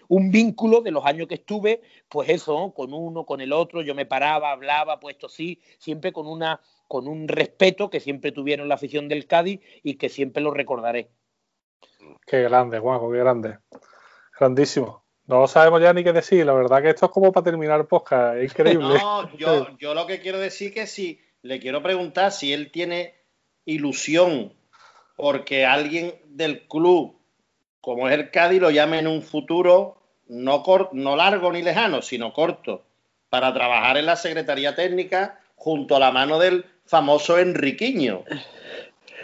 un, 0.08 0.32
vínculo 0.32 0.82
de 0.82 0.92
los 0.92 1.06
años 1.06 1.28
que 1.28 1.36
estuve, 1.36 1.82
pues 2.08 2.30
eso, 2.30 2.74
con 2.76 2.94
uno, 2.94 3.26
con 3.26 3.42
el 3.42 3.52
otro, 3.52 3.82
yo 3.82 3.96
me 3.96 4.06
paraba, 4.06 4.52
hablaba, 4.52 5.00
pues 5.00 5.16
esto 5.16 5.30
sí, 5.30 5.60
siempre 5.78 6.14
con 6.14 6.28
una 6.28 6.62
con 6.88 7.08
un 7.08 7.28
respeto 7.28 7.92
que 7.92 8.00
siempre 8.00 8.32
tuvieron 8.32 8.68
la 8.68 8.74
afición 8.76 9.08
del 9.10 9.28
Cádiz 9.28 9.62
y 9.84 9.96
que 9.96 10.10
siempre 10.10 10.42
lo 10.42 10.52
recordaré. 10.52 11.12
Qué 12.26 12.42
grande, 12.42 12.80
Juanjo, 12.80 13.12
qué 13.12 13.20
grande. 13.20 13.60
Grandísimo. 14.40 15.04
No 15.30 15.48
sabemos 15.48 15.80
ya 15.80 15.94
ni 15.94 16.04
qué 16.04 16.12
decir. 16.12 16.44
La 16.44 16.54
verdad 16.54 16.82
que 16.82 16.90
esto 16.90 17.06
es 17.06 17.12
como 17.12 17.32
para 17.32 17.44
terminar 17.44 17.86
podcast. 17.86 18.38
Es 18.38 18.52
increíble. 18.52 18.98
No, 18.98 19.38
yo, 19.38 19.78
yo 19.78 19.94
lo 19.94 20.08
que 20.08 20.20
quiero 20.20 20.40
decir 20.40 20.74
que 20.74 20.88
si 20.88 21.22
le 21.44 21.60
quiero 21.60 21.84
preguntar 21.84 22.32
si 22.32 22.52
él 22.52 22.72
tiene 22.72 23.14
ilusión 23.64 24.54
porque 25.16 25.68
alguien 25.68 26.16
del 26.26 26.66
club, 26.68 27.16
como 27.80 28.10
es 28.10 28.16
el 28.16 28.32
Cádiz, 28.32 28.60
lo 28.60 28.72
llame 28.72 28.98
en 28.98 29.08
un 29.08 29.22
futuro 29.22 30.02
no, 30.30 30.64
no 30.94 31.16
largo 31.16 31.52
ni 31.52 31.62
lejano, 31.62 32.02
sino 32.02 32.34
corto, 32.34 32.86
para 33.30 33.54
trabajar 33.54 33.98
en 33.98 34.08
la 34.08 34.16
Secretaría 34.16 34.76
Técnica 34.76 35.40
junto 35.56 35.96
a 35.96 36.00
la 36.00 36.12
mano 36.12 36.40
del 36.40 36.66
famoso 36.86 37.38
Enriquiño. 37.38 38.24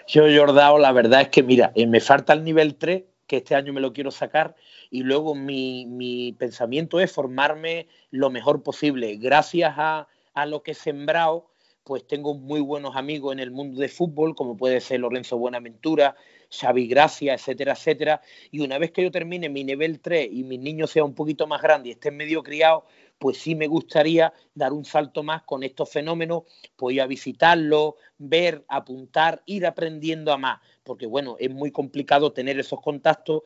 Yo, 0.08 0.24
Jordao, 0.24 0.78
la 0.78 0.92
verdad 0.92 1.22
es 1.22 1.30
que, 1.30 1.42
mira, 1.42 1.72
eh, 1.74 1.88
me 1.88 2.00
falta 2.00 2.34
el 2.34 2.44
nivel 2.44 2.76
3, 2.76 3.04
que 3.28 3.38
este 3.38 3.56
año 3.56 3.74
me 3.74 3.82
lo 3.82 3.94
quiero 3.94 4.12
sacar, 4.12 4.56
y 4.90 5.04
luego 5.04 5.36
mi, 5.36 5.86
mi 5.86 6.34
pensamiento 6.34 7.00
es 7.00 7.12
formarme 7.12 7.88
lo 8.12 8.30
mejor 8.30 8.64
posible. 8.64 9.16
Gracias 9.18 9.74
a, 9.78 10.08
a 10.34 10.46
lo 10.46 10.64
que 10.64 10.72
he 10.72 10.76
sembrado, 10.76 11.48
pues 11.84 12.06
tengo 12.08 12.34
muy 12.34 12.62
buenos 12.62 12.96
amigos 12.96 13.34
en 13.34 13.40
el 13.40 13.52
mundo 13.52 13.80
de 13.80 13.90
fútbol, 13.90 14.36
como 14.36 14.58
puede 14.58 14.82
ser 14.82 15.00
Lorenzo 15.02 15.38
Buenaventura, 15.38 16.16
Xavi 16.50 16.88
Gracia, 16.88 17.34
etcétera, 17.34 17.74
etcétera. 17.74 18.22
Y 18.52 18.62
una 18.62 18.78
vez 18.78 18.92
que 18.92 19.04
yo 19.04 19.12
termine 19.12 19.50
mi 19.50 19.64
nivel 19.64 20.00
3 20.00 20.30
y 20.32 20.44
mis 20.44 20.60
niños 20.60 20.92
sean 20.92 21.06
un 21.06 21.16
poquito 21.16 21.48
más 21.48 21.62
grandes 21.62 21.90
y 21.90 21.92
estén 21.92 22.18
medio 22.18 22.44
criados, 22.44 22.86
pues 23.20 23.38
sí 23.38 23.56
me 23.56 23.68
gustaría 23.68 24.34
dar 24.54 24.74
un 24.74 24.84
salto 24.84 25.24
más 25.24 25.44
con 25.44 25.64
estos 25.64 25.90
fenómenos, 25.90 26.44
pues 26.76 26.96
ir 26.96 27.02
a 27.02 27.08
visitarlos, 27.08 27.94
ver, 28.18 28.66
apuntar, 28.68 29.42
ir 29.46 29.66
aprendiendo 29.66 30.34
a 30.34 30.38
más, 30.38 30.60
porque 30.86 31.08
bueno, 31.08 31.36
es 31.40 31.52
muy 31.52 31.72
complicado 31.72 32.32
tener 32.32 32.58
esos 32.60 32.80
contactos 32.80 33.44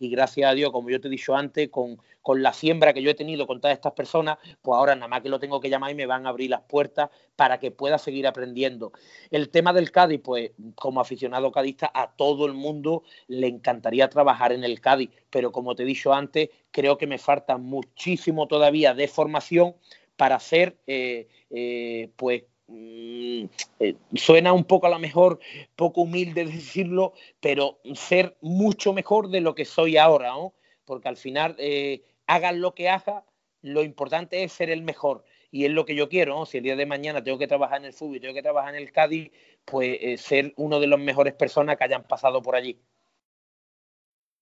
y 0.00 0.08
gracias 0.08 0.50
a 0.50 0.54
Dios, 0.54 0.72
como 0.72 0.88
yo 0.88 0.98
te 0.98 1.08
he 1.08 1.10
dicho 1.10 1.36
antes, 1.36 1.68
con, 1.68 1.98
con, 2.22 2.42
la 2.42 2.54
siembra 2.54 2.94
que 2.94 3.02
yo 3.02 3.10
he 3.10 3.14
tenido 3.14 3.46
con 3.46 3.60
todas 3.60 3.74
estas 3.74 3.92
personas, 3.92 4.38
pues 4.62 4.74
ahora 4.74 4.94
nada 4.94 5.08
más 5.08 5.20
que 5.20 5.28
lo 5.28 5.38
tengo 5.38 5.60
que 5.60 5.68
llamar 5.68 5.90
y 5.90 5.94
me 5.94 6.06
van 6.06 6.26
a 6.26 6.30
abrir 6.30 6.48
las 6.48 6.62
puertas 6.62 7.10
para 7.36 7.60
que 7.60 7.70
pueda 7.70 7.98
seguir 7.98 8.26
aprendiendo. 8.26 8.92
El 9.30 9.50
tema 9.50 9.74
del 9.74 9.90
Cádiz, 9.92 10.22
pues 10.24 10.52
como 10.74 11.02
aficionado 11.02 11.52
cadista, 11.52 11.90
a 11.92 12.16
todo 12.16 12.46
el 12.46 12.54
mundo 12.54 13.02
le 13.28 13.46
encantaría 13.48 14.08
trabajar 14.08 14.52
en 14.52 14.64
el 14.64 14.80
Cádiz, 14.80 15.10
pero 15.28 15.52
como 15.52 15.74
te 15.74 15.82
he 15.82 15.86
dicho 15.86 16.14
antes, 16.14 16.48
creo 16.70 16.96
que 16.96 17.06
me 17.06 17.18
falta 17.18 17.58
muchísimo 17.58 18.48
todavía 18.48 18.94
de 18.94 19.06
formación 19.06 19.74
para 20.16 20.36
hacer, 20.36 20.78
eh, 20.86 21.28
eh, 21.50 22.10
pues 22.16 22.44
Mm, 22.70 23.46
eh, 23.80 23.96
suena 24.14 24.52
un 24.52 24.64
poco 24.64 24.86
a 24.86 24.90
lo 24.90 25.00
mejor 25.00 25.40
poco 25.74 26.02
humilde 26.02 26.44
decirlo, 26.44 27.14
pero 27.40 27.80
ser 27.94 28.36
mucho 28.40 28.92
mejor 28.92 29.28
de 29.28 29.40
lo 29.40 29.56
que 29.56 29.64
soy 29.64 29.96
ahora, 29.96 30.28
¿no? 30.28 30.54
Porque 30.84 31.08
al 31.08 31.16
final, 31.16 31.56
eh, 31.58 32.02
hagan 32.26 32.60
lo 32.60 32.74
que 32.74 32.88
haga, 32.88 33.24
lo 33.62 33.82
importante 33.82 34.44
es 34.44 34.52
ser 34.52 34.70
el 34.70 34.82
mejor. 34.82 35.24
Y 35.50 35.64
es 35.64 35.72
lo 35.72 35.84
que 35.84 35.96
yo 35.96 36.08
quiero. 36.08 36.46
Si 36.46 36.58
el 36.58 36.64
día 36.64 36.76
de 36.76 36.86
mañana 36.86 37.24
tengo 37.24 37.38
que 37.38 37.48
trabajar 37.48 37.78
en 37.78 37.86
el 37.86 37.92
fútbol 37.92 38.20
tengo 38.20 38.34
que 38.34 38.42
trabajar 38.42 38.74
en 38.74 38.80
el 38.80 38.92
Cádiz, 38.92 39.32
pues 39.64 39.98
eh, 40.00 40.16
ser 40.16 40.54
uno 40.56 40.78
de 40.78 40.86
los 40.86 41.00
mejores 41.00 41.34
personas 41.34 41.76
que 41.76 41.84
hayan 41.84 42.04
pasado 42.04 42.40
por 42.40 42.54
allí. 42.54 42.78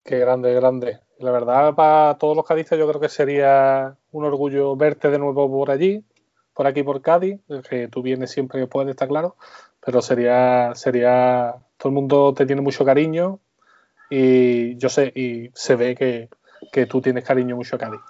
Qué 0.05 0.19
grande, 0.19 0.53
grande. 0.53 1.01
La 1.19 1.31
verdad, 1.31 1.75
para 1.75 2.19
todos 2.19 2.37
los 2.37 2.47
cadistas, 2.47 2.79
yo 2.79 2.87
creo 2.89 3.01
que 3.01 3.09
sería 3.09 3.97
un 4.11 4.25
orgullo 4.25 4.77
verte 4.77 5.11
de 5.11 5.19
nuevo 5.19 5.51
por 5.51 5.71
allí, 5.71 6.05
por 6.59 6.67
aquí 6.67 6.83
por 6.83 7.01
Cádiz, 7.01 7.39
que 7.71 7.87
tú 7.87 8.03
vienes 8.03 8.33
siempre 8.33 8.59
que 8.59 8.67
puedes, 8.67 8.91
está 8.91 9.07
claro, 9.07 9.37
pero 9.79 10.03
sería, 10.03 10.73
sería, 10.75 11.55
todo 11.77 11.91
el 11.91 11.95
mundo 11.95 12.35
te 12.35 12.47
tiene 12.47 12.63
mucho 12.63 12.85
cariño 12.85 13.39
y 14.11 14.77
yo 14.77 14.89
sé, 14.89 15.13
y 15.15 15.51
se 15.55 15.77
ve 15.77 15.95
que, 15.95 16.87
tú 16.87 17.01
tienes 17.01 17.23
cariño 17.23 17.55
mucho 17.55 17.77
a 17.77 17.79
Cádiz. 17.79 18.01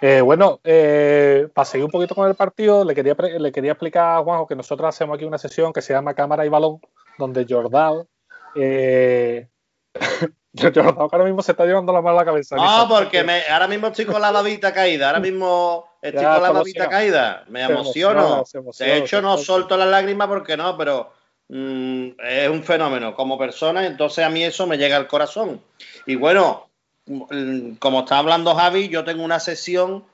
Eh, 0.00 0.22
bueno, 0.22 0.60
eh, 0.64 1.46
para 1.52 1.66
seguir 1.66 1.84
un 1.84 1.90
poquito 1.90 2.14
con 2.14 2.26
el 2.26 2.36
partido, 2.36 2.86
le 2.86 2.94
quería, 2.94 3.14
le 3.14 3.52
quería 3.52 3.72
explicar 3.72 4.16
a 4.16 4.22
Juanjo 4.22 4.46
que 4.46 4.56
nosotros 4.56 4.88
hacemos 4.88 5.16
aquí 5.16 5.26
una 5.26 5.36
sesión 5.36 5.74
que 5.74 5.82
se 5.82 5.92
llama 5.92 6.14
Cámara 6.14 6.46
y 6.46 6.48
Balón, 6.48 6.80
donde 7.18 7.44
Jordao 7.46 8.08
eh, 8.54 9.46
ahora 10.96 11.24
mismo 11.24 11.42
se 11.42 11.52
está 11.52 11.66
llevando 11.66 11.92
la 11.92 12.00
mano 12.00 12.16
a 12.16 12.22
la 12.22 12.24
cabeza. 12.24 12.56
No, 12.56 12.88
porque 12.88 13.26
ahora 13.50 13.68
mismo 13.68 13.88
estoy 13.88 14.06
con 14.06 14.22
la 14.22 14.32
babita 14.32 14.72
caída. 14.72 15.08
Ahora 15.08 15.20
mismo 15.20 15.87
estoy 16.02 16.24
con 16.24 16.42
la 16.42 16.52
babita 16.52 16.88
caída. 16.88 17.44
Me 17.48 17.62
emociono. 17.62 18.44
de 18.78 18.96
hecho, 18.96 19.20
no 19.20 19.38
solto 19.38 19.76
las 19.76 19.88
lágrimas 19.88 20.28
porque 20.28 20.56
no, 20.56 20.76
pero 20.76 21.12
mm, 21.48 22.08
es 22.24 22.48
un 22.48 22.62
fenómeno 22.62 23.14
como 23.14 23.38
persona. 23.38 23.86
Entonces 23.86 24.24
a 24.24 24.30
mí 24.30 24.44
eso 24.44 24.66
me 24.66 24.78
llega 24.78 24.96
al 24.96 25.08
corazón. 25.08 25.60
Y 26.06 26.16
bueno, 26.16 26.68
mm, 27.06 27.74
como 27.74 28.00
está 28.00 28.18
hablando 28.18 28.54
Javi, 28.54 28.88
yo 28.88 29.04
tengo 29.04 29.24
una 29.24 29.40
sesión 29.40 30.04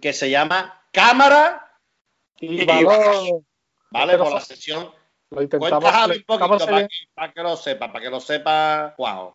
que 0.00 0.12
se 0.12 0.30
llama 0.30 0.82
Cámara 0.92 1.78
y. 2.40 2.64
Vale, 3.90 4.18
por 4.18 4.32
la 4.32 4.40
sesión. 4.40 4.90
Lo 5.30 5.42
intentamos. 5.42 5.90
Javi, 5.90 6.16
un 6.16 6.24
poquito 6.24 6.66
para 6.66 6.88
que, 6.88 6.88
para 7.14 7.32
que, 7.32 7.42
lo 7.42 7.56
sepa, 7.56 7.92
para 7.92 8.04
que 8.04 8.10
lo 8.10 8.20
sepa, 8.20 8.94
wow 8.98 9.34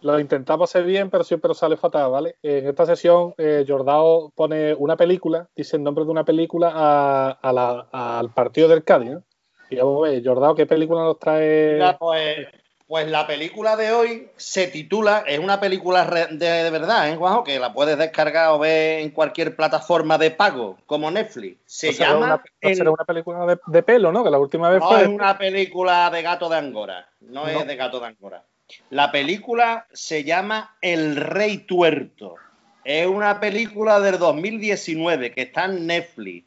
lo 0.00 0.20
intentamos 0.20 0.70
hacer 0.70 0.84
bien, 0.84 1.10
pero 1.10 1.24
siempre 1.24 1.52
sale 1.54 1.76
fatal, 1.76 2.10
¿vale? 2.10 2.36
En 2.42 2.68
esta 2.68 2.86
sesión, 2.86 3.34
eh, 3.36 3.64
Jordao 3.66 4.30
pone 4.34 4.74
una 4.74 4.96
película, 4.96 5.48
dice 5.56 5.76
el 5.76 5.82
nombre 5.82 6.04
de 6.04 6.10
una 6.10 6.24
película 6.24 7.38
al 7.40 8.30
partido 8.30 8.68
del 8.68 8.84
Cádiz, 8.84 9.10
¿no? 9.10 9.22
Y 9.70 9.76
vamos 9.76 10.06
a 10.06 10.10
ver, 10.10 10.24
Jordao, 10.24 10.54
¿qué 10.54 10.66
película 10.66 11.02
nos 11.02 11.18
trae? 11.18 11.78
pues, 11.98 12.46
pues, 12.86 13.06
la 13.10 13.26
película 13.26 13.76
de 13.76 13.92
hoy 13.92 14.30
se 14.36 14.68
titula, 14.68 15.24
es 15.26 15.38
una 15.38 15.60
película 15.60 16.06
de, 16.30 16.70
verdad, 16.70 17.10
¿eh, 17.10 17.16
Juanjo? 17.16 17.44
Que 17.44 17.58
la 17.58 17.74
puedes 17.74 17.98
descargar 17.98 18.50
o 18.50 18.58
ver 18.58 19.00
en 19.00 19.10
cualquier 19.10 19.54
plataforma 19.56 20.16
de 20.16 20.30
pago, 20.30 20.78
como 20.86 21.10
Netflix. 21.10 21.58
Se 21.66 21.92
llama... 21.92 22.42
Será 22.62 22.90
una, 22.90 23.04
película 23.04 23.58
de, 23.66 23.82
pelo, 23.82 24.10
¿no? 24.10 24.24
Que 24.24 24.30
la 24.30 24.38
última 24.38 24.70
vez 24.70 24.80
no 24.80 24.88
fue... 24.88 25.02
es 25.02 25.08
una 25.08 25.36
película 25.36 26.08
de 26.08 26.22
gato 26.22 26.48
de 26.48 26.56
Angora, 26.56 27.08
no. 27.20 27.46
es 27.46 27.66
de 27.66 27.76
gato 27.76 28.00
de 28.00 28.06
Angora. 28.06 28.42
La 28.90 29.10
película 29.10 29.86
se 29.92 30.24
llama 30.24 30.76
El 30.80 31.16
Rey 31.16 31.58
Tuerto. 31.58 32.36
Es 32.84 33.06
una 33.06 33.40
película 33.40 34.00
del 34.00 34.18
2019 34.18 35.32
que 35.32 35.42
está 35.42 35.66
en 35.66 35.86
Netflix 35.86 36.46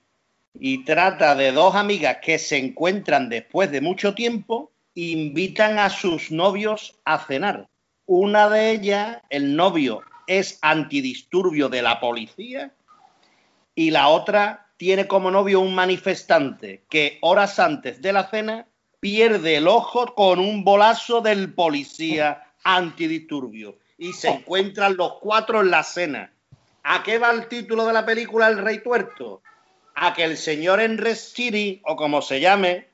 y 0.60 0.84
trata 0.84 1.36
de 1.36 1.52
dos 1.52 1.76
amigas 1.76 2.18
que 2.22 2.38
se 2.40 2.58
encuentran 2.58 3.30
después 3.30 3.72
de 3.72 3.82
mucho 3.82 4.14
tiempo 4.14 4.72
e 4.96 5.02
invitan 5.02 5.80
a 5.80 5.90
sus 5.90 6.32
novios 6.32 7.00
a 7.06 7.20
cenar. 7.20 7.68
Una 8.06 8.50
de 8.50 8.72
ellas, 8.72 9.20
el 9.30 9.56
novio, 9.56 10.02
es 10.28 10.60
antidisturbio 10.62 11.70
de 11.70 11.82
la 11.82 12.00
policía 12.00 12.74
y 13.76 13.92
la 13.92 14.10
otra 14.10 14.68
tiene 14.78 15.08
como 15.08 15.32
novio 15.32 15.60
un 15.60 15.76
manifestante 15.76 16.84
que 16.90 17.20
horas 17.22 17.60
antes 17.60 18.02
de 18.02 18.14
la 18.14 18.30
cena 18.30 18.68
pierde 19.02 19.58
el 19.58 19.68
ojo 19.68 20.14
con 20.16 20.40
un 20.40 20.64
bolazo 20.64 21.20
del 21.20 21.54
policía 21.54 22.54
antidisturbio 22.64 23.80
y 23.98 24.14
se 24.14 24.30
encuentran 24.30 24.96
los 24.96 25.16
cuatro 25.20 25.60
en 25.62 25.72
la 25.72 25.84
cena. 25.84 26.32
¿A 26.84 27.04
qué 27.04 27.18
va 27.18 27.32
el 27.32 27.48
título 27.48 27.86
de 27.86 27.94
la 27.94 28.06
película 28.06 28.48
El 28.48 28.60
Rey 28.60 28.80
Tuerto? 28.80 29.42
A 29.96 30.14
que 30.14 30.24
el 30.24 30.38
señor 30.38 30.80
City, 31.16 31.82
o 31.86 31.96
como 31.96 32.22
se 32.22 32.40
llame, 32.40 32.90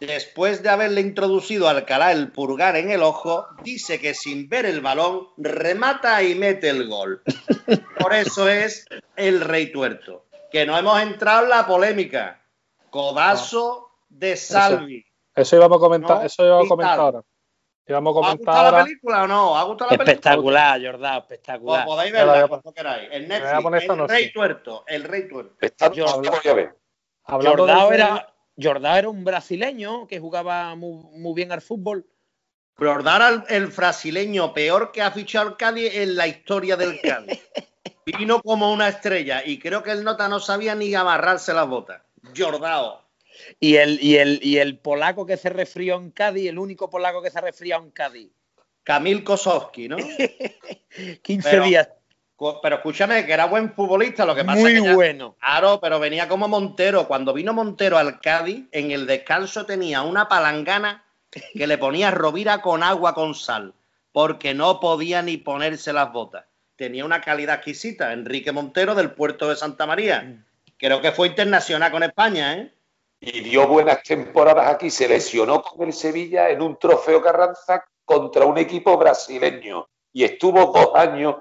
después 0.00 0.62
de 0.62 0.68
haberle 0.68 1.00
introducido 1.00 1.68
al 1.68 1.78
Alcalá 1.78 2.12
el 2.12 2.30
purgar 2.32 2.76
en 2.76 2.90
el 2.90 3.02
ojo, 3.02 3.46
dice 3.62 4.00
que 4.00 4.14
sin 4.14 4.48
ver 4.48 4.66
el 4.66 4.80
balón 4.80 5.28
remata 5.36 6.22
y 6.24 6.34
mete 6.34 6.68
el 6.68 6.88
gol. 6.88 7.22
Por 8.00 8.14
eso 8.14 8.48
es 8.48 8.84
el 9.14 9.40
Rey 9.40 9.70
Tuerto. 9.70 10.26
Que 10.50 10.66
no 10.66 10.76
hemos 10.76 11.00
entrado 11.00 11.44
en 11.44 11.50
la 11.50 11.66
polémica. 11.66 12.42
Codazo 12.90 13.90
de 14.08 14.36
Salvi. 14.36 15.04
Eso 15.36 15.56
íbamos 15.56 15.76
a 15.76 15.80
comentar, 15.80 16.24
eso 16.24 16.44
íbamos 16.44 16.64
a 16.64 16.68
comentar 16.68 16.98
ahora. 16.98 17.22
Íbamos 17.88 18.10
a 18.10 18.14
comentar 18.14 18.32
¿Ha 18.32 18.36
gustado 18.36 18.78
la 18.78 18.84
película 18.84 19.22
o 19.22 19.26
no? 19.28 19.56
¿Ha 19.56 19.62
gustado 19.62 19.90
la 19.90 19.96
espectacular, 19.96 20.72
película? 20.72 20.92
Jordán, 20.92 21.18
espectacular. 21.18 21.84
Pues 21.84 21.94
podéis 21.94 22.12
verla 22.12 22.48
cuando 22.48 22.72
queráis. 22.72 23.08
El 23.12 23.28
Netflix, 23.28 23.84
El 23.84 24.08
Rey 24.08 24.32
Tuerto, 24.32 24.84
El 24.86 25.04
Rey 25.04 25.28
Tuerto. 25.28 25.54
Jordán 27.22 27.92
era, 27.92 28.34
Jordán 28.60 28.96
era 28.96 29.08
un 29.08 29.24
brasileño 29.24 30.06
que 30.06 30.18
jugaba 30.18 30.74
muy, 30.74 31.34
bien 31.34 31.52
al 31.52 31.60
fútbol. 31.60 32.06
Jordán 32.76 33.44
el 33.48 33.68
brasileño 33.68 34.52
peor 34.52 34.90
que 34.90 35.02
ha 35.02 35.10
fichado 35.10 35.50
el 35.50 35.56
Cádiz 35.56 35.94
en 35.94 36.16
la 36.16 36.26
historia 36.26 36.76
del 36.76 37.00
Cádiz. 37.00 37.40
Vino 38.06 38.40
como 38.42 38.72
una 38.72 38.88
estrella 38.88 39.42
y 39.44 39.58
creo 39.58 39.82
que 39.82 39.92
el 39.92 40.02
Nota 40.02 40.28
no 40.28 40.40
sabía 40.40 40.74
ni 40.74 40.94
amarrarse 40.94 41.52
las 41.52 41.68
botas. 41.68 42.02
Jordao. 42.36 43.05
Y 43.60 43.76
el, 43.76 43.98
y, 44.02 44.16
el, 44.16 44.40
y 44.42 44.58
el 44.58 44.78
polaco 44.78 45.26
que 45.26 45.36
se 45.36 45.50
resfrió 45.50 45.96
en 45.96 46.10
Cádiz, 46.10 46.48
el 46.48 46.58
único 46.58 46.90
polaco 46.90 47.22
que 47.22 47.30
se 47.30 47.38
ha 47.38 47.42
resfriado 47.42 47.82
en 47.82 47.90
Cádiz. 47.90 48.30
Kamil 48.84 49.24
Kosowski, 49.24 49.88
¿no? 49.88 49.96
15 51.22 51.60
días. 51.60 51.88
Pero 52.62 52.76
escúchame, 52.76 53.24
que 53.24 53.32
era 53.32 53.46
buen 53.46 53.72
futbolista, 53.72 54.26
lo 54.26 54.34
que 54.34 54.44
pasa 54.44 54.60
Muy 54.60 54.72
es 54.72 54.82
que 54.82 54.94
bueno. 54.94 55.36
Claro, 55.40 55.80
pero 55.80 55.98
venía 55.98 56.28
como 56.28 56.48
Montero. 56.48 57.08
Cuando 57.08 57.32
vino 57.32 57.54
Montero 57.54 57.96
al 57.96 58.20
Cádiz, 58.20 58.66
en 58.72 58.90
el 58.90 59.06
descanso 59.06 59.64
tenía 59.64 60.02
una 60.02 60.28
palangana 60.28 61.04
que 61.30 61.66
le 61.66 61.78
ponía 61.78 62.10
Rovira 62.10 62.60
con 62.60 62.82
agua 62.82 63.14
con 63.14 63.34
sal, 63.34 63.72
porque 64.12 64.54
no 64.54 64.80
podía 64.80 65.22
ni 65.22 65.38
ponerse 65.38 65.92
las 65.92 66.12
botas. 66.12 66.44
Tenía 66.76 67.06
una 67.06 67.22
calidad 67.22 67.56
exquisita. 67.56 68.12
Enrique 68.12 68.52
Montero 68.52 68.94
del 68.94 69.12
puerto 69.12 69.48
de 69.48 69.56
Santa 69.56 69.86
María. 69.86 70.22
Mm. 70.22 70.44
Creo 70.76 71.00
que 71.00 71.12
fue 71.12 71.28
internacional 71.28 71.90
con 71.90 72.02
España, 72.02 72.54
¿eh? 72.54 72.70
Y 73.20 73.40
dio 73.40 73.66
buenas 73.66 74.02
temporadas 74.02 74.68
aquí. 74.68 74.90
Se 74.90 75.08
lesionó 75.08 75.62
con 75.62 75.86
el 75.86 75.92
Sevilla 75.92 76.50
en 76.50 76.62
un 76.62 76.78
trofeo 76.78 77.22
Carranza 77.22 77.84
contra 78.04 78.44
un 78.44 78.58
equipo 78.58 78.96
brasileño 78.96 79.88
y 80.12 80.24
estuvo 80.24 80.66
dos 80.66 80.94
años 80.94 81.36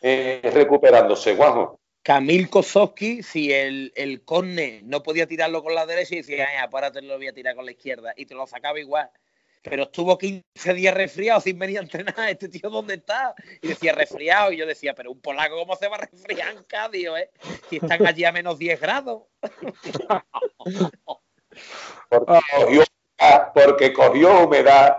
eh, 0.00 0.40
recuperándose, 0.52 1.34
Guajo. 1.34 1.80
Camil 2.02 2.50
Kozowski, 2.50 3.22
si 3.22 3.50
el, 3.50 3.90
el 3.96 4.22
no 4.82 5.02
podía 5.02 5.26
tirarlo 5.26 5.62
con 5.62 5.74
la 5.74 5.86
derecha 5.86 6.14
y 6.14 6.18
decía, 6.18 6.46
ay, 6.50 6.68
ahora 6.70 6.92
te 6.92 7.00
lo 7.00 7.16
voy 7.16 7.28
a 7.28 7.32
tirar 7.32 7.56
con 7.56 7.64
la 7.64 7.70
izquierda, 7.70 8.12
y 8.14 8.26
te 8.26 8.34
lo 8.34 8.46
sacaba 8.46 8.78
igual. 8.78 9.10
Pero 9.64 9.84
estuvo 9.84 10.18
15 10.18 10.74
días 10.74 10.94
resfriado 10.94 11.40
sin 11.40 11.58
venir 11.58 11.78
a 11.78 11.82
entrenar. 11.82 12.28
¿Este 12.28 12.50
tío 12.50 12.68
dónde 12.68 12.94
está? 12.94 13.34
Y 13.62 13.68
decía 13.68 13.94
resfriado. 13.94 14.52
Y 14.52 14.58
yo 14.58 14.66
decía, 14.66 14.94
pero 14.94 15.10
un 15.10 15.20
polaco, 15.20 15.56
¿cómo 15.56 15.74
se 15.74 15.88
va 15.88 15.96
a 15.96 16.00
resfriar 16.00 16.54
en 16.54 16.64
Cádiz, 16.64 17.08
eh? 17.18 17.30
Si 17.70 17.76
están 17.76 18.06
allí 18.06 18.26
a 18.26 18.32
menos 18.32 18.58
10 18.58 18.78
grados. 18.78 19.22
porque, 22.10 22.40
cogió, 22.54 22.84
porque 23.54 23.92
cogió 23.94 24.44
humedad. 24.44 24.98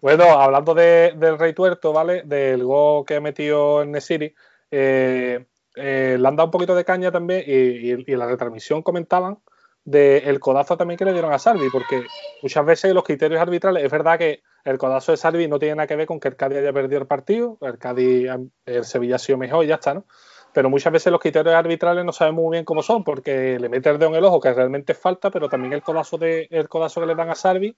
Bueno, 0.00 0.24
hablando 0.24 0.72
de, 0.72 1.12
del 1.14 1.38
Rey 1.38 1.52
Tuerto, 1.52 1.92
¿vale? 1.92 2.22
Del 2.22 2.64
gol 2.64 3.04
que 3.04 3.20
metió 3.20 3.82
en 3.82 3.90
Nesiri, 3.90 4.34
eh, 4.70 5.44
eh, 5.74 6.16
le 6.18 6.26
han 6.26 6.36
dado 6.36 6.46
un 6.46 6.50
poquito 6.50 6.74
de 6.74 6.86
caña 6.86 7.12
también 7.12 7.44
y, 7.46 7.52
y, 7.52 8.04
y 8.06 8.12
en 8.14 8.18
la 8.18 8.26
retransmisión 8.26 8.82
comentaban 8.82 9.42
del 9.84 10.38
codazo 10.40 10.76
también 10.76 10.98
que 10.98 11.04
le 11.04 11.12
dieron 11.12 11.32
a 11.32 11.38
Salvi, 11.38 11.68
porque 11.70 12.04
muchas 12.42 12.64
veces 12.64 12.94
los 12.94 13.04
criterios 13.04 13.40
arbitrales, 13.40 13.84
es 13.84 13.90
verdad 13.90 14.18
que 14.18 14.42
el 14.64 14.78
codazo 14.78 15.12
de 15.12 15.16
Salvi 15.16 15.48
no 15.48 15.58
tiene 15.58 15.76
nada 15.76 15.86
que 15.86 15.96
ver 15.96 16.06
con 16.06 16.20
que 16.20 16.28
el 16.28 16.36
Cádiz 16.36 16.58
haya 16.58 16.72
perdido 16.72 17.00
el 17.00 17.06
partido, 17.06 17.58
el 17.62 17.78
Cádiz, 17.78 18.28
el 18.66 18.84
Sevilla 18.84 19.16
ha 19.16 19.18
sido 19.18 19.38
mejor 19.38 19.64
y 19.64 19.68
ya 19.68 19.76
está, 19.76 19.94
¿no? 19.94 20.04
Pero 20.52 20.68
muchas 20.68 20.92
veces 20.92 21.12
los 21.12 21.20
criterios 21.20 21.54
arbitrales 21.54 22.04
no 22.04 22.12
sabemos 22.12 22.42
muy 22.42 22.56
bien 22.56 22.64
cómo 22.64 22.82
son, 22.82 23.04
porque 23.04 23.58
le 23.58 23.68
mete 23.68 23.88
el 23.88 23.98
dedo 23.98 24.10
en 24.10 24.16
el 24.16 24.24
ojo, 24.24 24.40
que 24.40 24.52
realmente 24.52 24.94
falta, 24.94 25.30
pero 25.30 25.48
también 25.48 25.72
el 25.72 25.82
codazo, 25.82 26.18
de, 26.18 26.48
el 26.50 26.68
codazo 26.68 27.00
que 27.00 27.06
le 27.06 27.14
dan 27.14 27.30
a 27.30 27.34
Salvi 27.34 27.76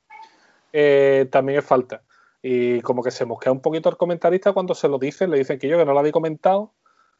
eh, 0.72 1.28
también 1.30 1.58
es 1.58 1.64
falta. 1.64 2.02
Y 2.42 2.80
como 2.80 3.02
que 3.02 3.10
se 3.10 3.26
mosquea 3.26 3.52
un 3.52 3.60
poquito 3.60 3.88
el 3.88 3.96
comentarista 3.96 4.52
cuando 4.52 4.74
se 4.74 4.88
lo 4.88 4.98
dicen, 4.98 5.30
le 5.30 5.38
dicen 5.38 5.58
que 5.58 5.68
yo 5.68 5.78
que 5.78 5.84
no 5.84 5.92
lo 5.92 5.98
había 6.00 6.12
comentado, 6.12 6.72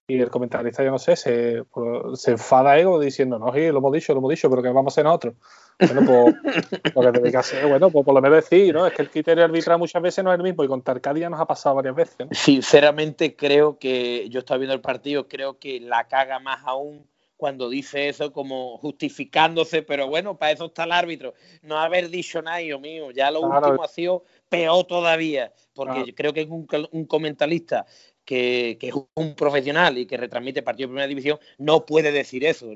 y 0.07 0.20
el 0.20 0.30
comentarista, 0.30 0.82
yo 0.82 0.90
no 0.90 0.98
sé, 0.98 1.16
se, 1.16 1.64
pues, 1.70 2.20
se 2.20 2.32
enfada 2.32 2.76
ego 2.78 2.98
diciendo, 2.98 3.38
no, 3.38 3.53
sí, 3.53 3.68
lo 3.68 3.78
hemos 3.78 3.92
dicho, 3.92 4.12
lo 4.12 4.18
hemos 4.18 4.30
dicho, 4.30 4.50
pero 4.50 4.62
que 4.62 4.68
vamos 4.68 4.92
a 4.92 4.94
hacer 4.94 5.05
nosotros. 5.05 5.34
Bueno, 5.78 6.03
pues 6.05 6.34
lo 6.94 7.03
que 7.03 7.12
tiene 7.12 7.30
que 7.30 7.36
hacer, 7.36 7.66
bueno, 7.66 7.90
pues 7.90 8.05
por 8.05 8.14
lo 8.14 8.20
menos 8.20 8.36
decir, 8.36 8.74
¿no? 8.74 8.86
Es 8.86 8.92
que 8.92 9.03
el 9.03 9.11
criterio 9.11 9.44
arbitral 9.44 9.78
muchas 9.78 10.03
veces 10.03 10.24
no 10.24 10.32
es 10.32 10.38
el 10.38 10.42
mismo 10.42 10.64
y 10.64 10.68
con 10.68 10.82
Tarcadia 10.82 11.30
nos 11.30 11.40
ha 11.40 11.46
pasado 11.46 11.76
varias 11.76 11.94
veces. 11.94 12.16
¿no? 12.18 12.28
Sinceramente 12.32 13.36
creo 13.36 13.78
que, 13.78 14.28
yo 14.28 14.40
estaba 14.40 14.59
viendo 14.59 14.74
el 14.74 14.80
partido, 14.80 15.28
creo 15.28 15.59
que 15.59 15.80
la 15.80 16.09
caga 16.09 16.38
más 16.40 16.61
aún 16.64 17.07
cuando 17.36 17.68
dice 17.68 18.09
eso 18.09 18.32
como 18.32 18.78
justificándose, 18.78 19.82
pero 19.82 20.07
bueno, 20.07 20.36
para 20.36 20.53
eso 20.53 20.66
está 20.66 20.84
el 20.84 20.92
árbitro. 20.92 21.34
No 21.62 21.76
haber 21.78 22.09
dicho 22.09 22.40
nada, 22.40 22.59
Dios 22.59 22.80
mío, 22.80 23.11
ya 23.11 23.32
lo 23.32 23.40
claro. 23.40 23.66
último 23.66 23.82
ha 23.82 23.88
sido 23.88 24.24
peor 24.48 24.84
todavía, 24.84 25.53
porque 25.74 25.94
claro. 25.94 26.12
creo 26.14 26.32
que 26.32 26.44
un, 26.44 26.68
un 26.92 27.05
comentarista 27.05 27.84
que, 28.32 28.78
que, 28.80 28.88
es 28.88 28.94
un 29.14 29.34
profesional 29.34 29.98
y 29.98 30.06
que 30.06 30.16
retransmite 30.16 30.62
partido 30.62 30.86
de 30.86 30.92
primera 30.92 31.06
división, 31.06 31.38
no 31.58 31.84
puede 31.84 32.12
decir 32.12 32.46
eso. 32.46 32.72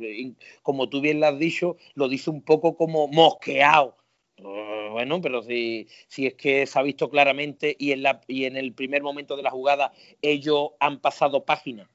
Como 0.62 0.90
tú 0.90 1.00
bien 1.00 1.18
lo 1.18 1.28
has 1.28 1.38
dicho, 1.38 1.78
lo 1.94 2.10
dice 2.10 2.28
un 2.28 2.42
poco 2.42 2.76
como 2.76 3.08
mosqueado. 3.08 3.96
Uh, 4.38 4.90
bueno, 4.92 5.18
pero 5.22 5.42
si, 5.42 5.88
si, 6.08 6.26
es 6.26 6.34
que 6.34 6.66
se 6.66 6.78
ha 6.78 6.82
visto 6.82 7.08
claramente 7.08 7.74
y 7.78 7.92
en, 7.92 8.02
la, 8.02 8.20
y 8.26 8.44
en 8.44 8.58
el 8.58 8.74
primer 8.74 9.02
momento 9.02 9.34
de 9.34 9.44
la 9.44 9.50
jugada 9.50 9.92
ellos 10.20 10.72
han 10.78 11.00
pasado 11.00 11.46
página. 11.46 11.88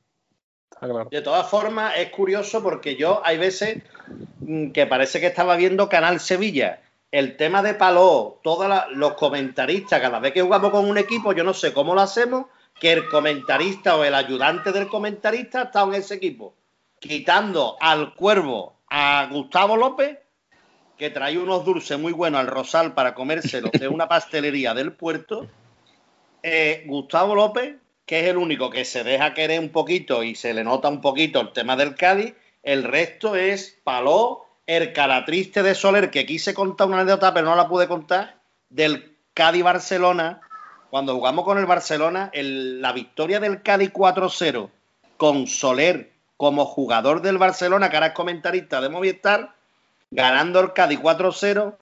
Claro. 0.80 1.08
De 1.12 1.22
todas 1.22 1.48
formas, 1.48 1.94
es 1.98 2.10
curioso 2.10 2.64
porque 2.64 2.96
yo 2.96 3.22
hay 3.24 3.38
veces 3.38 3.84
mm, 4.40 4.72
que 4.72 4.88
parece 4.88 5.20
que 5.20 5.28
estaba 5.28 5.56
viendo 5.56 5.88
Canal 5.88 6.20
Sevilla. 6.20 6.82
El 7.12 7.38
tema 7.38 7.62
de 7.62 7.76
Paló, 7.76 8.40
todos 8.42 8.68
los 8.96 9.14
comentaristas, 9.14 10.02
cada 10.02 10.20
vez 10.20 10.34
que 10.34 10.42
jugamos 10.42 10.72
con 10.72 10.90
un 10.90 10.98
equipo, 10.98 11.34
yo 11.34 11.44
no 11.44 11.54
sé 11.54 11.74
cómo 11.74 11.94
lo 11.94 12.02
hacemos, 12.02 12.48
que 12.82 12.92
el 12.92 13.08
comentarista 13.10 13.96
o 13.96 14.04
el 14.04 14.16
ayudante 14.16 14.72
del 14.72 14.88
comentarista 14.88 15.62
ha 15.62 15.64
estado 15.66 15.94
en 15.94 16.02
ese 16.02 16.16
equipo, 16.16 16.56
quitando 17.00 17.78
al 17.80 18.16
cuervo 18.16 18.80
a 18.90 19.28
Gustavo 19.32 19.78
López, 19.78 20.18
que 20.98 21.12
trae 21.12 21.38
unos 21.38 21.64
dulces 21.64 22.00
muy 22.00 22.12
buenos 22.12 22.42
al 22.42 22.48
Rosal 22.48 22.96
para 22.96 23.14
comérselos 23.14 23.72
de 23.74 23.88
una 23.88 24.08
pastelería 24.08 24.74
del 24.74 24.94
puerto. 24.94 25.48
Eh, 26.42 26.84
Gustavo 26.88 27.36
López, 27.36 27.76
que 28.08 28.22
es 28.22 28.26
el 28.26 28.38
único 28.38 28.72
que 28.72 28.84
se 28.84 29.04
deja 29.04 29.36
querer 29.36 29.60
un 29.60 29.70
poquito 29.70 30.24
y 30.24 30.34
se 30.34 30.52
le 30.52 30.64
nota 30.64 30.90
un 30.90 31.02
poquito 31.02 31.40
el 31.40 31.54
tema 31.54 31.76
del 31.76 31.94
Cádiz, 31.94 32.34
el 32.64 32.84
resto 32.84 33.36
es 33.36 33.80
Paló, 33.84 34.48
el 34.66 34.92
cara 34.92 35.24
triste 35.24 35.62
de 35.62 35.76
Soler, 35.76 36.10
que 36.10 36.26
quise 36.26 36.56
contar 36.56 36.88
una 36.88 37.02
anécdota, 37.02 37.32
pero 37.32 37.46
no 37.46 37.56
la 37.56 37.68
pude 37.68 37.88
contar, 37.88 38.42
del 38.70 39.18
Cádiz-Barcelona, 39.36 40.42
cuando 40.92 41.16
jugamos 41.16 41.46
con 41.46 41.58
el 41.58 41.66
Barcelona, 41.66 42.30
el, 42.34 42.82
la 42.82 42.92
victoria 42.92 43.40
del 43.40 43.62
Cádiz 43.64 43.94
4-0 43.94 44.70
con 45.16 45.48
Soler 45.48 46.12
como 46.36 46.66
jugador 46.66 47.22
del 47.22 47.38
Barcelona, 47.38 47.90
que 47.90 47.96
ahora 47.96 48.08
es 48.08 48.14
comentarista 48.14 48.82
de 48.82 48.90
Movistar, 48.90 49.56
ganando 50.12 50.60
el 50.60 50.74
Cádiz 50.74 51.00
4-0, 51.00 51.78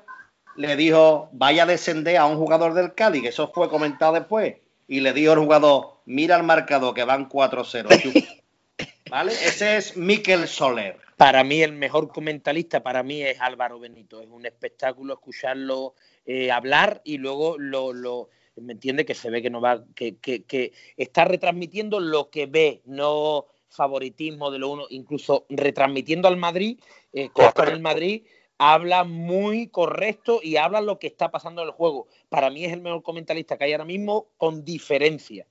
le 0.57 0.75
dijo, 0.75 1.27
vaya 1.31 1.63
a 1.63 1.65
descender 1.65 2.17
a 2.17 2.27
un 2.27 2.37
jugador 2.37 2.75
del 2.75 2.93
Cádiz, 2.93 3.23
que 3.23 3.29
eso 3.29 3.51
fue 3.51 3.67
comentado 3.67 4.13
después, 4.13 4.57
y 4.87 4.99
le 4.99 5.11
dijo 5.11 5.31
al 5.31 5.39
jugador, 5.39 5.95
mira 6.05 6.35
el 6.35 6.43
marcador, 6.43 6.93
que 6.93 7.03
van 7.03 7.27
4-0. 7.27 8.27
¿Vale? 9.09 9.31
Ese 9.31 9.77
es 9.77 9.97
Miquel 9.97 10.47
Soler. 10.47 10.97
Para 11.17 11.43
mí 11.43 11.63
el 11.63 11.71
mejor 11.71 12.09
comentarista, 12.09 12.83
para 12.83 13.01
mí 13.01 13.23
es 13.23 13.41
Álvaro 13.41 13.79
Benito. 13.79 14.21
Es 14.21 14.29
un 14.29 14.45
espectáculo 14.45 15.15
escucharlo 15.15 15.95
eh, 16.27 16.51
hablar 16.51 17.01
y 17.03 17.17
luego 17.17 17.57
lo, 17.57 17.91
lo 17.91 18.29
me 18.61 18.73
entiende 18.73 19.05
que 19.05 19.15
se 19.15 19.29
ve 19.29 19.41
que 19.41 19.49
no 19.49 19.61
va, 19.61 19.83
que, 19.95 20.17
que, 20.17 20.43
que, 20.43 20.73
está 20.97 21.25
retransmitiendo 21.25 21.99
lo 21.99 22.29
que 22.29 22.45
ve, 22.45 22.81
no 22.85 23.45
favoritismo 23.69 24.51
de 24.51 24.59
lo 24.59 24.69
uno, 24.69 24.85
incluso 24.89 25.45
retransmitiendo 25.49 26.27
al 26.27 26.37
Madrid, 26.37 26.79
eh, 27.13 27.29
en 27.35 27.67
el 27.69 27.81
Madrid, 27.81 28.23
habla 28.57 29.03
muy 29.03 29.67
correcto 29.67 30.39
y 30.43 30.57
habla 30.57 30.81
lo 30.81 30.99
que 30.99 31.07
está 31.07 31.31
pasando 31.31 31.61
en 31.61 31.69
el 31.69 31.73
juego. 31.73 32.07
Para 32.29 32.49
mí 32.49 32.65
es 32.65 32.73
el 32.73 32.81
mejor 32.81 33.03
comentarista 33.03 33.57
que 33.57 33.65
hay 33.65 33.73
ahora 33.73 33.85
mismo, 33.85 34.27
con 34.37 34.65
diferencia. 34.65 35.47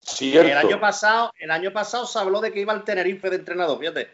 Cierto. 0.00 0.48
El 0.48 0.56
año 0.56 0.80
pasado, 0.80 1.32
el 1.38 1.50
año 1.50 1.72
pasado 1.72 2.06
se 2.06 2.18
habló 2.18 2.40
de 2.40 2.52
que 2.52 2.60
iba 2.60 2.72
al 2.72 2.84
Tenerife 2.84 3.30
de 3.30 3.36
entrenador, 3.36 3.78
fíjate, 3.78 4.08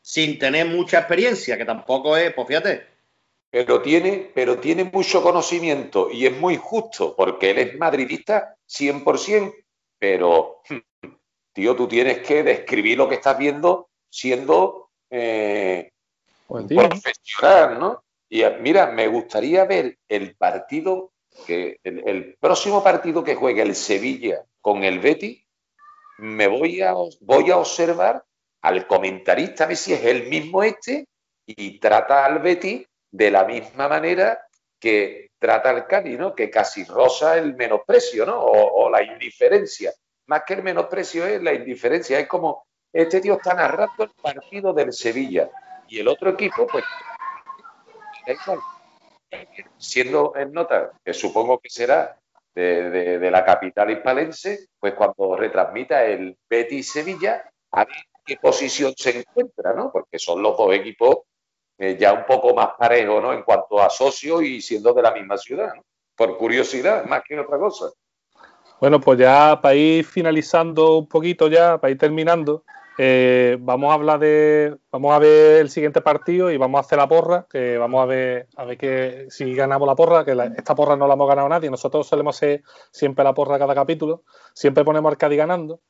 sin 0.00 0.38
tener 0.38 0.66
mucha 0.66 0.98
experiencia, 0.98 1.58
que 1.58 1.64
tampoco 1.64 2.16
es, 2.16 2.32
pues 2.32 2.46
fíjate, 2.46 2.91
pero 3.52 3.82
tiene, 3.82 4.30
pero 4.34 4.58
tiene 4.58 4.84
mucho 4.84 5.22
conocimiento 5.22 6.10
y 6.10 6.24
es 6.24 6.34
muy 6.40 6.56
justo 6.56 7.14
porque 7.14 7.50
él 7.50 7.58
es 7.58 7.78
madridista 7.78 8.56
100%, 8.66 9.54
pero, 9.98 10.62
tío, 11.52 11.76
tú 11.76 11.86
tienes 11.86 12.26
que 12.26 12.42
describir 12.42 12.96
lo 12.96 13.10
que 13.10 13.16
estás 13.16 13.36
viendo 13.36 13.90
siendo 14.08 14.88
eh, 15.10 15.90
profesional, 16.48 17.78
¿no? 17.78 18.04
Y 18.30 18.42
mira, 18.62 18.86
me 18.86 19.06
gustaría 19.08 19.66
ver 19.66 19.98
el 20.08 20.34
partido, 20.34 21.12
que 21.46 21.78
el, 21.84 22.08
el, 22.08 22.36
próximo 22.40 22.82
partido 22.82 23.22
que 23.22 23.34
juegue 23.34 23.60
el 23.60 23.74
Sevilla 23.74 24.46
con 24.62 24.82
el 24.82 24.98
Betty, 24.98 25.44
me 26.16 26.46
voy 26.46 26.80
a, 26.80 26.94
voy 27.20 27.50
a 27.50 27.58
observar 27.58 28.24
al 28.62 28.86
comentarista, 28.86 29.64
a 29.64 29.66
ver 29.66 29.76
si 29.76 29.92
es 29.92 30.02
el 30.06 30.28
mismo 30.28 30.62
este, 30.62 31.06
y 31.46 31.78
trata 31.78 32.24
al 32.24 32.38
Betty 32.38 32.86
de 33.12 33.30
la 33.30 33.44
misma 33.44 33.88
manera 33.88 34.46
que 34.80 35.30
trata 35.38 35.70
el 35.70 35.86
Cádiz, 35.86 36.18
¿no? 36.18 36.34
Que 36.34 36.50
casi 36.50 36.84
rosa 36.84 37.36
el 37.36 37.54
menosprecio, 37.54 38.26
¿no? 38.26 38.40
O, 38.40 38.84
o, 38.84 38.90
la 38.90 39.02
indiferencia. 39.02 39.92
Más 40.26 40.42
que 40.44 40.54
el 40.54 40.62
menosprecio 40.62 41.26
es 41.26 41.42
la 41.42 41.52
indiferencia. 41.52 42.18
Es 42.18 42.26
como, 42.26 42.66
este 42.92 43.20
tío 43.20 43.34
está 43.34 43.54
narrando 43.54 44.04
el 44.04 44.10
partido 44.10 44.72
del 44.72 44.92
Sevilla 44.92 45.50
y 45.86 46.00
el 46.00 46.08
otro 46.08 46.30
equipo, 46.30 46.66
pues, 46.66 46.84
siendo 49.76 50.32
en 50.36 50.52
nota, 50.52 50.92
que 51.04 51.12
supongo 51.12 51.58
que 51.58 51.68
será 51.68 52.18
de, 52.54 52.90
de, 52.90 53.18
de 53.18 53.30
la 53.30 53.44
capital 53.44 53.90
hispalense, 53.90 54.68
pues 54.78 54.94
cuando 54.94 55.36
retransmita 55.36 56.04
el 56.04 56.36
Betis 56.48 56.92
Sevilla, 56.92 57.50
a 57.72 57.84
ver 57.84 57.96
qué 58.24 58.36
posición 58.36 58.94
se 58.96 59.20
encuentra, 59.20 59.74
¿no? 59.74 59.90
Porque 59.92 60.18
son 60.18 60.42
los 60.42 60.56
dos 60.56 60.74
equipos 60.74 61.18
eh, 61.82 61.96
ya 61.98 62.12
un 62.12 62.24
poco 62.24 62.54
más 62.54 62.70
parejo, 62.78 63.20
¿no? 63.20 63.32
En 63.32 63.42
cuanto 63.42 63.82
a 63.82 63.90
socios 63.90 64.42
y 64.44 64.60
siendo 64.60 64.92
de 64.92 65.02
la 65.02 65.10
misma 65.10 65.36
ciudad, 65.36 65.74
¿no? 65.74 65.82
Por 66.14 66.36
curiosidad, 66.36 67.04
más 67.06 67.22
que 67.26 67.38
otra 67.38 67.58
cosa. 67.58 67.86
Bueno, 68.80 69.00
pues 69.00 69.18
ya 69.18 69.60
para 69.60 69.74
ir 69.74 70.04
finalizando 70.04 70.98
un 70.98 71.08
poquito 71.08 71.48
ya, 71.48 71.78
para 71.78 71.90
ir 71.90 71.98
terminando, 71.98 72.64
eh, 72.98 73.56
vamos 73.58 73.90
a 73.90 73.94
hablar 73.94 74.20
de, 74.20 74.76
vamos 74.90 75.12
a 75.12 75.18
ver 75.18 75.62
el 75.62 75.70
siguiente 75.70 76.02
partido 76.02 76.50
y 76.50 76.56
vamos 76.56 76.78
a 76.78 76.80
hacer 76.82 76.98
la 76.98 77.08
porra, 77.08 77.46
que 77.50 77.78
vamos 77.78 78.02
a 78.02 78.06
ver, 78.06 78.48
a 78.56 78.64
ver 78.64 78.76
que 78.76 79.26
si 79.30 79.54
ganamos 79.54 79.88
la 79.88 79.96
porra, 79.96 80.24
que 80.24 80.36
esta 80.56 80.74
porra 80.74 80.94
no 80.94 81.08
la 81.08 81.14
hemos 81.14 81.28
ganado 81.28 81.48
nadie, 81.48 81.70
nosotros 81.70 82.06
solemos 82.06 82.36
hacer 82.36 82.62
siempre 82.90 83.24
la 83.24 83.34
porra 83.34 83.58
cada 83.58 83.74
capítulo, 83.74 84.22
siempre 84.52 84.84
ponemos 84.84 85.10
al 85.10 85.16
Cádiz 85.16 85.38
ganando, 85.38 85.80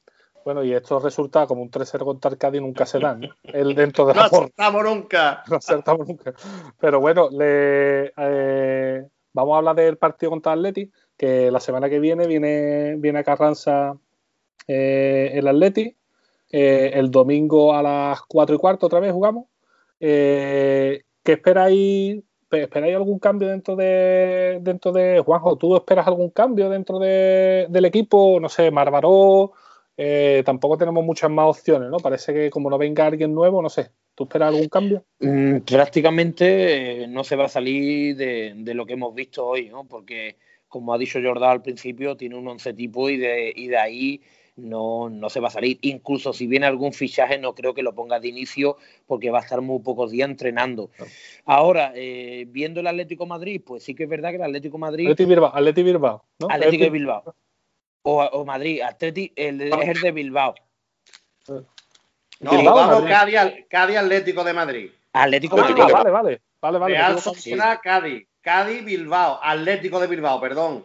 bueno, 0.44 0.64
y 0.64 0.72
estos 0.72 1.02
resultados 1.02 1.48
como 1.48 1.62
un 1.62 1.70
3-0 1.70 2.04
contra 2.04 2.36
Cádiz 2.36 2.60
nunca 2.60 2.86
se 2.86 2.98
dan, 2.98 3.20
¿no? 3.20 3.28
El 3.44 3.74
dentro 3.74 4.06
de 4.06 4.14
la 4.14 4.22
no 4.22 4.26
acertamos 4.26 4.84
nunca. 4.84 5.42
No 5.50 5.56
acertamos 5.56 6.06
nunca. 6.08 6.32
Pero 6.78 7.00
bueno, 7.00 7.28
le, 7.30 8.12
eh, 8.16 9.06
vamos 9.32 9.54
a 9.54 9.58
hablar 9.58 9.76
del 9.76 9.98
partido 9.98 10.30
contra 10.30 10.52
Atleti, 10.52 10.90
que 11.16 11.50
la 11.50 11.60
semana 11.60 11.88
que 11.88 11.98
viene 12.00 12.26
viene, 12.26 12.96
viene 12.98 13.18
a 13.20 13.24
Carranza 13.24 13.96
eh, 14.66 15.30
el 15.34 15.48
Atleti, 15.48 15.96
Eh, 16.54 16.90
el 16.98 17.10
domingo 17.10 17.74
a 17.74 17.82
las 17.82 18.20
4 18.28 18.54
y 18.56 18.58
cuarto 18.58 18.86
otra 18.86 19.00
vez 19.00 19.10
jugamos. 19.12 19.46
Eh, 20.00 21.02
¿Qué 21.22 21.32
esperáis? 21.32 22.22
¿Esperáis 22.50 22.94
algún 22.94 23.18
cambio 23.18 23.48
dentro 23.48 23.74
de 23.74 24.58
dentro 24.60 24.92
de 24.92 25.20
Juanjo? 25.24 25.56
¿Tú 25.56 25.74
esperas 25.76 26.06
algún 26.06 26.28
cambio 26.28 26.68
dentro 26.68 26.98
del 26.98 27.84
equipo? 27.86 28.38
No 28.38 28.50
sé, 28.50 28.70
Marbaró. 28.70 29.52
Eh, 29.96 30.42
tampoco 30.44 30.78
tenemos 30.78 31.04
muchas 31.04 31.30
más 31.30 31.46
opciones, 31.46 31.90
¿no? 31.90 31.98
Parece 31.98 32.32
que 32.32 32.50
como 32.50 32.70
no 32.70 32.78
venga 32.78 33.06
alguien 33.06 33.34
nuevo, 33.34 33.60
no 33.60 33.68
sé. 33.68 33.90
¿Tú 34.14 34.24
esperas 34.24 34.48
algún 34.48 34.68
cambio? 34.68 35.04
Mm, 35.20 35.58
prácticamente 35.60 37.06
no 37.08 37.24
se 37.24 37.36
va 37.36 37.46
a 37.46 37.48
salir 37.48 38.16
de, 38.16 38.52
de, 38.56 38.74
lo 38.74 38.84
que 38.84 38.92
hemos 38.94 39.14
visto 39.14 39.46
hoy, 39.46 39.68
¿no? 39.68 39.84
Porque, 39.84 40.36
como 40.68 40.92
ha 40.92 40.98
dicho 40.98 41.18
Jordán 41.22 41.50
al 41.50 41.62
principio, 41.62 42.16
tiene 42.16 42.36
un 42.36 42.46
once 42.46 42.74
tipo 42.74 43.08
y 43.08 43.16
de, 43.16 43.52
y 43.54 43.68
de 43.68 43.78
ahí 43.78 44.20
no, 44.56 45.08
no 45.08 45.30
se 45.30 45.40
va 45.40 45.48
a 45.48 45.52
salir. 45.52 45.78
Incluso 45.82 46.32
si 46.32 46.46
viene 46.46 46.66
algún 46.66 46.92
fichaje, 46.92 47.38
no 47.38 47.54
creo 47.54 47.74
que 47.74 47.82
lo 47.82 47.94
ponga 47.94 48.20
de 48.20 48.28
inicio 48.28 48.76
porque 49.06 49.30
va 49.30 49.38
a 49.38 49.42
estar 49.42 49.60
muy 49.60 49.80
pocos 49.80 50.10
días 50.10 50.28
entrenando. 50.28 50.90
Ahora, 51.44 51.92
eh, 51.94 52.46
viendo 52.48 52.80
el 52.80 52.86
Atlético 52.86 53.26
Madrid, 53.26 53.62
pues 53.64 53.82
sí 53.82 53.94
que 53.94 54.04
es 54.04 54.08
verdad 54.08 54.30
que 54.30 54.36
el 54.36 54.42
Atlético 54.42 54.78
Madrid. 54.78 55.06
Atlético 55.06 55.30
Bilbao, 55.30 55.54
Atlético 55.54 55.86
Bilbao, 55.86 56.24
¿no? 56.38 56.46
Atlético 56.50 56.90
Bilbao. 56.90 57.34
O, 58.02 58.22
o 58.22 58.44
Madrid, 58.44 58.80
Atlético, 58.80 59.32
el, 59.36 59.62
es 59.62 59.88
el 59.88 60.00
de 60.00 60.12
Bilbao. 60.12 60.54
No, 62.40 62.64
vamos 62.64 63.08
Cádiz, 63.08 63.66
Cádiz, 63.68 63.96
Atlético 63.96 64.42
de 64.42 64.52
Madrid. 64.52 64.90
Atlético 65.12 65.56
ah, 65.58 65.62
Madrid. 65.62 65.82
Vale, 65.92 66.10
vale, 66.10 66.40
vale, 66.60 66.78
vale. 66.78 66.94
Real 66.94 67.20
Sociedad, 67.20 67.78
Cádiz. 67.82 68.26
Cádiz, 68.40 68.84
Bilbao. 68.84 69.38
Atlético 69.42 70.00
de 70.00 70.08
Bilbao, 70.08 70.40
perdón. 70.40 70.84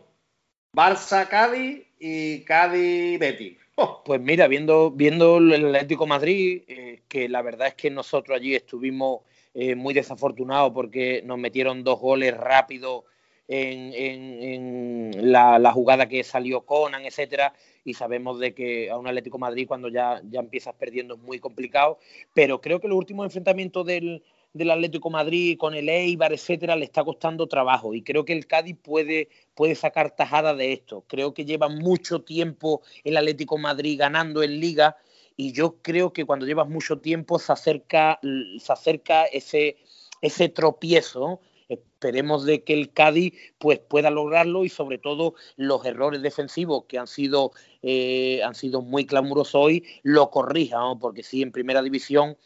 Barça, 0.73 1.27
Cádiz 1.27 1.87
y 1.99 2.41
Cádiz 2.41 3.19
Betis. 3.19 3.57
Oh. 3.75 4.01
Pues 4.05 4.21
mira, 4.21 4.47
viendo, 4.47 4.91
viendo 4.91 5.37
el 5.37 5.65
Atlético 5.65 6.07
Madrid, 6.07 6.63
eh, 6.67 7.01
que 7.07 7.29
la 7.29 7.41
verdad 7.41 7.69
es 7.69 7.73
que 7.75 7.89
nosotros 7.89 8.35
allí 8.35 8.55
estuvimos 8.55 9.21
eh, 9.53 9.75
muy 9.75 9.93
desafortunados 9.93 10.71
porque 10.73 11.21
nos 11.25 11.37
metieron 11.39 11.83
dos 11.83 11.99
goles 11.99 12.35
rápidos 12.37 13.05
en, 13.47 13.93
en, 13.93 15.31
la, 15.31 15.59
la, 15.59 15.71
jugada 15.71 16.07
que 16.07 16.23
salió 16.23 16.65
Conan, 16.65 17.05
etcétera, 17.05 17.53
y 17.85 17.93
sabemos 17.93 18.39
de 18.39 18.53
que 18.53 18.89
a 18.89 18.97
un 18.97 19.07
Atlético 19.07 19.37
Madrid 19.37 19.67
cuando 19.67 19.87
ya, 19.87 20.21
ya 20.29 20.39
empiezas 20.39 20.75
perdiendo 20.75 21.15
es 21.15 21.21
muy 21.21 21.39
complicado, 21.39 21.99
pero 22.33 22.59
creo 22.59 22.79
que 22.79 22.87
los 22.87 22.97
últimos 22.97 23.25
enfrentamientos 23.25 23.85
del, 23.85 24.23
del 24.53 24.71
Atlético 24.71 25.09
Madrid 25.09 25.57
con 25.57 25.73
el 25.73 25.87
Eibar, 25.89 26.33
etcétera, 26.33 26.75
le 26.75 26.85
está 26.85 27.03
costando 27.03 27.47
trabajo 27.47 27.93
y 27.93 28.01
creo 28.01 28.25
que 28.25 28.33
el 28.33 28.47
Cádiz 28.47 28.75
puede, 28.81 29.29
puede 29.55 29.75
sacar 29.75 30.15
tajada 30.15 30.53
de 30.53 30.73
esto. 30.73 31.03
Creo 31.07 31.33
que 31.33 31.45
lleva 31.45 31.69
mucho 31.69 32.21
tiempo 32.21 32.81
el 33.03 33.17
Atlético 33.17 33.57
Madrid 33.57 33.99
ganando 33.99 34.43
en 34.43 34.59
Liga 34.59 34.97
y 35.35 35.53
yo 35.53 35.77
creo 35.81 36.11
que 36.11 36.25
cuando 36.25 36.45
llevas 36.45 36.67
mucho 36.67 36.99
tiempo 36.99 37.39
se 37.39 37.53
acerca, 37.53 38.19
se 38.59 38.73
acerca 38.73 39.25
ese, 39.25 39.77
ese 40.21 40.49
tropiezo. 40.49 41.39
Esperemos 41.69 42.45
de 42.45 42.63
que 42.63 42.73
el 42.73 42.93
Cádiz 42.93 43.33
pues, 43.57 43.79
pueda 43.79 44.09
lograrlo 44.09 44.63
y 44.63 44.69
sobre 44.69 44.97
todo 44.97 45.35
los 45.55 45.85
errores 45.85 46.21
defensivos 46.21 46.85
que 46.87 46.97
han 46.97 47.07
sido, 47.07 47.51
eh, 47.81 48.41
han 48.43 48.55
sido 48.55 48.81
muy 48.81 49.05
clamorosos 49.05 49.55
hoy 49.55 49.83
lo 50.03 50.29
corrija, 50.29 50.77
¿no? 50.77 50.97
porque 50.99 51.23
sí, 51.23 51.41
en 51.41 51.51
primera 51.51 51.81
división 51.81 52.37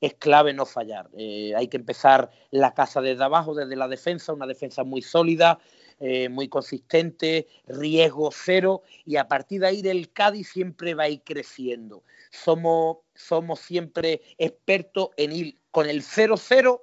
es 0.00 0.14
clave 0.14 0.52
no 0.54 0.66
fallar. 0.66 1.10
Eh, 1.16 1.52
hay 1.56 1.68
que 1.68 1.76
empezar 1.76 2.30
la 2.50 2.74
casa 2.74 3.00
desde 3.00 3.24
abajo, 3.24 3.54
desde 3.54 3.76
la 3.76 3.88
defensa, 3.88 4.32
una 4.32 4.46
defensa 4.46 4.82
muy 4.82 5.02
sólida, 5.02 5.58
eh, 6.00 6.30
muy 6.30 6.48
consistente, 6.48 7.46
riesgo 7.66 8.30
cero, 8.32 8.82
y 9.04 9.16
a 9.16 9.28
partir 9.28 9.60
de 9.60 9.66
ahí 9.66 9.80
el 9.84 10.10
Cádiz 10.12 10.48
siempre 10.48 10.94
va 10.94 11.04
a 11.04 11.08
ir 11.10 11.22
creciendo. 11.22 12.02
Somos, 12.30 12.98
somos 13.14 13.60
siempre 13.60 14.22
expertos 14.38 15.10
en 15.16 15.32
ir 15.32 15.58
con 15.70 15.88
el 15.88 16.02
0-0. 16.02 16.80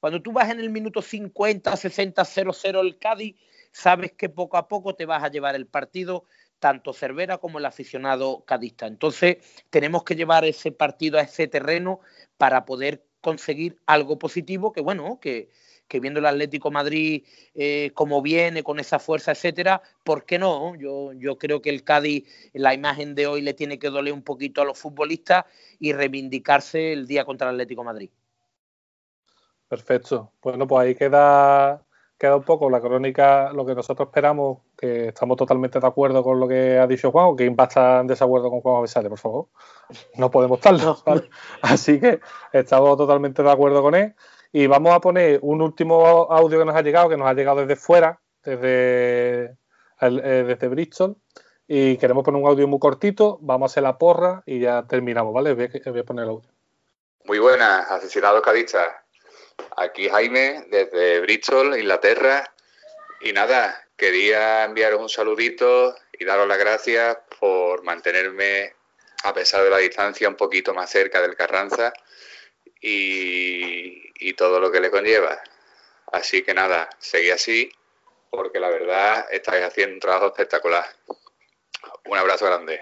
Cuando 0.00 0.22
tú 0.22 0.32
vas 0.32 0.50
en 0.50 0.60
el 0.60 0.70
minuto 0.70 1.02
50, 1.02 1.76
60, 1.76 2.22
0-0 2.22 2.80
el 2.80 2.98
Cádiz, 2.98 3.36
sabes 3.70 4.12
que 4.12 4.30
poco 4.30 4.56
a 4.56 4.66
poco 4.66 4.94
te 4.94 5.04
vas 5.04 5.22
a 5.22 5.28
llevar 5.30 5.54
el 5.54 5.66
partido 5.66 6.24
tanto 6.58 6.92
Cervera 6.92 7.38
como 7.38 7.58
el 7.58 7.66
aficionado 7.66 8.44
cadista. 8.44 8.86
Entonces, 8.86 9.38
tenemos 9.70 10.04
que 10.04 10.16
llevar 10.16 10.44
ese 10.44 10.72
partido 10.72 11.18
a 11.18 11.22
ese 11.22 11.48
terreno 11.48 12.00
para 12.38 12.64
poder 12.64 13.04
conseguir 13.20 13.76
algo 13.86 14.18
positivo 14.18 14.72
que, 14.72 14.80
bueno, 14.80 15.20
que, 15.20 15.50
viendo 16.00 16.20
el 16.20 16.26
Atlético 16.26 16.70
Madrid 16.70 17.24
eh, 17.54 17.90
como 17.94 18.22
viene, 18.22 18.62
con 18.62 18.78
esa 18.78 18.98
fuerza, 18.98 19.32
etcétera, 19.32 19.82
¿por 20.04 20.24
qué 20.24 20.38
no? 20.38 20.74
Yo, 20.76 21.12
yo 21.14 21.36
creo 21.36 21.60
que 21.60 21.70
el 21.70 21.82
Cádiz, 21.82 22.24
la 22.52 22.72
imagen 22.74 23.14
de 23.14 23.26
hoy 23.26 23.42
le 23.42 23.54
tiene 23.54 23.78
que 23.78 23.90
doler 23.90 24.12
un 24.12 24.22
poquito 24.22 24.62
a 24.62 24.64
los 24.64 24.78
futbolistas 24.78 25.44
y 25.78 25.92
reivindicarse 25.92 26.92
el 26.92 27.06
día 27.06 27.24
contra 27.24 27.48
el 27.48 27.54
Atlético 27.54 27.84
Madrid. 27.84 28.10
Perfecto. 29.70 30.32
Bueno, 30.42 30.66
pues 30.66 30.84
ahí 30.84 30.94
queda 30.94 31.86
queda 32.20 32.36
un 32.36 32.42
poco 32.42 32.68
la 32.68 32.82
crónica, 32.82 33.50
lo 33.54 33.64
que 33.64 33.74
nosotros 33.74 34.08
esperamos, 34.08 34.58
que 34.76 35.08
estamos 35.08 35.38
totalmente 35.38 35.80
de 35.80 35.86
acuerdo 35.86 36.22
con 36.22 36.38
lo 36.38 36.46
que 36.46 36.78
ha 36.78 36.86
dicho 36.86 37.10
Juan, 37.10 37.28
o 37.28 37.34
que 37.34 37.48
va 37.48 37.64
a 37.64 37.66
estar 37.66 38.00
en 38.02 38.08
desacuerdo 38.08 38.50
con 38.50 38.60
Juan 38.60 38.76
Avesale, 38.76 39.08
por 39.08 39.18
favor. 39.18 39.46
No 40.16 40.30
podemos 40.30 40.58
estarlo. 40.58 40.98
¿vale? 41.06 41.30
Así 41.62 41.98
que 41.98 42.20
estamos 42.52 42.98
totalmente 42.98 43.42
de 43.42 43.50
acuerdo 43.50 43.80
con 43.80 43.94
él. 43.94 44.14
Y 44.52 44.66
vamos 44.66 44.92
a 44.92 45.00
poner 45.00 45.38
un 45.42 45.62
último 45.62 46.30
audio 46.30 46.58
que 46.58 46.64
nos 46.66 46.76
ha 46.76 46.82
llegado, 46.82 47.08
que 47.08 47.16
nos 47.16 47.26
ha 47.26 47.32
llegado 47.32 47.60
desde 47.60 47.76
fuera, 47.76 48.20
desde, 48.44 49.56
eh, 50.02 50.44
desde 50.46 50.68
Bristol. 50.68 51.16
Y 51.66 51.96
queremos 51.96 52.22
poner 52.22 52.42
un 52.42 52.48
audio 52.48 52.68
muy 52.68 52.80
cortito, 52.80 53.38
vamos 53.40 53.70
a 53.70 53.72
hacer 53.72 53.82
la 53.82 53.96
porra 53.96 54.42
y 54.44 54.60
ya 54.60 54.82
terminamos, 54.86 55.32
¿vale? 55.32 55.54
Voy 55.54 55.70
a, 55.72 55.90
voy 55.90 56.00
a 56.00 56.04
poner 56.04 56.24
el 56.24 56.30
audio. 56.32 56.50
Muy 57.24 57.38
buenas, 57.38 57.90
aficionados 57.90 58.42
cadistas. 58.42 58.88
Aquí 59.76 60.08
Jaime, 60.08 60.66
desde 60.68 61.20
Bristol, 61.20 61.78
Inglaterra. 61.78 62.52
Y 63.20 63.32
nada, 63.32 63.86
quería 63.96 64.64
enviaros 64.64 65.00
un 65.00 65.08
saludito 65.08 65.94
y 66.12 66.24
daros 66.24 66.48
las 66.48 66.58
gracias 66.58 67.18
por 67.38 67.82
mantenerme, 67.82 68.74
a 69.24 69.34
pesar 69.34 69.62
de 69.62 69.70
la 69.70 69.78
distancia, 69.78 70.28
un 70.28 70.36
poquito 70.36 70.72
más 70.74 70.90
cerca 70.90 71.20
del 71.20 71.36
Carranza 71.36 71.92
y, 72.80 74.32
todo 74.34 74.60
lo 74.60 74.70
que 74.70 74.80
le 74.80 74.90
conlleva. 74.90 75.38
Así 76.12 76.42
que 76.42 76.54
nada, 76.54 76.88
seguí 76.98 77.30
así, 77.30 77.70
porque 78.30 78.58
la 78.58 78.70
verdad 78.70 79.26
estáis 79.30 79.64
haciendo 79.64 79.94
un 79.94 80.00
trabajo 80.00 80.26
espectacular. 80.28 80.84
Un 82.06 82.16
abrazo 82.16 82.46
grande. 82.46 82.80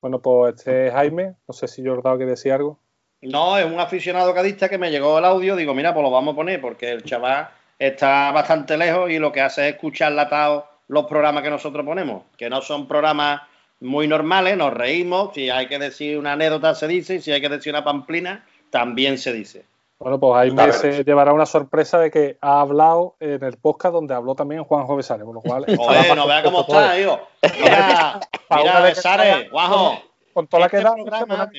Bueno, 0.00 0.20
pues 0.20 0.56
este 0.56 0.88
es 0.88 0.92
Jaime. 0.92 1.36
No 1.46 1.54
sé 1.54 1.68
si 1.68 1.84
Jordao 1.84 2.16
quiere 2.16 2.32
decir 2.32 2.52
algo. 2.52 2.81
No, 3.22 3.56
es 3.56 3.64
un 3.64 3.78
aficionado 3.78 4.34
cadista 4.34 4.68
que 4.68 4.78
me 4.78 4.90
llegó 4.90 5.18
el 5.18 5.24
audio. 5.24 5.54
Digo, 5.54 5.74
mira, 5.74 5.94
pues 5.94 6.02
lo 6.02 6.10
vamos 6.10 6.32
a 6.32 6.36
poner 6.36 6.60
porque 6.60 6.90
el 6.90 7.04
chaval 7.04 7.48
está 7.78 8.32
bastante 8.32 8.76
lejos 8.76 9.10
y 9.10 9.18
lo 9.18 9.30
que 9.30 9.40
hace 9.40 9.68
es 9.68 9.74
escuchar 9.74 10.12
latado 10.12 10.66
los 10.88 11.06
programas 11.06 11.44
que 11.44 11.50
nosotros 11.50 11.86
ponemos, 11.86 12.24
que 12.36 12.50
no 12.50 12.60
son 12.60 12.88
programas 12.88 13.42
muy 13.80 14.08
normales, 14.08 14.56
nos 14.56 14.74
reímos. 14.74 15.34
Si 15.34 15.50
hay 15.50 15.68
que 15.68 15.78
decir 15.78 16.18
una 16.18 16.32
anécdota, 16.32 16.74
se 16.74 16.88
dice, 16.88 17.14
y 17.14 17.20
si 17.20 17.30
hay 17.30 17.40
que 17.40 17.48
decir 17.48 17.72
una 17.72 17.84
pamplina, 17.84 18.44
también 18.70 19.16
se 19.18 19.32
dice. 19.32 19.64
Bueno, 20.00 20.18
pues 20.18 20.34
Jaime 20.34 20.72
se 20.72 21.04
llevará 21.04 21.32
una 21.32 21.46
sorpresa 21.46 22.00
de 22.00 22.10
que 22.10 22.36
ha 22.40 22.60
hablado 22.60 23.14
en 23.20 23.44
el 23.44 23.56
podcast 23.56 23.94
donde 23.94 24.14
habló 24.14 24.34
también 24.34 24.64
Juan 24.64 24.84
Besares, 24.96 25.24
con 25.24 25.36
lo 25.36 25.40
cual. 25.40 25.64
Joder, 25.76 26.16
no 26.16 26.26
vea 26.26 26.42
cómo 26.42 26.62
está, 26.62 26.96
tío. 26.96 27.20
Mira, 27.60 28.18
mira 28.50 28.80
Besares, 28.80 29.48
Guajo 29.48 30.11
con 30.32 30.46
toda 30.46 30.60
la 30.60 30.66
este 30.66 30.78
que 30.78 30.84
da, 30.84 30.94
programa, 30.94 31.50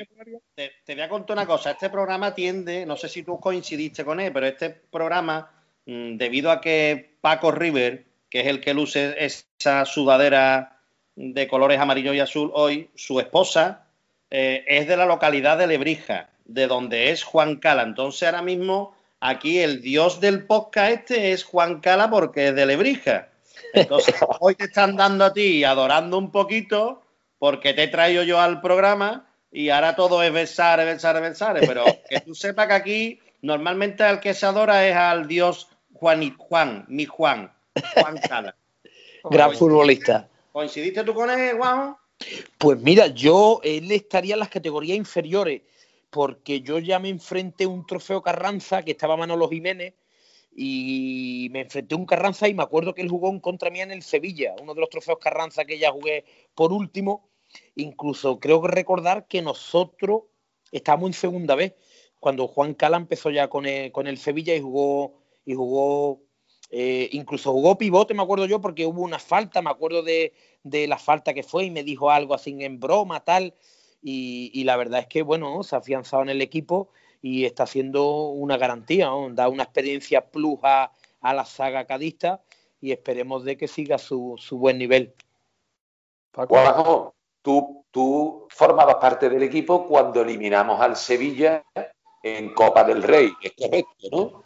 te, 0.56 0.72
te, 0.86 0.94
voy 0.94 1.04
a 1.04 1.10
contar 1.10 1.38
una 1.38 1.46
cosa. 1.46 1.72
Este 1.72 1.90
programa 1.90 2.34
tiende, 2.34 2.86
no 2.86 2.96
sé 2.96 3.10
si 3.10 3.24
tú 3.24 3.40
coincidiste 3.40 4.04
con 4.04 4.20
él, 4.20 4.32
pero 4.34 4.48
este 4.48 4.70
programa, 4.70 5.52
mmm, 5.86 6.18
debido 6.18 6.52
a 6.52 6.62
que 6.62 7.18
Paco 7.22 7.52
River, 7.52 8.06
que 8.30 8.42
es 8.42 8.48
el 8.48 8.60
que 8.62 8.74
luce 8.74 9.16
esa 9.18 9.86
sudadera 9.86 10.82
de 11.16 11.48
colores 11.48 11.80
amarillo 11.80 12.14
y 12.14 12.20
azul 12.20 12.52
hoy, 12.54 12.90
su 12.96 13.20
esposa 13.20 13.86
eh, 14.30 14.66
es 14.68 14.88
de 14.88 14.98
la 14.98 15.06
localidad 15.06 15.58
de 15.58 15.68
Lebrija, 15.68 16.30
de 16.46 16.68
donde 16.68 17.12
es 17.12 17.24
Juan 17.24 17.58
Cala. 17.58 17.84
Entonces 17.84 18.24
ahora 18.24 18.42
mismo 18.42 18.96
aquí 19.20 19.60
el 19.60 19.82
dios 19.82 20.20
del 20.20 20.46
podcast 20.46 20.92
este 20.92 21.32
es 21.32 21.44
Juan 21.44 21.80
Cala 21.80 22.10
porque 22.10 22.48
es 22.48 22.56
de 22.56 22.66
Lebrija. 22.66 23.30
Entonces 23.74 24.16
hoy 24.40 24.56
te 24.56 24.66
están 24.66 24.96
dando 24.96 25.26
a 25.26 25.34
ti 25.34 25.64
adorando 25.64 26.18
un 26.18 26.32
poquito 26.32 27.03
porque 27.44 27.74
te 27.74 27.84
he 27.84 27.88
traído 27.90 28.24
yo 28.24 28.40
al 28.40 28.62
programa 28.62 29.30
y 29.52 29.68
ahora 29.68 29.98
todo 29.98 30.24
es 30.24 30.32
besar, 30.32 30.80
besar, 30.86 31.22
besar. 31.22 31.60
Pero 31.60 31.84
que 32.10 32.22
tú 32.22 32.34
sepas 32.34 32.68
que 32.68 32.74
aquí 32.74 33.20
normalmente 33.42 34.02
al 34.02 34.22
que 34.22 34.34
se 34.34 34.46
adora 34.46 34.88
es 34.88 34.96
al 34.96 35.28
dios 35.28 35.68
Juan, 35.92 36.24
y 36.24 36.34
Juan 36.38 36.86
mi 36.88 37.06
Juan, 37.06 37.52
Juan 37.96 38.18
Cala. 38.30 38.56
Gran 39.30 39.52
futbolista. 39.52 40.30
¿Coincidiste 40.54 41.04
tú 41.04 41.14
con 41.14 41.30
él, 41.30 41.58
Juan? 41.58 41.98
Pues 42.58 42.80
mira, 42.80 43.08
yo, 43.08 43.60
él 43.62 43.92
estaría 43.92 44.36
en 44.36 44.40
las 44.40 44.48
categorías 44.48 44.98
inferiores, 44.98 45.64
porque 46.12 46.62
yo 46.62 46.80
ya 46.80 46.98
me 47.00 47.10
enfrenté 47.10 47.66
a 47.66 47.68
un 47.68 47.86
trofeo 47.86 48.22
Carranza 48.22 48.84
que 48.84 48.92
estaba 48.92 49.18
Manolo 49.18 49.50
Jiménez 49.50 49.96
y 50.56 51.50
me 51.52 51.60
enfrenté 51.60 51.94
a 51.94 51.98
un 51.98 52.06
Carranza 52.06 52.48
y 52.48 52.54
me 52.54 52.64
acuerdo 52.64 52.94
que 52.94 53.02
él 53.02 53.10
jugó 53.10 53.30
en 53.30 53.42
contra 53.42 53.70
mía 53.70 53.84
en 53.84 53.92
el 53.92 54.02
Sevilla, 54.02 54.56
uno 54.62 54.74
de 54.74 54.80
los 54.80 54.90
trofeos 54.90 55.20
Carranza 55.20 55.66
que 55.66 55.78
ya 55.78 55.92
jugué 55.92 56.24
por 56.56 56.72
último 56.72 57.33
incluso 57.76 58.40
creo 58.40 58.62
que 58.62 58.70
recordar 58.70 59.28
que 59.28 59.42
nosotros 59.42 60.24
estábamos 60.72 61.10
en 61.10 61.14
segunda 61.14 61.56
vez, 61.56 61.74
cuando 62.20 62.48
Juan 62.48 62.74
Cala 62.74 62.98
empezó 62.98 63.30
ya 63.30 63.50
con 63.50 63.66
el, 63.66 63.92
con 63.92 64.08
el 64.08 64.18
Sevilla 64.18 64.56
y 64.56 64.62
jugó, 64.62 65.20
y 65.46 65.54
jugó 65.56 66.22
eh, 66.76 67.08
incluso 67.12 67.52
jugó 67.52 67.78
pivote, 67.78 68.16
me 68.16 68.24
acuerdo 68.24 68.48
yo, 68.48 68.60
porque 68.60 68.88
hubo 68.88 69.04
una 69.04 69.20
falta, 69.20 69.62
me 69.62 69.70
acuerdo 69.70 70.02
de, 70.02 70.34
la 70.64 70.98
falta 70.98 71.32
que 71.36 71.44
fue 71.44 71.66
y 71.66 71.70
me 71.72 71.84
dijo 71.84 72.10
algo 72.10 72.34
así 72.34 72.56
en 72.62 72.80
broma, 72.80 73.24
tal. 73.24 73.54
Y, 74.02 74.64
la 74.64 74.76
verdad 74.76 75.02
es 75.02 75.08
que, 75.08 75.22
bueno, 75.22 75.62
se 75.62 75.76
ha 75.76 75.80
afianzado 75.80 76.24
en 76.24 76.30
el 76.30 76.42
equipo 76.42 76.90
y 77.22 77.46
está 77.46 77.68
siendo 77.68 78.30
una 78.30 78.58
garantía, 78.58 79.12
da 79.34 79.50
una 79.50 79.64
experiencia 79.64 80.32
plus 80.32 80.58
a, 80.64 80.92
la 81.22 81.46
saga 81.46 81.86
cadista 81.86 82.42
y 82.82 82.92
esperemos 82.92 83.44
de 83.44 83.56
que 83.56 83.68
siga 83.68 84.00
su, 84.00 84.40
buen 84.52 84.80
nivel. 84.80 85.14
Tú, 87.44 87.86
tú 87.92 88.48
formabas 88.50 88.96
parte 88.96 89.30
del 89.30 89.44
equipo 89.44 89.86
cuando 89.86 90.22
eliminamos 90.22 90.82
al 90.82 90.96
Sevilla 90.96 91.64
en 92.24 92.54
Copa 92.56 92.84
del 92.84 93.04
Rey, 93.04 93.32
es 93.42 93.52
correcto, 93.52 94.08
¿no? 94.12 94.44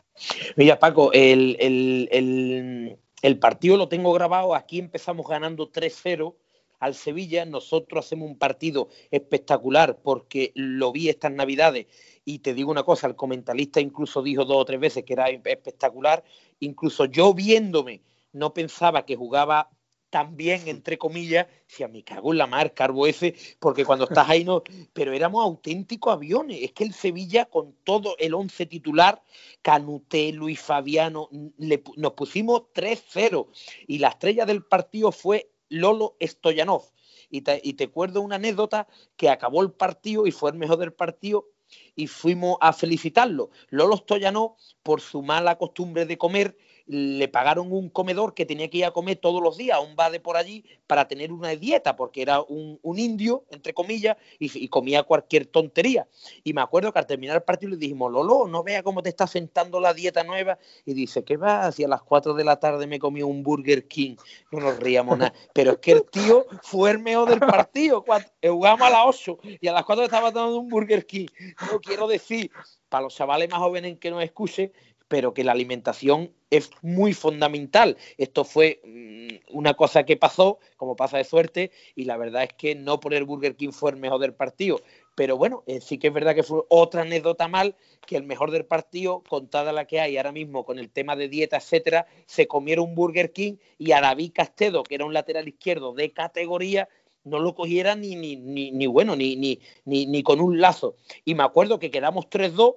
Mira, 0.56 0.80
Paco, 0.80 1.12
el, 1.14 2.98
partido 3.39 3.78
lo 3.78 3.88
tengo 3.88 4.12
grabado. 4.14 4.56
Aquí 4.56 4.80
empezamos 4.80 5.28
ganando 5.28 5.72
3-0 5.72 6.36
al 6.80 6.95
Sevilla. 6.95 7.45
Nosotros 7.45 8.06
hacemos 8.06 8.28
un 8.28 8.38
partido 8.38 8.89
espectacular 9.12 10.00
porque 10.02 10.52
lo 10.56 10.91
vi 10.91 11.10
estas 11.10 11.32
Navidades. 11.32 11.86
Y 12.26 12.39
te 12.39 12.54
digo 12.56 12.72
una 12.72 12.84
cosa, 12.84 13.08
el 13.08 13.16
comentarista 13.16 13.80
incluso 13.80 14.22
dijo 14.22 14.43
dos 14.43 14.58
o 14.58 14.66
tres 14.66 14.80
veces 14.80 15.04
que 15.04 15.14
era 15.14 15.30
espectacular. 15.30 16.24
Incluso 16.60 17.06
yo 17.06 17.34
viéndome, 17.34 18.02
no 18.34 18.54
pensaba 18.54 19.06
que 19.06 19.16
jugaba 19.16 19.70
también, 20.10 20.68
entre 20.68 20.97
comillas, 20.97 21.47
si 21.68 21.84
a 21.84 21.88
mí 21.88 22.03
cago 22.03 22.32
en 22.32 22.38
la 22.38 22.47
mar, 22.47 22.74
Carbo 22.74 23.08
ese, 23.08 23.36
porque 23.60 23.86
cuando 23.86 24.05
estás 24.05 24.30
ahí 24.30 24.43
no, 24.43 24.64
pero 24.93 25.14
éramos 25.14 25.43
auténticos 25.43 26.14
aviones. 26.14 26.60
Es 26.62 26.72
que 26.72 26.84
el 26.84 26.93
Sevilla, 26.93 27.45
con 27.45 27.74
todo 27.84 28.16
el 28.20 28.34
once 28.34 28.66
titular, 28.66 29.22
Canuté, 29.62 30.32
Luis 30.32 30.60
Fabiano, 30.60 31.30
nos 31.32 32.14
pusimos 32.14 32.64
3-0 32.74 33.47
y 33.88 33.99
la 33.99 34.10
estrella 34.10 34.45
del 34.45 34.64
partido 34.64 35.12
fue 35.12 35.51
Lolo 35.70 36.16
Stoyanov. 36.22 36.84
Y 37.30 37.41
te, 37.41 37.60
y 37.62 37.74
te 37.74 37.86
acuerdo 37.86 38.22
una 38.22 38.38
anécdota 38.38 38.88
que 39.18 39.30
acabó 39.30 39.62
el 39.62 39.72
partido 39.72 40.28
y 40.28 40.32
fue 40.32 40.51
el 40.51 40.58
mejor 40.58 40.78
del 40.78 40.93
partido 40.93 41.49
y 41.95 42.08
fuimos 42.08 42.58
a 42.62 42.72
felicitarlo. 42.72 43.49
Lolo 43.70 43.97
Stoyanov, 43.97 44.55
por 44.84 45.01
su 45.01 45.22
mala 45.22 45.58
costumbre 45.58 46.05
de 46.05 46.18
comer, 46.18 46.58
le 46.88 47.27
pagaron 47.27 47.71
un 47.71 47.89
comedor 47.89 48.33
que 48.33 48.45
tenía 48.45 48.69
que 48.69 48.79
ir 48.79 48.85
a 48.85 48.91
comer 48.91 49.17
todos 49.17 49.41
los 49.41 49.57
días, 49.57 49.79
un 49.85 49.95
bar 49.95 50.11
de 50.11 50.19
por 50.19 50.38
allí, 50.38 50.63
para 50.88 51.07
tener 51.07 51.31
una 51.31 51.49
dieta, 51.49 51.95
porque 51.95 52.21
era 52.21 52.41
un, 52.41 52.79
indio, 52.97 53.43
entre 53.51 53.73
comillas, 53.73 54.17
y, 54.39 54.67
comía 54.69 55.03
cualquier 55.03 55.45
tontería. 55.45 56.07
Y 56.43 56.53
me 56.53 56.61
acuerdo 56.61 56.93
que 56.93 56.99
al 56.99 57.05
terminar 57.05 57.35
el 57.35 57.43
partido 57.43 57.71
le 57.71 57.77
dijimos, 57.77 58.11
Lolo, 58.11 58.47
no 58.47 58.63
vea 58.63 58.83
cómo 58.83 59.03
te 59.03 59.09
está 59.09 59.27
sentando 59.27 59.79
la 59.79 59.93
dieta 59.93 60.23
nueva. 60.23 60.57
Y 60.85 60.93
dice, 60.93 61.23
¿qué 61.23 61.38
va? 61.38 61.71
Si 61.71 61.83
a 61.83 61.88
las 61.88 62.01
4 62.01 62.33
de 62.33 62.43
la 62.43 62.59
tarde 62.59 62.88
me 62.88 62.99
comí 62.99 63.21
un 63.21 63.43
Burger 63.43 63.88
King. 63.88 64.15
No 64.51 64.59
nos 64.59 64.79
ríamos 64.79 65.17
nada. 65.17 65.33
Pero 65.53 65.71
es 65.71 65.77
que 65.79 65.91
el 65.91 66.05
tío 66.05 66.45
fue 66.61 66.91
el 66.91 66.99
mejor 66.99 67.29
del 67.29 67.39
partido. 67.39 68.03
Jugamos 68.41 68.88
a 68.88 68.89
las 68.89 69.01
8 69.05 69.39
y 69.61 69.67
a 69.67 69.73
las 69.73 69.83
4 69.83 70.05
estaba 70.05 70.31
tomando 70.31 70.57
un 70.57 70.69
Burger 70.69 71.05
King. 71.05 71.27
No 71.71 71.79
quiero 71.79 72.07
decir, 72.07 72.49
para 72.89 73.03
los 73.03 73.15
chavales 73.15 73.49
más 73.49 73.59
jóvenes 73.59 73.97
que 73.99 74.09
nos 74.09 74.23
escuchen, 74.23 74.71
pero 75.08 75.34
que 75.34 75.43
la 75.43 75.51
alimentación 75.51 76.32
es 76.49 76.70
muy 76.82 77.14
fundamental. 77.14 77.97
Esto 78.18 78.43
fue 78.43 78.82
mm, 78.84 79.58
una 79.58 79.74
cosa 79.74 80.03
que 80.03 80.18
pasó, 80.18 80.60
como 80.76 80.95
pasa 80.95 81.18
de 81.18 81.24
suerte, 81.24 81.72
y 81.95 82.05
la 82.05 82.18
verdad 82.18 82.43
es 82.43 82.53
que 82.53 82.76
no 82.76 82.99
por 82.99 83.14
el 83.14 83.26
Burger 83.26 83.55
King 83.55 83.72
fue 83.72 83.91
el 83.91 83.97
mejor 83.97 84.20
del 84.20 84.34
partido. 84.34 84.82
Pero 85.16 85.38
bueno, 85.38 85.64
eh, 85.66 85.82
sí 85.82 85.97
que 85.97 86.08
es 86.08 86.14
verdad 86.14 86.36
que 86.36 86.43
fue 86.43 86.62
otra 86.70 87.01
anécdota 87.01 87.47
mal, 87.47 87.76
que 88.05 88.18
el 88.18 88.24
mejor 88.24 88.51
del 88.51 88.66
partido, 88.66 89.24
contada 89.28 89.72
la 89.72 89.86
que 89.86 89.99
hay 89.99 90.18
ahora 90.18 90.32
mismo 90.32 90.64
con 90.64 90.78
el 90.78 90.89
tema 90.89 91.16
de 91.16 91.28
dieta, 91.28 91.58
etcétera, 91.58 92.05
se 92.26 92.47
comieron 92.47 92.89
un 92.89 92.95
Burger 92.95 93.32
King 93.32 93.55
y 93.78 93.93
a 93.93 94.01
David 94.01 94.32
Castedo, 94.34 94.84
que 94.84 94.95
era 94.95 95.05
un 95.05 95.14
lateral 95.14 95.47
izquierdo 95.47 95.93
de 95.93 96.12
categoría, 96.12 96.88
no 97.24 97.39
lo 97.39 97.55
cogiera 97.55 97.95
ni, 97.95 98.16
ni, 98.16 98.36
ni, 98.36 98.72
ni 98.72 98.88
bueno, 98.88 99.16
ni, 99.16 99.36
ni, 99.36 99.60
ni, 99.86 100.05
ni 100.05 100.24
con 100.24 100.39
un 100.39 100.62
lazo. 100.62 100.95
Y 101.26 101.36
me 101.36 101.43
acuerdo 101.43 101.80
que 101.80 101.91
quedamos 101.91 102.30
3-2 102.30 102.76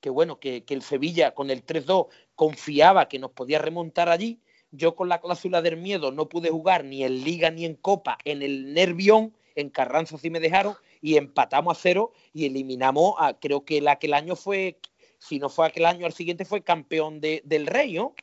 que 0.00 0.10
bueno, 0.10 0.38
que, 0.38 0.64
el 0.68 0.82
Sevilla 0.82 1.34
con 1.34 1.50
el 1.50 1.64
3-2 1.64 2.08
confiaba 2.34 3.08
que 3.08 3.18
nos 3.18 3.32
podía 3.32 3.58
remontar 3.58 4.08
allí. 4.08 4.40
Yo 4.70 4.94
con 4.94 5.08
la 5.08 5.20
cláusula 5.20 5.62
del 5.62 5.76
miedo 5.76 6.12
no 6.12 6.28
pude 6.28 6.50
jugar 6.50 6.84
ni 6.84 7.02
en 7.04 7.24
Liga 7.24 7.50
ni 7.50 7.64
en 7.64 7.74
Copa, 7.74 8.18
en 8.24 8.42
el 8.42 8.74
Nervión, 8.74 9.34
en 9.54 9.70
Carranza 9.70 10.18
sí 10.18 10.30
me 10.30 10.40
dejaron, 10.40 10.74
y 11.00 11.16
empatamos 11.16 11.76
a 11.76 11.80
cero 11.80 12.12
y 12.32 12.46
eliminamos 12.46 13.14
a, 13.18 13.38
creo 13.38 13.64
que 13.64 13.78
el, 13.78 13.88
aquel 13.88 14.14
año 14.14 14.36
fue, 14.36 14.78
si 15.18 15.38
no 15.38 15.48
fue 15.48 15.66
aquel 15.66 15.86
año, 15.86 16.06
al 16.06 16.12
siguiente 16.12 16.44
fue 16.44 16.62
campeón 16.62 17.20
del 17.20 17.66
Rey, 17.66 17.94
¿no? 17.94 18.14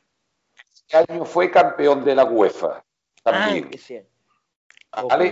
Este 0.72 1.12
año 1.12 1.24
fue 1.24 1.50
campeón 1.50 2.04
de 2.04 2.14
la 2.14 2.24
UEFA. 2.24 2.84
También. 3.22 3.70
Ah, 3.72 4.15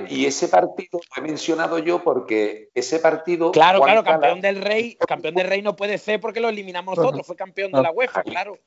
y 0.09 0.27
ese 0.27 0.49
partido 0.49 1.01
lo 1.17 1.23
he 1.23 1.27
mencionado 1.27 1.79
yo 1.79 2.03
porque 2.03 2.71
ese 2.75 2.99
partido. 2.99 3.53
Claro, 3.53 3.81
claro, 3.81 4.05
campeón 4.05 4.41
del 4.41 4.61
Rey, 4.61 4.97
campeón 4.97 5.35
del 5.35 5.49
Rey 5.49 5.63
no 5.63 5.77
puede 5.77 5.99
ser 5.99 6.21
porque 6.21 6.41
lo 6.41 6.49
eliminamos 6.49 6.97
nosotros, 6.97 7.27
fue 7.27 7.37
campeón 7.37 7.73
de 7.73 7.83
la 7.83 7.91
UEFA, 7.91 8.23
claro. 8.23 8.59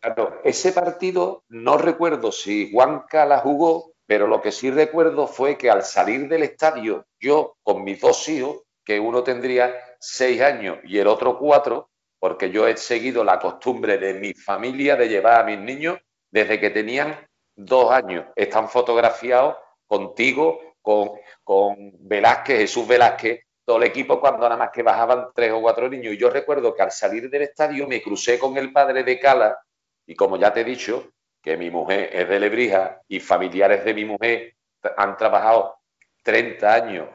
Claro, 0.00 0.40
ese 0.44 0.72
partido 0.72 1.42
no 1.48 1.76
recuerdo 1.76 2.30
si 2.30 2.70
Juan 2.70 3.04
Cala 3.08 3.38
jugó, 3.38 3.92
pero 4.06 4.26
lo 4.26 4.40
que 4.40 4.52
sí 4.52 4.70
recuerdo 4.70 5.26
fue 5.26 5.58
que 5.58 5.70
al 5.70 5.82
salir 5.82 6.28
del 6.28 6.44
estadio, 6.44 7.06
yo 7.18 7.56
con 7.62 7.82
mis 7.82 8.00
dos 8.00 8.28
hijos, 8.28 8.62
que 8.84 9.00
uno 9.00 9.22
tendría 9.22 9.74
seis 9.98 10.40
años 10.40 10.78
y 10.84 10.98
el 10.98 11.08
otro 11.08 11.38
cuatro, 11.38 11.90
porque 12.20 12.50
yo 12.50 12.66
he 12.66 12.76
seguido 12.76 13.24
la 13.24 13.38
costumbre 13.38 13.98
de 13.98 14.14
mi 14.14 14.34
familia 14.34 14.96
de 14.96 15.08
llevar 15.08 15.40
a 15.40 15.44
mis 15.44 15.58
niños 15.58 15.98
desde 16.30 16.60
que 16.60 16.70
tenían 16.70 17.16
dos 17.56 17.90
años. 17.90 18.26
Están 18.36 18.68
fotografiados 18.68 19.56
contigo, 19.88 20.60
con, 20.80 21.10
con 21.42 21.92
Velázquez, 22.06 22.58
Jesús 22.58 22.86
Velázquez, 22.86 23.40
todo 23.64 23.78
el 23.78 23.84
equipo 23.84 24.20
cuando 24.20 24.44
nada 24.44 24.56
más 24.56 24.70
que 24.70 24.82
bajaban 24.82 25.28
tres 25.34 25.52
o 25.52 25.60
cuatro 25.60 25.88
niños. 25.88 26.14
Y 26.14 26.18
yo 26.18 26.30
recuerdo 26.30 26.74
que 26.74 26.82
al 26.82 26.92
salir 26.92 27.28
del 27.28 27.42
estadio 27.42 27.88
me 27.88 28.00
crucé 28.00 28.38
con 28.38 28.56
el 28.56 28.72
padre 28.72 29.02
de 29.02 29.18
Cala 29.18 29.58
y 30.06 30.14
como 30.14 30.38
ya 30.38 30.52
te 30.52 30.62
he 30.62 30.64
dicho, 30.64 31.12
que 31.42 31.56
mi 31.56 31.70
mujer 31.70 32.10
es 32.12 32.28
de 32.28 32.40
Lebrija 32.40 33.02
y 33.08 33.20
familiares 33.20 33.84
de 33.84 33.94
mi 33.94 34.04
mujer 34.04 34.54
han 34.96 35.16
trabajado 35.16 35.76
30 36.22 36.74
años 36.74 37.08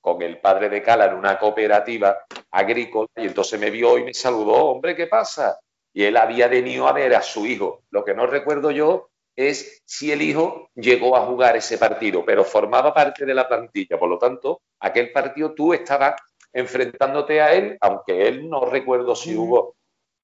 con 0.00 0.22
el 0.22 0.40
padre 0.40 0.68
de 0.68 0.82
Cala 0.82 1.06
en 1.06 1.14
una 1.14 1.38
cooperativa 1.38 2.18
agrícola 2.50 3.08
y 3.16 3.26
entonces 3.26 3.60
me 3.60 3.70
vio 3.70 3.98
y 3.98 4.04
me 4.04 4.14
saludó, 4.14 4.64
hombre, 4.64 4.96
¿qué 4.96 5.06
pasa? 5.06 5.58
Y 5.92 6.04
él 6.04 6.16
había 6.16 6.48
venido 6.48 6.88
a 6.88 6.92
ver 6.92 7.14
a 7.14 7.22
su 7.22 7.44
hijo. 7.44 7.82
Lo 7.90 8.04
que 8.04 8.14
no 8.14 8.26
recuerdo 8.26 8.70
yo 8.70 9.10
es 9.38 9.82
si 9.84 10.10
el 10.10 10.20
hijo 10.20 10.68
llegó 10.74 11.16
a 11.16 11.24
jugar 11.24 11.56
ese 11.56 11.78
partido, 11.78 12.24
pero 12.24 12.42
formaba 12.42 12.92
parte 12.92 13.24
de 13.24 13.34
la 13.34 13.46
plantilla. 13.46 13.96
Por 13.96 14.08
lo 14.08 14.18
tanto, 14.18 14.62
aquel 14.80 15.12
partido 15.12 15.54
tú 15.54 15.72
estabas 15.72 16.16
enfrentándote 16.52 17.40
a 17.40 17.52
él, 17.52 17.78
aunque 17.80 18.26
él 18.26 18.50
no 18.50 18.64
recuerdo 18.64 19.14
si 19.14 19.36
hubo. 19.36 19.76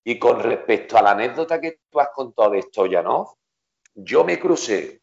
Y 0.03 0.19
con 0.19 0.43
respecto 0.43 0.99
a 0.99 1.03
la 1.03 1.12
anécdota 1.12 1.61
que 1.61 1.79
tú 1.89 2.01
has 2.01 2.09
contado 2.09 2.51
de 2.51 2.65
¿no? 3.05 3.39
yo 3.95 4.25
me 4.25 4.41
crucé. 4.41 5.01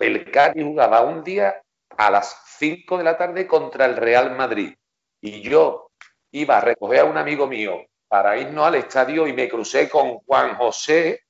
El 0.00 0.28
Cádiz 0.28 0.64
jugaba 0.64 1.02
un 1.02 1.22
día 1.22 1.62
a 1.96 2.10
las 2.10 2.42
5 2.58 2.98
de 2.98 3.04
la 3.04 3.16
tarde 3.16 3.46
contra 3.46 3.86
el 3.86 3.94
Real 3.94 4.34
Madrid. 4.34 4.74
Y 5.20 5.40
yo 5.40 5.92
iba 6.32 6.56
a 6.58 6.62
recoger 6.62 7.00
a 7.00 7.04
un 7.04 7.16
amigo 7.16 7.46
mío 7.46 7.76
para 8.08 8.36
irnos 8.36 8.66
al 8.66 8.74
estadio 8.74 9.28
y 9.28 9.32
me 9.32 9.48
crucé 9.48 9.88
con 9.88 10.18
Juan 10.18 10.56
José, 10.56 11.20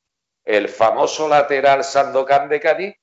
el 0.44 0.68
famoso 0.68 1.28
lateral 1.28 1.84
Sandokan 1.84 2.48
de 2.48 2.60
Cádiz, 2.60 2.94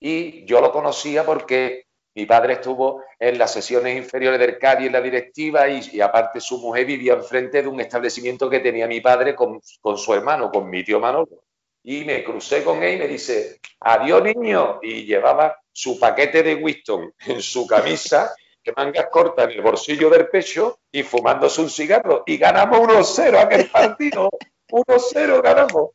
y 0.00 0.44
yo 0.46 0.60
lo 0.60 0.72
conocía 0.72 1.24
porque 1.24 1.84
mi 2.14 2.26
padre 2.26 2.54
estuvo 2.54 3.04
en 3.18 3.38
las 3.38 3.52
sesiones 3.52 3.96
inferiores 3.96 4.40
del 4.40 4.58
Cádiz 4.58 4.86
en 4.86 4.92
la 4.92 5.00
directiva 5.00 5.68
y, 5.68 6.00
aparte 6.00 6.40
su 6.40 6.58
mujer 6.58 6.84
vivía 6.84 7.12
enfrente 7.12 7.62
de 7.62 7.68
un 7.68 7.80
establecimiento 7.80 8.50
que 8.50 8.60
tenía 8.60 8.86
mi 8.86 9.00
padre 9.00 9.34
con, 9.36 9.60
su 9.62 10.14
hermano, 10.14 10.50
con 10.50 10.68
mi 10.68 10.82
tío 10.82 10.98
Manolo. 10.98 11.44
Y 11.82 12.04
me 12.04 12.24
crucé 12.24 12.64
con 12.64 12.82
él 12.82 12.96
y 12.96 12.98
me 12.98 13.08
dice, 13.08 13.60
adiós 13.80 14.22
niño, 14.22 14.80
y 14.82 15.04
llevaba 15.04 15.56
su 15.72 15.98
paquete 15.98 16.42
de 16.42 16.56
Winston 16.56 17.14
en 17.26 17.40
su 17.40 17.66
camisa, 17.66 18.34
que 18.62 18.72
mangas 18.76 19.06
cortas 19.10 19.46
en 19.46 19.52
el 19.52 19.62
bolsillo 19.62 20.10
del 20.10 20.28
pecho 20.28 20.80
y 20.90 21.02
fumándose 21.02 21.60
un 21.60 21.70
cigarro. 21.70 22.24
Y 22.26 22.36
ganamos 22.36 22.80
1-0 22.80 23.38
aquel 23.38 23.70
partido. 23.70 24.30
1-0 24.68 25.42
ganamos. 25.42 25.90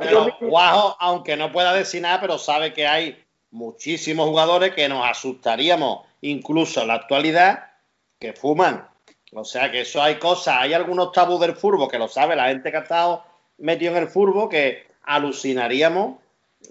Pero 0.00 0.36
Guajo, 0.40 0.96
aunque 1.00 1.36
no 1.36 1.52
pueda 1.52 1.72
decir 1.72 2.02
nada, 2.02 2.20
pero 2.20 2.38
sabe 2.38 2.72
que 2.72 2.86
hay 2.86 3.22
muchísimos 3.50 4.28
jugadores 4.28 4.74
que 4.74 4.88
nos 4.88 5.08
asustaríamos, 5.08 6.06
incluso 6.20 6.82
en 6.82 6.88
la 6.88 6.94
actualidad, 6.94 7.70
que 8.18 8.32
fuman. 8.32 8.88
O 9.32 9.44
sea 9.44 9.70
que 9.70 9.82
eso 9.82 10.02
hay 10.02 10.16
cosas, 10.16 10.56
hay 10.58 10.74
algunos 10.74 11.12
tabús 11.12 11.40
del 11.40 11.56
furbo 11.56 11.88
que 11.88 11.98
lo 11.98 12.08
sabe 12.08 12.36
la 12.36 12.48
gente 12.48 12.70
que 12.70 12.76
ha 12.76 12.82
estado 12.82 13.24
metido 13.58 13.92
en 13.92 14.02
el 14.02 14.08
furbo 14.08 14.48
que 14.48 14.86
alucinaríamos 15.02 16.18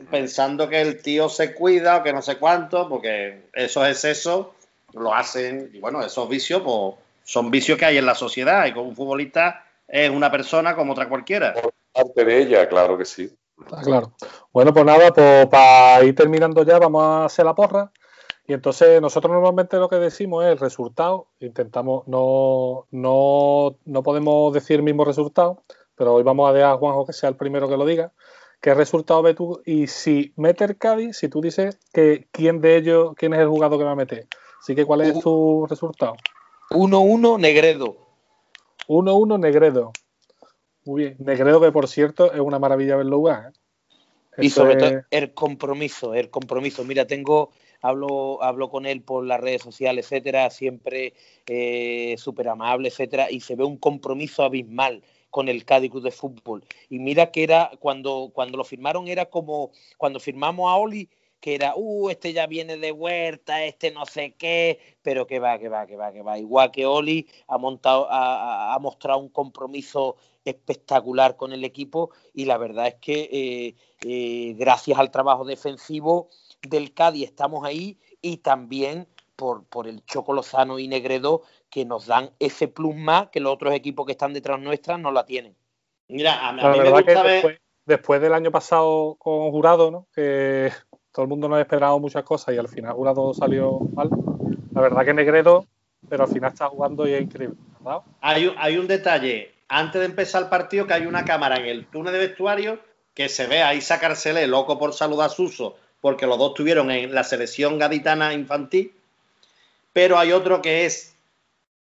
pensando 0.09 0.67
que 0.67 0.81
el 0.81 1.01
tío 1.01 1.29
se 1.29 1.53
cuida 1.53 1.97
o 1.97 2.03
que 2.03 2.13
no 2.13 2.21
sé 2.21 2.37
cuánto, 2.37 2.89
porque 2.89 3.43
eso 3.53 3.85
es 3.85 4.03
eso 4.03 4.53
lo 4.93 5.13
hacen. 5.13 5.69
Y 5.73 5.79
bueno, 5.79 6.03
esos 6.03 6.27
vicios, 6.27 6.61
pues 6.61 6.95
son 7.23 7.51
vicios 7.51 7.77
que 7.77 7.85
hay 7.85 7.97
en 7.97 8.05
la 8.05 8.15
sociedad 8.15 8.65
y 8.65 8.73
con 8.73 8.85
un 8.85 8.95
futbolista 8.95 9.65
es 9.87 10.09
una 10.09 10.31
persona 10.31 10.75
como 10.75 10.93
otra 10.93 11.09
cualquiera. 11.09 11.53
Parte 11.95 12.25
de 12.25 12.41
ella, 12.41 12.67
claro 12.67 12.97
que 12.97 13.05
sí. 13.05 13.33
claro. 13.83 14.11
Bueno, 14.51 14.73
pues 14.73 14.85
nada, 14.85 15.13
pues 15.13 15.47
para 15.47 16.03
ir 16.03 16.13
terminando 16.13 16.63
ya, 16.63 16.77
vamos 16.77 17.01
a 17.03 17.25
hacer 17.25 17.45
la 17.45 17.55
porra. 17.55 17.91
Y 18.47 18.53
entonces 18.53 19.01
nosotros 19.01 19.31
normalmente 19.31 19.77
lo 19.77 19.89
que 19.89 19.95
decimos 19.95 20.43
es 20.43 20.51
el 20.51 20.59
resultado. 20.59 21.27
Intentamos, 21.39 22.07
no, 22.07 22.85
no, 22.91 23.77
no 23.85 24.03
podemos 24.03 24.53
decir 24.53 24.77
el 24.77 24.83
mismo 24.83 25.05
resultado, 25.05 25.63
pero 25.95 26.13
hoy 26.13 26.23
vamos 26.23 26.49
a 26.49 26.53
dejar 26.53 26.73
a 26.73 26.77
Juanjo 26.77 27.05
que 27.05 27.13
sea 27.13 27.29
el 27.29 27.37
primero 27.37 27.69
que 27.69 27.77
lo 27.77 27.85
diga. 27.85 28.11
¿Qué 28.61 28.73
resultado 28.73 29.21
ves 29.21 29.35
tú? 29.35 29.61
Y 29.65 29.87
si 29.87 30.33
mete 30.35 30.65
el 30.65 30.77
Cádiz, 30.77 31.17
si 31.17 31.29
tú 31.29 31.41
dices 31.41 31.79
que 31.93 32.27
quién 32.31 32.61
de 32.61 32.77
ellos, 32.77 33.13
quién 33.15 33.33
es 33.33 33.39
el 33.39 33.47
jugador 33.47 33.79
que 33.79 33.85
va 33.85 33.91
a 33.91 33.95
meter. 33.95 34.27
Así 34.59 34.75
que, 34.75 34.85
¿cuál 34.85 35.01
es 35.01 35.19
tu 35.19 35.65
resultado? 35.67 36.15
1-1 36.71 37.39
Negredo. 37.39 37.95
1-1 38.87 39.39
Negredo. 39.39 39.91
Muy 40.85 41.03
bien. 41.03 41.15
Negredo, 41.19 41.59
que 41.59 41.71
por 41.71 41.87
cierto 41.87 42.31
es 42.31 42.39
una 42.39 42.59
maravilla 42.59 42.95
verlo 42.95 43.17
jugar. 43.17 43.53
¿eh? 44.37 44.45
Y 44.45 44.49
sobre 44.49 44.75
todo 44.75 45.01
el 45.09 45.33
compromiso, 45.33 46.13
el 46.13 46.29
compromiso. 46.29 46.83
Mira, 46.83 47.07
tengo, 47.07 47.51
hablo, 47.81 48.41
hablo 48.43 48.69
con 48.69 48.85
él 48.85 49.01
por 49.01 49.25
las 49.25 49.39
redes 49.39 49.63
sociales, 49.63 50.05
etcétera, 50.05 50.49
siempre 50.49 51.13
eh, 51.47 52.15
súper 52.17 52.49
amable, 52.49 52.89
etcétera, 52.89 53.31
y 53.31 53.39
se 53.39 53.55
ve 53.55 53.63
un 53.63 53.77
compromiso 53.77 54.43
abismal 54.43 55.03
con 55.29 55.49
el 55.49 55.65
Cádiz 55.65 55.91
Club 55.91 56.03
de 56.03 56.11
Fútbol. 56.11 56.63
Y 56.89 56.99
mira 56.99 57.31
que 57.31 57.43
era, 57.43 57.71
cuando, 57.79 58.31
cuando 58.33 58.57
lo 58.57 58.63
firmaron, 58.63 59.07
era 59.07 59.25
como 59.25 59.71
cuando 59.97 60.19
firmamos 60.19 60.71
a 60.71 60.75
Oli, 60.75 61.09
que 61.39 61.55
era, 61.55 61.73
uh, 61.75 62.09
este 62.09 62.33
ya 62.33 62.47
viene 62.47 62.77
de 62.77 62.91
huerta, 62.91 63.63
este 63.65 63.91
no 63.91 64.05
sé 64.05 64.33
qué, 64.37 64.79
pero 65.01 65.27
que 65.27 65.39
va, 65.39 65.59
que 65.59 65.69
va, 65.69 65.85
que 65.85 65.95
va, 65.95 66.11
que 66.11 66.21
va. 66.21 66.39
Igual 66.39 66.71
que 66.71 66.85
Oli 66.85 67.27
ha, 67.47 67.57
montado, 67.57 68.07
ha, 68.09 68.77
mostrado 68.79 69.19
un 69.19 69.29
compromiso 69.29 70.15
espectacular 70.45 71.35
con 71.35 71.51
el 71.51 71.63
equipo 71.63 72.11
y 72.33 72.45
la 72.45 72.57
verdad 72.57 72.87
es 72.87 72.95
que 72.95 73.29
eh, 73.31 73.75
eh, 74.01 74.53
gracias 74.57 74.97
al 74.97 75.11
trabajo 75.11 75.43
defensivo 75.43 76.29
del 76.61 76.93
Cádiz 76.93 77.25
estamos 77.25 77.65
ahí 77.65 77.97
y 78.21 78.37
también 78.37 79.07
por, 79.35 79.65
por 79.65 79.87
el 79.87 80.05
Choco 80.05 80.33
Lozano 80.33 80.79
y 80.79 80.87
Negredo 80.87 81.41
que 81.69 81.85
nos 81.85 82.05
dan 82.05 82.31
ese 82.39 82.67
plus 82.67 82.95
más 82.95 83.29
que 83.29 83.39
los 83.39 83.53
otros 83.53 83.73
equipos 83.73 84.05
que 84.05 84.13
están 84.13 84.33
detrás 84.33 84.59
nuestras 84.59 84.99
no 84.99 85.11
la 85.11 85.25
tienen. 85.25 85.55
Mira, 86.07 86.47
a, 86.47 86.53
mí 86.53 86.61
me 86.61 86.89
gusta 86.89 87.23
ver... 87.23 87.59
después, 87.85 88.21
del 88.21 88.33
año 88.33 88.51
pasado 88.51 89.15
con 89.19 89.51
Jurado, 89.51 89.91
¿no? 89.91 90.07
que 90.13 90.71
todo 91.11 91.23
el 91.23 91.29
mundo 91.29 91.49
nos 91.49 91.57
ha 91.57 91.61
esperado 91.61 91.99
muchas 91.99 92.23
cosas 92.23 92.53
y 92.53 92.57
al 92.57 92.67
final 92.67 92.93
Jurado 92.93 93.33
salió 93.33 93.79
mal. 93.93 94.09
La 94.73 94.81
verdad 94.81 95.05
que 95.05 95.13
Negredo, 95.13 95.65
pero 96.07 96.23
al 96.23 96.29
final 96.29 96.51
está 96.51 96.67
jugando 96.67 97.07
y 97.07 97.13
es 97.13 97.21
increíble. 97.21 97.57
Hay, 98.21 98.53
hay 98.57 98.77
un 98.77 98.87
detalle, 98.87 99.53
antes 99.67 99.99
de 99.99 100.05
empezar 100.05 100.43
el 100.43 100.49
partido, 100.49 100.87
que 100.87 100.93
hay 100.93 101.05
una 101.05 101.25
cámara 101.25 101.57
en 101.57 101.65
el 101.65 101.85
túnel 101.87 102.13
de 102.13 102.19
vestuario 102.19 102.79
que 103.13 103.29
se 103.29 103.47
ve 103.47 103.63
ahí 103.63 103.81
sacársele 103.81 104.45
loco 104.45 104.77
por 104.77 104.93
saludar 104.93 105.27
a 105.27 105.33
Suso, 105.33 105.77
porque 106.01 106.27
los 106.27 106.37
dos 106.37 106.51
estuvieron 106.51 106.91
en 106.91 107.15
la 107.15 107.23
selección 107.23 107.79
gaditana 107.79 108.33
infantil, 108.33 108.93
pero 109.93 110.19
hay 110.19 110.33
otro 110.33 110.61
que 110.61 110.85
es 110.85 111.15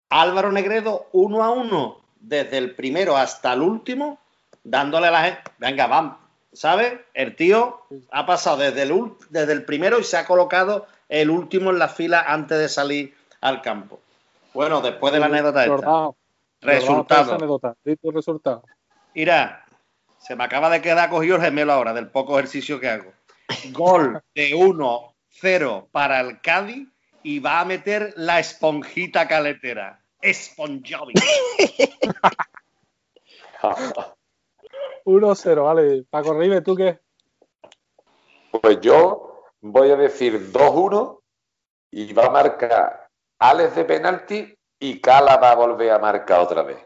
Álvaro 0.08 0.52
Negredo 0.52 1.08
uno 1.12 1.42
a 1.42 1.50
uno, 1.50 2.00
desde 2.20 2.58
el 2.58 2.74
primero 2.74 3.16
hasta 3.16 3.52
el 3.52 3.60
último, 3.62 4.18
dándole 4.62 5.08
a 5.08 5.10
la 5.10 5.24
gente, 5.24 5.42
venga, 5.58 5.88
vamos, 5.88 6.16
¿sabes? 6.52 6.94
El 7.12 7.34
tío 7.34 7.80
ha 8.12 8.24
pasado 8.24 8.58
desde 8.58 8.82
el, 8.82 9.12
desde 9.28 9.52
el 9.52 9.64
primero 9.64 9.98
y 9.98 10.04
se 10.04 10.16
ha 10.16 10.24
colocado 10.24 10.86
el 11.08 11.30
último 11.30 11.70
en 11.70 11.80
la 11.80 11.88
fila 11.88 12.24
antes 12.26 12.58
de 12.58 12.68
salir 12.68 13.14
al 13.40 13.60
campo. 13.60 14.00
Bueno, 14.54 14.80
después 14.80 15.12
de 15.12 15.18
la 15.18 15.26
anécdota 15.26 15.64
esta. 15.64 16.10
Resultado. 16.64 17.38
resultado. 18.12 18.64
Mira, 19.14 19.64
se 20.18 20.34
me 20.34 20.44
acaba 20.44 20.70
de 20.70 20.80
quedar 20.80 21.10
cogido 21.10 21.36
el 21.36 21.42
gemelo 21.42 21.72
ahora 21.72 21.92
del 21.92 22.08
poco 22.10 22.38
ejercicio 22.38 22.80
que 22.80 22.88
hago. 22.88 23.12
Gol 23.72 24.22
de 24.34 24.52
1-0 24.52 25.88
para 25.90 26.20
el 26.20 26.40
Cádiz 26.40 26.88
y 27.22 27.38
va 27.38 27.60
a 27.60 27.64
meter 27.64 28.14
la 28.16 28.40
esponjita 28.40 29.28
caletera. 29.28 30.02
Esponjovi. 30.20 31.12
1-0, 35.04 35.62
vale. 35.62 36.04
Paco 36.08 36.32
Rive, 36.32 36.62
¿tú 36.62 36.74
qué? 36.74 36.98
Pues 38.50 38.80
yo 38.80 39.44
voy 39.60 39.90
a 39.90 39.96
decir 39.96 40.50
2-1 40.52 41.20
y 41.90 42.12
va 42.14 42.26
a 42.26 42.30
marcar 42.30 43.10
Alex 43.38 43.76
de 43.76 43.84
penalti 43.84 44.58
y 44.84 45.00
Cala 45.00 45.36
va 45.36 45.52
a 45.52 45.54
volver 45.54 45.90
a 45.90 45.98
marcar 45.98 46.40
otra 46.40 46.62
vez. 46.62 46.78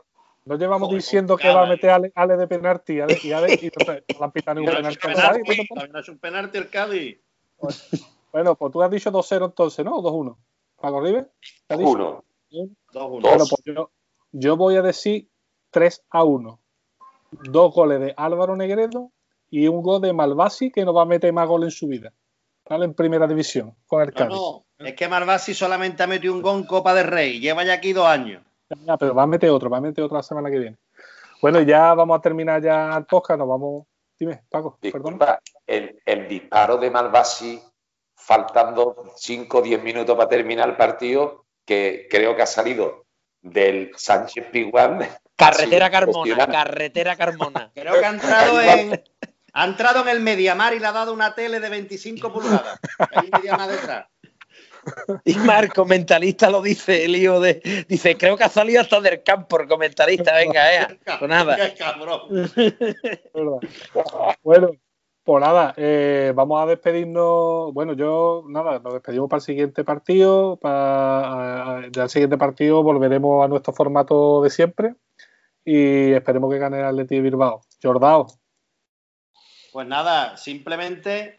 No 0.44 0.56
llevamos 0.56 0.88
diciendo 0.90 1.36
que 1.36 1.48
va 1.48 1.64
a 1.64 1.66
meter 1.66 1.90
Alex, 1.90 2.12
Ale 2.16 2.36
de 2.36 2.46
penalti 2.46 2.94
y 2.94 3.00
Alex, 3.00 3.24
y, 3.24 3.32
Alex, 3.32 3.62
y 3.62 3.70
la 4.18 4.30
pitan 4.30 4.58
un 4.58 4.64
penalti. 4.64 4.98
También 4.98 5.96
es 5.96 6.08
un 6.08 6.18
penalti 6.18 6.58
el 6.58 6.70
Cádiz. 6.70 7.20
Bueno, 8.32 8.54
pues 8.54 8.72
tú 8.72 8.82
has 8.82 8.90
dicho 8.90 9.10
2-0 9.10 9.46
entonces, 9.46 9.84
¿no? 9.84 9.96
¿O 9.96 10.02
2-1? 10.02 10.36
Paco 10.80 11.00
Rive. 11.00 11.26
2-1. 11.68 12.22
Bueno, 13.20 13.44
pues 13.50 13.62
yo, 13.64 13.90
yo 14.32 14.56
voy 14.56 14.76
a 14.76 14.82
decir 14.82 15.28
3 15.70 16.04
a 16.10 16.24
1 16.24 16.60
dos 17.30 17.74
goles 17.74 18.00
de 18.00 18.14
Álvaro 18.16 18.56
Negredo 18.56 19.12
y 19.50 19.68
un 19.68 19.82
gol 19.82 20.00
de 20.00 20.12
Malvasi 20.12 20.70
que 20.70 20.84
no 20.84 20.94
va 20.94 21.02
a 21.02 21.06
meter 21.06 21.32
más 21.32 21.48
goles 21.48 21.74
en 21.74 21.78
su 21.78 21.88
vida. 21.88 22.12
¿vale? 22.68 22.84
En 22.84 22.94
primera 22.94 23.26
división 23.26 23.74
con 23.86 24.02
el 24.02 24.12
Cádiz. 24.12 24.36
No, 24.36 24.64
es 24.78 24.94
que 24.94 25.08
Malvasi 25.08 25.54
solamente 25.54 26.02
ha 26.02 26.06
metido 26.06 26.32
un 26.32 26.42
gol 26.42 26.60
en 26.60 26.66
Copa 26.66 26.94
del 26.94 27.06
Rey. 27.06 27.40
Lleva 27.40 27.64
ya 27.64 27.74
aquí 27.74 27.92
dos 27.92 28.06
años. 28.06 28.42
Ya, 28.84 28.96
pero 28.96 29.14
va 29.14 29.24
a 29.24 29.26
meter 29.26 29.50
otro, 29.50 29.70
va 29.70 29.78
a 29.78 29.80
meter 29.80 30.04
otro 30.04 30.16
la 30.16 30.22
semana 30.22 30.50
que 30.50 30.58
viene. 30.58 30.76
Bueno, 31.40 31.60
ya 31.62 31.94
vamos 31.94 32.18
a 32.18 32.20
terminar 32.20 32.62
ya 32.62 32.96
el 32.96 33.04
podcast. 33.06 33.38
Nos 33.38 33.48
vamos. 33.48 33.86
Dime, 34.18 34.42
Paco, 34.48 34.78
perdón. 34.80 35.18
El, 35.66 36.00
el, 36.04 36.28
disparo 36.28 36.76
de 36.76 36.90
Malvasi, 36.90 37.62
faltando 38.16 39.12
5 39.16 39.58
o 39.58 39.62
10 39.62 39.82
minutos 39.82 40.16
para 40.16 40.28
terminar 40.28 40.68
el 40.68 40.76
partido, 40.76 41.44
que 41.64 42.08
creo 42.10 42.34
que 42.34 42.42
ha 42.42 42.46
salido 42.46 43.06
del 43.40 43.92
Sánchez 43.96 44.46
Piguán 44.50 45.06
Carretera 45.36 45.88
Carmona, 45.88 46.46
carretera 46.48 47.16
Carmona. 47.16 47.70
Creo 47.72 47.94
que 47.94 48.04
ha 48.04 48.10
entrado 48.10 48.60
en. 48.60 49.02
Ha 49.54 49.64
entrado 49.64 50.02
en 50.02 50.08
el 50.08 50.20
Mediamar 50.20 50.74
y 50.74 50.78
le 50.78 50.86
ha 50.86 50.92
dado 50.92 51.12
una 51.12 51.34
tele 51.34 51.58
de 51.58 51.68
25 51.68 52.32
pulgadas. 52.32 52.78
Hay 53.12 53.30
Mediamar 53.32 53.68
detrás. 53.68 54.06
Y 55.24 55.34
Marco, 55.36 55.82
comentarista, 55.82 56.50
lo 56.50 56.62
dice, 56.62 57.04
el 57.04 57.16
hijo 57.16 57.40
de. 57.40 57.84
Dice, 57.88 58.16
creo 58.16 58.36
que 58.36 58.44
ha 58.44 58.48
salido 58.48 58.80
hasta 58.80 59.00
del 59.00 59.22
campo 59.22 59.60
el 59.60 59.68
comentarista, 59.68 60.34
venga, 60.34 60.74
eh. 60.74 60.98
Pues 61.18 61.28
nada. 61.28 61.56
bueno, 64.42 64.70
pues 65.24 65.44
nada, 65.44 65.74
eh, 65.76 66.32
vamos 66.34 66.62
a 66.62 66.66
despedirnos. 66.66 67.72
Bueno, 67.74 67.92
yo, 67.92 68.44
nada, 68.48 68.78
nos 68.78 68.94
despedimos 68.94 69.28
para 69.28 69.38
el 69.38 69.44
siguiente 69.44 69.84
partido. 69.84 70.56
Para, 70.56 71.82
ya 71.92 72.04
el 72.04 72.08
siguiente 72.08 72.38
partido 72.38 72.82
volveremos 72.82 73.44
a 73.44 73.48
nuestro 73.48 73.72
formato 73.72 74.42
de 74.42 74.50
siempre 74.50 74.94
y 75.64 76.12
esperemos 76.12 76.50
que 76.50 76.58
gane 76.58 76.78
el 76.78 76.86
Atleti 76.86 77.20
Bilbao. 77.20 77.60
Jordao. 77.82 78.26
Pues 79.70 79.86
nada, 79.86 80.36
simplemente 80.38 81.37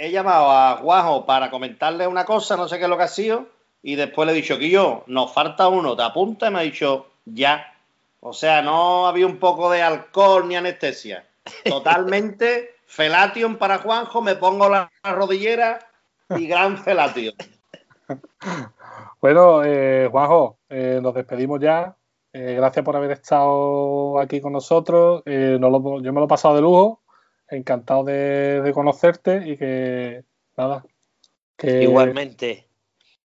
he 0.00 0.10
llamado 0.10 0.50
a 0.50 0.80
Guajo 0.80 1.26
para 1.26 1.50
comentarle 1.50 2.06
una 2.06 2.24
cosa, 2.24 2.56
no 2.56 2.66
sé 2.66 2.78
qué 2.78 2.84
es 2.84 2.88
lo 2.88 2.96
que 2.96 3.02
ha 3.02 3.08
sido, 3.08 3.48
y 3.82 3.96
después 3.96 4.26
le 4.26 4.32
he 4.32 4.36
dicho 4.36 4.58
que 4.58 4.70
yo, 4.70 5.04
nos 5.06 5.30
falta 5.34 5.68
uno, 5.68 5.94
te 5.94 6.02
apunta 6.02 6.48
y 6.48 6.50
me 6.50 6.60
ha 6.60 6.62
dicho 6.62 7.08
ya. 7.26 7.74
O 8.20 8.32
sea, 8.32 8.62
no 8.62 9.06
había 9.06 9.26
un 9.26 9.36
poco 9.36 9.70
de 9.70 9.82
alcohol 9.82 10.48
ni 10.48 10.56
anestesia. 10.56 11.26
Totalmente 11.64 12.76
felation 12.86 13.56
para 13.56 13.76
Juanjo, 13.78 14.22
me 14.22 14.36
pongo 14.36 14.70
la 14.70 14.90
rodillera 15.02 15.78
y 16.30 16.46
gran 16.46 16.78
felation. 16.78 17.34
Bueno, 19.20 19.62
eh, 19.62 20.08
Juanjo, 20.10 20.56
eh, 20.70 20.98
nos 21.02 21.12
despedimos 21.12 21.60
ya. 21.60 21.94
Eh, 22.32 22.54
gracias 22.56 22.82
por 22.82 22.96
haber 22.96 23.10
estado 23.10 24.18
aquí 24.18 24.40
con 24.40 24.54
nosotros. 24.54 25.22
Yo 25.26 25.32
me 25.32 26.20
lo 26.20 26.24
he 26.24 26.28
pasado 26.28 26.54
de 26.54 26.62
lujo. 26.62 26.99
Encantado 27.50 28.04
de, 28.04 28.70
conocerte 28.72 29.42
y 29.46 29.56
que 29.56 30.24
nada. 30.56 30.84
Igualmente. 31.62 32.66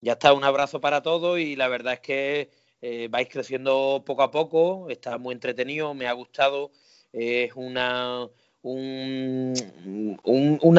Ya 0.02 0.14
está, 0.14 0.34
un 0.34 0.44
abrazo 0.44 0.82
para 0.82 1.02
todos 1.02 1.40
y 1.40 1.56
la 1.56 1.68
verdad 1.68 1.94
es 1.94 2.00
que 2.00 2.50
eh, 2.82 3.08
vais 3.10 3.30
creciendo 3.30 4.04
poco 4.06 4.24
a 4.24 4.32
poco. 4.32 4.90
Está 4.90 5.18
muy 5.18 5.34
entretenido, 5.34 5.94
me 5.94 6.08
ha 6.08 6.14
gustado. 6.14 6.72
Es 7.12 7.54
una, 7.56 8.28
una 8.64 9.62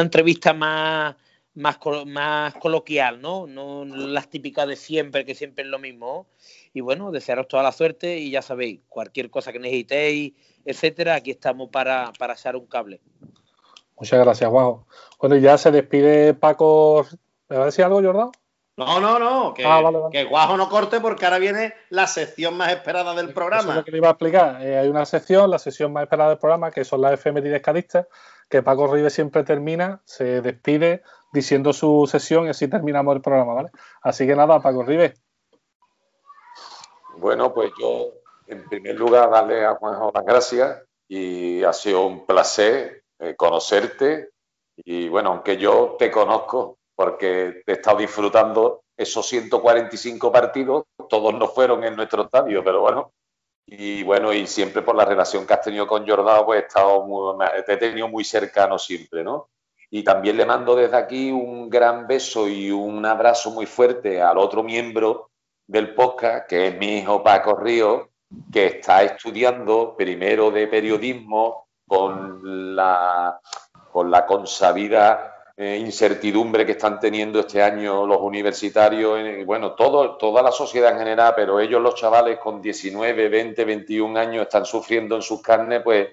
entrevista 0.03 0.53
más, 0.53 1.15
más, 1.55 1.79
más 2.07 2.55
coloquial, 2.57 3.21
¿no? 3.21 3.47
No 3.47 3.85
las 3.85 4.29
típicas 4.29 4.67
de 4.67 4.77
siempre, 4.77 5.25
que 5.25 5.35
siempre 5.35 5.65
es 5.65 5.71
lo 5.71 5.79
mismo. 5.79 6.27
Y 6.73 6.81
bueno, 6.81 7.13
desearos 7.13 7.49
toda 7.49 7.63
la 7.63 7.73
suerte 7.73 8.19
y 8.19 8.31
ya 8.31 8.43
sabéis, 8.43 8.81
cualquier 8.89 9.31
cosa 9.31 9.53
que 9.53 9.59
necesitéis, 9.59 10.33
etcétera, 10.65 11.15
aquí 11.15 11.31
estamos 11.31 11.69
para, 11.71 12.13
para 12.19 12.35
echar 12.35 12.57
un 12.57 12.67
cable. 12.67 13.01
Muchas 13.97 14.21
gracias, 14.25 14.51
Juanjo. 14.51 14.87
Bueno, 15.21 15.37
ya 15.37 15.57
se 15.59 15.71
despide 15.71 16.35
Paco. 16.35 17.07
¿Me 17.49 17.57
va 17.57 17.63
a 17.63 17.67
decir 17.67 17.85
algo, 17.85 18.03
Jordán? 18.03 18.31
No, 18.77 18.99
no, 18.99 19.21
no, 19.21 19.55
que, 19.55 19.65
Ah, 19.65 19.81
vale, 19.81 19.99
vale. 19.99 20.11
que 20.13 20.25
Guajo 20.25 20.57
no 20.57 20.69
corte 20.69 21.01
porque 21.01 21.25
ahora 21.27 21.39
viene 21.39 21.75
la 21.91 22.09
sección 22.09 22.57
más 22.57 22.73
esperada 22.73 23.11
del 23.15 23.27
Eso 23.27 23.29
es 23.29 23.35
programa. 23.35 23.75
lo 23.77 23.85
que 23.85 23.93
le 23.93 23.99
iba 23.99 24.09
a 24.09 24.11
explicar. 24.13 24.61
Eh, 24.63 24.77
hay 24.79 24.89
una 24.89 25.07
sección, 25.07 25.49
la 25.49 25.61
sesión 25.61 25.93
más 25.93 26.03
esperada 26.03 26.31
del 26.31 26.39
programa, 26.39 26.73
que 26.73 26.85
son 26.85 27.01
las 27.01 27.13
efemérides 27.13 27.63
cadistas, 27.63 28.09
que 28.49 28.65
Paco 28.65 28.93
Ribe 28.93 29.11
siempre 29.11 29.45
termina, 29.45 30.01
se 30.05 30.41
despide 30.41 31.03
diciendo 31.33 31.73
su 31.73 32.09
sesión 32.11 32.47
y 32.47 32.49
así 32.49 32.67
terminamos 32.67 33.15
el 33.15 33.23
programa, 33.23 33.55
¿vale? 33.55 33.71
Así 34.03 34.27
que 34.27 34.35
nada, 34.35 34.59
Paco 34.61 34.83
Ribe. 34.83 35.15
Bueno, 37.19 37.55
pues 37.55 37.71
yo, 37.81 38.09
en 38.49 38.69
primer 38.69 38.97
lugar, 38.97 39.31
darle 39.31 39.65
a 39.65 39.75
Juanjo 39.77 40.11
las 40.13 40.25
gracias 40.25 40.83
y 41.07 41.63
ha 41.63 41.73
sido 41.73 42.05
un 42.07 42.27
placer 42.27 43.04
eh, 43.19 43.35
conocerte. 43.37 44.31
Y 44.77 45.09
bueno, 45.09 45.31
aunque 45.31 45.57
yo 45.57 45.97
te 45.99 46.11
conozco 46.11 46.79
porque 46.95 47.63
te 47.65 47.73
he 47.73 47.75
estado 47.77 47.99
disfrutando 47.99 48.83
esos 48.97 49.27
145 49.27 50.31
partidos, 50.31 50.85
todos 51.09 51.35
no 51.35 51.49
fueron 51.49 51.85
en 51.85 51.97
nuestro 51.97 52.23
estadio, 52.25 52.63
pero 52.63 52.81
bueno. 52.81 53.13
Y 53.67 54.03
bueno, 54.03 54.33
y 54.33 54.47
siempre 54.47 54.83
por 54.83 54.95
la 54.95 55.05
relación 55.05 55.47
que 55.47 55.55
has 55.55 55.63
tenido 55.63 55.87
con 55.87 56.07
Jordao, 56.07 56.45
pues 56.45 56.63
he 56.63 56.67
estado 56.67 57.05
muy, 57.07 57.35
te 57.67 57.73
he 57.73 57.77
tenido 57.77 58.09
muy 58.09 58.25
cercano 58.25 58.79
siempre, 58.79 59.25
¿no? 59.25 59.49
Y 59.91 60.03
también 60.03 60.37
le 60.37 60.45
mando 60.45 60.77
desde 60.77 60.97
aquí 60.97 61.31
un 61.31 61.71
gran 61.71 62.07
beso 62.07 62.49
y 62.49 62.71
un 62.71 63.05
abrazo 63.07 63.51
muy 63.51 63.67
fuerte 63.67 64.21
al 64.21 64.39
otro 64.39 64.63
miembro 64.63 65.31
del 65.67 65.95
podcast, 65.95 66.49
que 66.49 66.69
es 66.69 66.79
mi 66.79 66.99
hijo 66.99 67.23
Paco 67.23 67.55
Río, 67.55 68.11
que 68.53 68.67
está 68.67 69.03
estudiando 69.03 69.95
primero 69.97 70.51
de 70.51 70.67
periodismo 70.67 71.64
con 71.87 72.75
la, 72.75 73.41
con 73.93 74.11
la 74.11 74.27
consabida 74.27 75.35
eh, 75.57 75.77
incertidumbre 75.77 76.67
que 76.67 76.73
están 76.73 76.99
teniendo 76.99 77.39
este 77.39 77.63
año 77.63 78.07
los 78.07 78.19
universitarios, 78.21 79.21
eh, 79.21 79.45
bueno, 79.47 79.75
todo, 79.75 80.17
toda 80.17 80.43
la 80.43 80.51
sociedad 80.51 80.93
en 80.93 80.99
general, 80.99 81.33
pero 81.37 81.61
ellos 81.61 81.81
los 81.81 81.95
chavales 81.95 82.41
con 82.41 82.61
19, 82.61 83.29
20, 83.29 83.65
21 83.65 84.19
años 84.19 84.43
están 84.43 84.67
sufriendo 84.67 85.15
en 85.15 85.23
sus 85.23 85.41
carnes 85.41 85.83
pues 85.85 86.09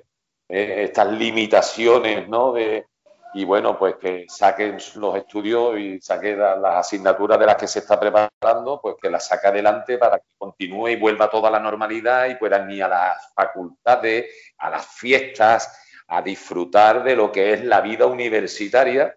eh, 0.48 0.84
estas 0.84 1.12
limitaciones, 1.12 2.30
¿no? 2.30 2.52
De, 2.54 2.86
y 3.34 3.46
bueno, 3.46 3.78
pues 3.78 3.96
que 3.96 4.26
saquen 4.28 4.78
los 4.96 5.16
estudios 5.16 5.78
y 5.78 6.02
saquen 6.02 6.40
la- 6.40 6.56
las 6.56 6.76
asignaturas 6.86 7.40
de 7.40 7.46
las 7.46 7.56
que 7.56 7.68
se 7.68 7.80
está 7.80 8.00
preparando, 8.00 8.80
pues 8.82 8.96
que 9.02 9.10
las 9.10 9.26
saque 9.28 9.48
adelante 9.48 9.98
para 9.98 10.20
que 10.20 10.26
continúe 10.38 10.90
y 10.90 10.96
vuelva 10.98 11.30
toda 11.30 11.50
la 11.50 11.60
normalidad 11.60 12.28
y 12.28 12.36
puedan 12.36 12.70
ir 12.72 12.84
a 12.84 12.88
las 12.90 13.34
facultades, 13.34 14.54
a 14.58 14.70
las 14.70 14.86
fiestas, 14.86 15.78
a 16.08 16.22
disfrutar 16.22 17.04
de 17.04 17.16
lo 17.16 17.32
que 17.32 17.54
es 17.54 17.64
la 17.64 17.80
vida 17.82 18.06
universitaria, 18.06 19.16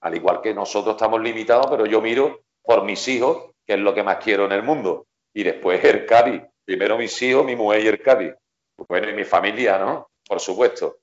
al 0.00 0.14
igual 0.14 0.40
que 0.40 0.54
nosotros 0.54 0.94
estamos 0.94 1.20
limitados, 1.20 1.66
pero 1.68 1.86
yo 1.86 2.00
miro 2.00 2.42
por 2.62 2.84
mis 2.84 3.06
hijos, 3.08 3.50
que 3.66 3.74
es 3.74 3.80
lo 3.80 3.92
que 3.92 4.02
más 4.02 4.18
quiero 4.18 4.44
en 4.46 4.52
el 4.52 4.62
mundo, 4.62 5.06
y 5.34 5.42
después 5.42 5.84
el 5.84 6.06
Cádiz, 6.06 6.42
primero 6.64 6.96
mis 6.96 7.20
hijos, 7.22 7.44
mi 7.44 7.56
mujer 7.56 7.84
y 7.84 7.88
el 7.88 8.00
Cádiz, 8.02 8.32
bueno, 8.88 9.10
y 9.10 9.12
mi 9.12 9.24
familia, 9.24 9.78
¿no? 9.78 10.10
Por 10.26 10.40
supuesto. 10.40 10.98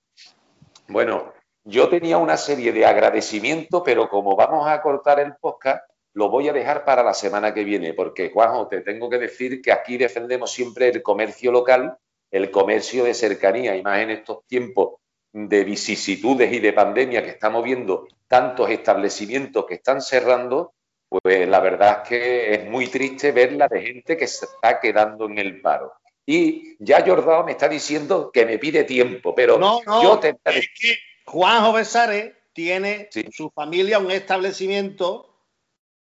Bueno, 0.87 1.33
yo 1.67 1.89
tenía 1.89 2.17
una 2.17 2.37
serie 2.37 2.71
de 2.71 2.85
agradecimientos, 2.85 3.81
pero 3.83 4.07
como 4.07 4.37
vamos 4.37 4.67
a 4.69 4.81
cortar 4.81 5.19
el 5.19 5.35
podcast, 5.35 5.83
lo 6.13 6.29
voy 6.29 6.47
a 6.47 6.53
dejar 6.53 6.85
para 6.85 7.03
la 7.03 7.13
semana 7.13 7.53
que 7.53 7.65
viene, 7.65 7.93
porque 7.93 8.31
Juanjo, 8.33 8.67
te 8.69 8.81
tengo 8.81 9.09
que 9.09 9.17
decir 9.17 9.61
que 9.61 9.73
aquí 9.73 9.97
defendemos 9.97 10.49
siempre 10.49 10.87
el 10.87 11.03
comercio 11.03 11.51
local, 11.51 11.97
el 12.31 12.51
comercio 12.51 13.03
de 13.03 13.13
cercanía, 13.13 13.75
y 13.75 13.83
más 13.83 13.99
en 13.99 14.11
estos 14.11 14.47
tiempos 14.47 15.01
de 15.33 15.65
vicisitudes 15.65 16.51
y 16.53 16.59
de 16.59 16.71
pandemia 16.71 17.21
que 17.21 17.31
estamos 17.31 17.65
viendo 17.65 18.07
tantos 18.27 18.69
establecimientos 18.69 19.65
que 19.65 19.75
están 19.75 20.01
cerrando, 20.01 20.73
pues 21.09 21.47
la 21.49 21.59
verdad 21.59 22.01
es 22.01 22.09
que 22.09 22.53
es 22.53 22.69
muy 22.69 22.87
triste 22.87 23.33
ver 23.33 23.51
la 23.51 23.67
de 23.67 23.81
gente 23.81 24.15
que 24.15 24.27
se 24.27 24.45
está 24.45 24.79
quedando 24.79 25.25
en 25.25 25.37
el 25.37 25.59
paro. 25.59 25.91
Y 26.25 26.77
ya 26.79 27.05
Jordao 27.05 27.43
me 27.43 27.51
está 27.51 27.67
diciendo 27.67 28.31
que 28.31 28.45
me 28.45 28.57
pide 28.57 28.85
tiempo, 28.85 29.35
pero 29.35 29.57
No, 29.57 29.81
no, 29.85 30.01
yo 30.01 30.19
te 30.19 30.29
es 30.45 30.69
que 30.79 30.95
Juanjo 31.27 31.73
Besares 31.73 32.33
tiene 32.53 33.09
Sí. 33.11 33.25
su 33.31 33.51
familia 33.51 33.99
un 33.99 34.11
establecimiento 34.11 35.35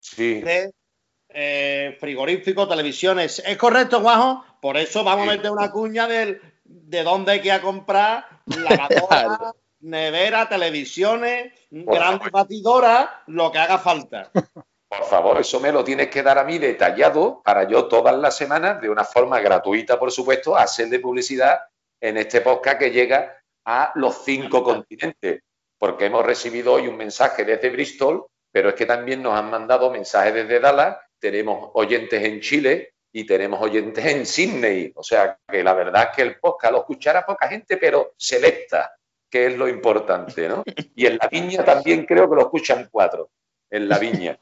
sí, 0.01 0.41
de 0.41 0.73
eh, 1.29 1.97
frigorífico, 2.01 2.67
televisiones. 2.67 3.41
¿Es 3.45 3.57
correcto, 3.57 4.01
Juanjo? 4.01 4.45
Por 4.61 4.77
eso 4.77 5.05
vamos 5.05 5.29
a 5.29 5.33
meter 5.33 5.51
una 5.51 5.71
cuña 5.71 6.09
del, 6.09 6.41
de 6.65 7.03
dónde 7.05 7.33
hay 7.33 7.41
que 7.41 7.49
ir 7.49 7.53
a 7.53 7.61
comprar 7.63 8.27
lavadora, 8.47 9.55
nevera, 9.81 10.49
televisiones, 10.49 11.53
grandes 11.71 12.19
favor. 12.19 12.31
batidoras, 12.33 13.09
lo 13.29 13.53
que 13.53 13.59
haga 13.59 13.79
falta. 13.79 14.31
Por 14.33 15.05
favor, 15.05 15.39
eso 15.41 15.61
me 15.61 15.71
lo 15.71 15.85
tienes 15.85 16.09
que 16.09 16.23
dar 16.23 16.37
a 16.39 16.45
mí 16.45 16.59
detallado 16.59 17.43
para 17.45 17.69
yo 17.69 17.87
todas 17.87 18.17
las 18.17 18.37
semanas, 18.37 18.81
de 18.81 18.91
una 18.91 19.05
forma 19.05 19.39
gratuita, 19.41 19.99
por 19.99 20.11
supuesto, 20.11 20.57
hacer 20.57 20.89
de 20.89 20.99
publicidad 20.99 21.61
en 22.01 22.17
este 22.17 22.41
podcast 22.41 22.79
que 22.79 22.91
llega 22.91 23.40
a 23.65 23.93
los 23.95 24.25
cinco 24.25 24.63
continentes. 24.63 25.43
Porque 25.79 26.07
hemos 26.07 26.25
recibido 26.25 26.75
hoy 26.75 26.89
un 26.89 26.97
mensaje 26.97 27.45
desde 27.45 27.71
Bristol, 27.71 28.27
pero 28.53 28.71
es 28.71 28.75
que 28.75 28.87
también 28.87 29.23
nos 29.23 29.39
han 29.39 29.51
mandado 29.51 29.91
mensajes 29.91 30.35
desde 30.35 30.61
Dallas, 30.61 30.99
tenemos 31.19 31.71
oyentes 31.75 32.23
en 32.23 32.41
Chile 32.41 32.95
y 33.13 33.25
tenemos 33.25 33.61
oyentes 33.61 34.05
en 34.05 34.27
Sydney. 34.27 34.93
O 34.95 35.03
sea, 35.03 35.39
que 35.47 35.63
la 35.63 35.75
verdad 35.75 36.09
es 36.11 36.17
que 36.17 36.23
el 36.23 36.39
podcast 36.39 36.73
lo 36.73 36.79
escuchará 36.81 37.25
poca 37.25 37.49
gente, 37.49 37.77
pero 37.77 38.15
selecta, 38.17 38.95
que 39.29 39.47
es 39.47 39.57
lo 39.57 39.69
importante, 39.69 40.49
¿no? 40.49 40.65
Y 40.95 41.07
en 41.07 41.19
la 41.19 41.29
viña 41.29 41.65
también 41.65 42.05
creo 42.05 42.29
que 42.29 42.37
lo 42.37 42.43
escuchan 42.43 42.89
cuatro, 42.91 43.31
en 43.71 43.89
la 43.89 43.99
viña. 43.99 44.39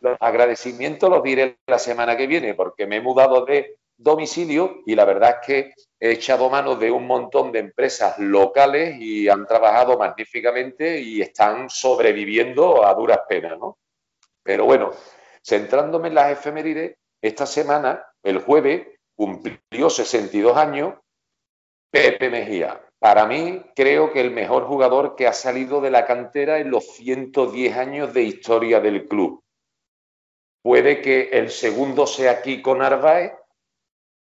Los 0.00 0.16
agradecimientos 0.20 1.10
los 1.10 1.22
diré 1.22 1.58
la 1.66 1.78
semana 1.78 2.16
que 2.16 2.26
viene, 2.26 2.54
porque 2.54 2.86
me 2.86 2.96
he 2.96 3.00
mudado 3.00 3.44
de 3.44 3.76
domicilio 3.96 4.82
y 4.86 4.94
la 4.94 5.04
verdad 5.04 5.36
es 5.40 5.46
que 5.46 5.74
he 6.00 6.12
echado 6.12 6.48
mano 6.48 6.76
de 6.76 6.90
un 6.90 7.06
montón 7.06 7.52
de 7.52 7.58
empresas 7.58 8.18
locales 8.18 8.96
y 8.98 9.28
han 9.28 9.46
trabajado 9.46 9.98
magníficamente 9.98 10.98
y 10.98 11.20
están 11.20 11.68
sobreviviendo 11.68 12.86
a 12.86 12.94
duras 12.94 13.20
penas, 13.28 13.58
¿no? 13.58 13.76
Pero 14.42 14.64
bueno, 14.64 14.92
centrándome 15.44 16.08
en 16.08 16.14
las 16.14 16.32
efemérides, 16.32 16.96
esta 17.20 17.44
semana, 17.44 18.02
el 18.22 18.38
jueves, 18.38 18.86
cumplió 19.14 19.90
62 19.90 20.56
años 20.56 20.94
Pepe 21.90 22.30
Mejía. 22.30 22.80
Para 22.98 23.26
mí, 23.26 23.62
creo 23.76 24.12
que 24.12 24.20
el 24.22 24.30
mejor 24.30 24.64
jugador 24.64 25.16
que 25.16 25.26
ha 25.26 25.34
salido 25.34 25.82
de 25.82 25.90
la 25.90 26.06
cantera 26.06 26.58
en 26.58 26.70
los 26.70 26.86
110 26.96 27.76
años 27.76 28.14
de 28.14 28.22
historia 28.22 28.80
del 28.80 29.06
club. 29.06 29.42
Puede 30.62 31.00
que 31.00 31.30
el 31.32 31.50
segundo 31.50 32.06
sea 32.06 32.42
Kiko 32.42 32.74
Narváez, 32.74 33.32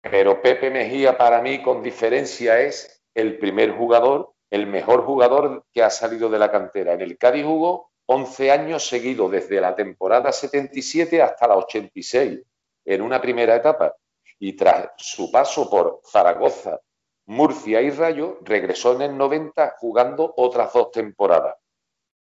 pero 0.02 0.42
Pepe 0.42 0.70
Mejía 0.70 1.18
para 1.18 1.42
mí 1.42 1.62
con 1.62 1.84
diferencia 1.84 2.60
es 2.60 3.04
el 3.14 3.38
primer 3.38 3.72
jugador, 3.72 4.34
el 4.50 4.68
mejor 4.68 5.04
jugador 5.04 5.66
que 5.74 5.84
ha 5.84 5.90
salido 5.90 6.30
de 6.30 6.40
la 6.40 6.52
cantera. 6.52 6.94
En 6.94 7.02
el 7.02 7.18
Cádiz 7.18 7.46
jugó 7.46 7.92
11 8.06 8.52
años 8.52 8.88
seguidos, 8.88 9.32
desde 9.32 9.62
la 9.62 9.76
temporada 9.76 10.32
77 10.32 11.22
hasta 11.22 11.48
la 11.48 11.58
86, 11.58 12.40
en 12.86 13.02
una 13.02 13.22
primera 13.22 13.56
etapa. 13.56 13.96
Y 14.40 14.54
tras 14.54 14.90
su 14.98 15.32
paso 15.32 15.70
por 15.70 16.02
Zaragoza, 16.10 16.80
Murcia 17.28 17.82
y 17.82 17.92
Rayo, 17.92 18.40
regresó 18.42 18.96
en 18.96 19.02
el 19.04 19.18
90 19.18 19.76
jugando 19.80 20.34
otras 20.38 20.74
dos 20.74 20.92
temporadas. 20.92 21.56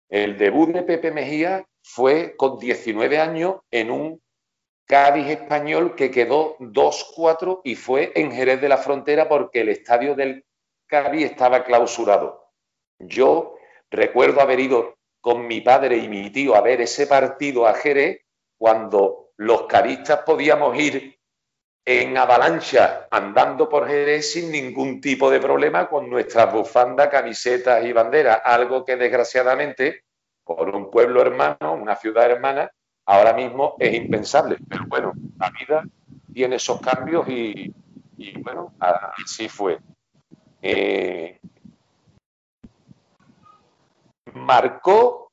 El 0.09 0.37
debut 0.37 0.69
de 0.71 0.83
Pepe 0.83 1.11
Mejía 1.11 1.65
fue 1.81 2.35
con 2.35 2.59
19 2.59 3.19
años 3.19 3.57
en 3.71 3.91
un 3.91 4.21
Cádiz 4.87 5.27
español 5.27 5.95
que 5.95 6.09
quedó 6.09 6.57
2-4 6.59 7.59
y 7.65 7.75
fue 7.75 8.13
en 8.15 8.31
Jerez 8.31 8.61
de 8.61 8.69
la 8.69 8.77
Frontera 8.77 9.27
porque 9.27 9.61
el 9.61 9.69
estadio 9.69 10.15
del 10.15 10.45
Cádiz 10.87 11.31
estaba 11.31 11.65
clausurado. 11.65 12.53
Yo 12.97 13.57
recuerdo 13.91 14.39
haber 14.39 14.61
ido 14.61 14.95
con 15.19 15.45
mi 15.45 15.59
padre 15.59 15.97
y 15.97 16.07
mi 16.07 16.29
tío 16.31 16.55
a 16.55 16.61
ver 16.61 16.79
ese 16.79 17.05
partido 17.05 17.67
a 17.67 17.73
Jerez 17.73 18.21
cuando 18.57 19.31
los 19.35 19.63
caristas 19.63 20.21
podíamos 20.25 20.77
ir 20.79 21.19
en 21.85 22.17
avalancha 22.17 23.07
andando 23.11 23.67
por 23.67 23.87
Jerez 23.87 24.31
sin 24.31 24.51
ningún 24.51 25.01
tipo 25.01 25.29
de 25.29 25.41
problema 25.41 25.89
con 25.89 26.09
nuestras 26.09 26.51
bufandas, 26.51 27.09
camisetas 27.09 27.83
y 27.85 27.91
banderas, 27.91 28.41
algo 28.43 28.85
que 28.85 28.95
desgraciadamente 28.95 30.05
por 30.45 30.73
un 30.73 30.89
pueblo 30.89 31.21
hermano, 31.21 31.73
una 31.73 31.97
ciudad 31.97 32.31
hermana, 32.31 32.71
ahora 33.07 33.33
mismo 33.33 33.75
es 33.79 33.95
impensable. 33.95 34.57
Pero 34.69 34.85
bueno, 34.87 35.13
la 35.39 35.49
vida 35.49 35.83
tiene 36.31 36.57
esos 36.57 36.79
cambios 36.79 37.27
y, 37.27 37.73
bueno, 38.41 38.73
así 38.79 39.49
fue. 39.49 39.79
Eh, 40.61 41.39
marcó 44.33 45.31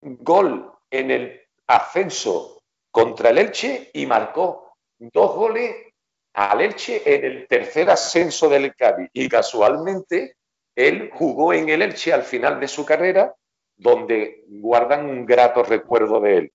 gol 0.00 0.72
en 0.90 1.10
el 1.10 1.40
ascenso 1.66 2.62
contra 2.90 3.30
el 3.30 3.38
Elche 3.38 3.90
y 3.92 4.06
marcó 4.06 4.74
dos 4.98 5.36
goles 5.36 5.74
al 6.34 6.60
Elche 6.60 7.02
en 7.04 7.24
el 7.24 7.46
tercer 7.46 7.90
ascenso 7.90 8.48
del 8.48 8.74
Cádiz. 8.74 9.10
Y 9.12 9.28
casualmente 9.28 10.36
él 10.74 11.10
jugó 11.12 11.52
en 11.52 11.68
el 11.68 11.82
Elche 11.82 12.12
al 12.12 12.22
final 12.22 12.58
de 12.58 12.68
su 12.68 12.84
carrera, 12.84 13.34
donde 13.76 14.44
guardan 14.48 15.08
un 15.08 15.26
grato 15.26 15.62
recuerdo 15.62 16.20
de 16.20 16.36
él. 16.38 16.52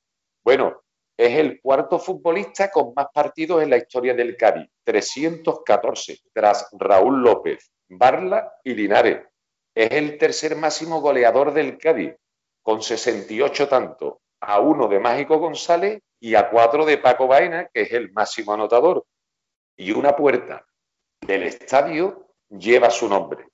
Bueno, 0.48 0.82
es 1.18 1.38
el 1.38 1.60
cuarto 1.60 2.00
futbolista 2.00 2.72
con 2.72 2.94
más 2.96 3.08
partidos 3.14 3.62
en 3.62 3.70
la 3.70 3.76
historia 3.76 4.14
del 4.14 4.38
Cádiz, 4.38 4.70
314, 4.86 6.20
tras 6.32 6.70
Raúl 6.80 7.22
López, 7.22 7.70
Barla 7.90 8.54
y 8.64 8.74
Linares. 8.74 9.28
Es 9.76 9.92
el 9.92 10.18
tercer 10.18 10.56
máximo 10.56 11.02
goleador 11.02 11.54
del 11.54 11.78
Cádiz, 11.78 12.16
con 12.62 12.82
68 12.82 13.68
tantos, 13.68 14.20
a 14.40 14.62
uno 14.62 14.88
de 14.88 15.02
Mágico 15.02 15.38
González 15.38 16.02
y 16.18 16.36
a 16.36 16.50
cuatro 16.50 16.86
de 16.86 16.98
Paco 16.98 17.28
Baena, 17.28 17.68
que 17.74 17.82
es 17.82 17.92
el 17.92 18.14
máximo 18.14 18.54
anotador. 18.54 19.06
Y 19.76 19.92
una 19.92 20.16
puerta 20.16 20.66
del 21.20 21.44
estadio 21.44 22.30
lleva 22.48 22.90
su 22.90 23.10
nombre. 23.10 23.50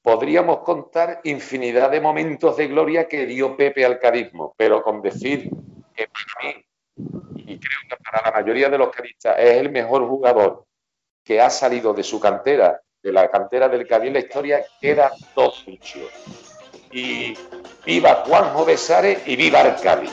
Podríamos 0.00 0.60
contar 0.60 1.20
infinidad 1.24 1.90
de 1.90 2.00
momentos 2.00 2.56
de 2.56 2.68
gloria 2.68 3.06
que 3.06 3.26
dio 3.26 3.58
Pepe 3.58 3.84
al 3.84 3.98
cadismo, 3.98 4.54
pero 4.56 4.82
con 4.82 5.02
decir 5.02 5.50
que 5.94 6.08
para 6.08 6.46
mí, 6.46 6.64
y 7.36 7.58
creo 7.58 7.78
que 7.88 7.96
para 8.04 8.30
la 8.30 8.40
mayoría 8.40 8.68
de 8.68 8.78
los 8.78 8.90
cadistas, 8.90 9.36
es 9.38 9.56
el 9.56 9.70
mejor 9.70 10.06
jugador 10.06 10.66
que 11.24 11.40
ha 11.40 11.50
salido 11.50 11.92
de 11.92 12.02
su 12.02 12.18
cantera, 12.18 12.80
de 13.02 13.12
la 13.12 13.30
cantera 13.30 13.68
del 13.68 13.86
Cádiz 13.86 14.08
en 14.08 14.14
la 14.14 14.18
historia, 14.20 14.64
queda 14.80 15.12
dos 15.34 15.64
dichos. 15.66 16.10
Y 16.92 17.34
viva 17.84 18.24
Juanjo 18.26 18.64
Besares 18.64 19.26
y 19.26 19.36
viva 19.36 19.60
el 19.62 19.80
Cádiz. 19.80 20.12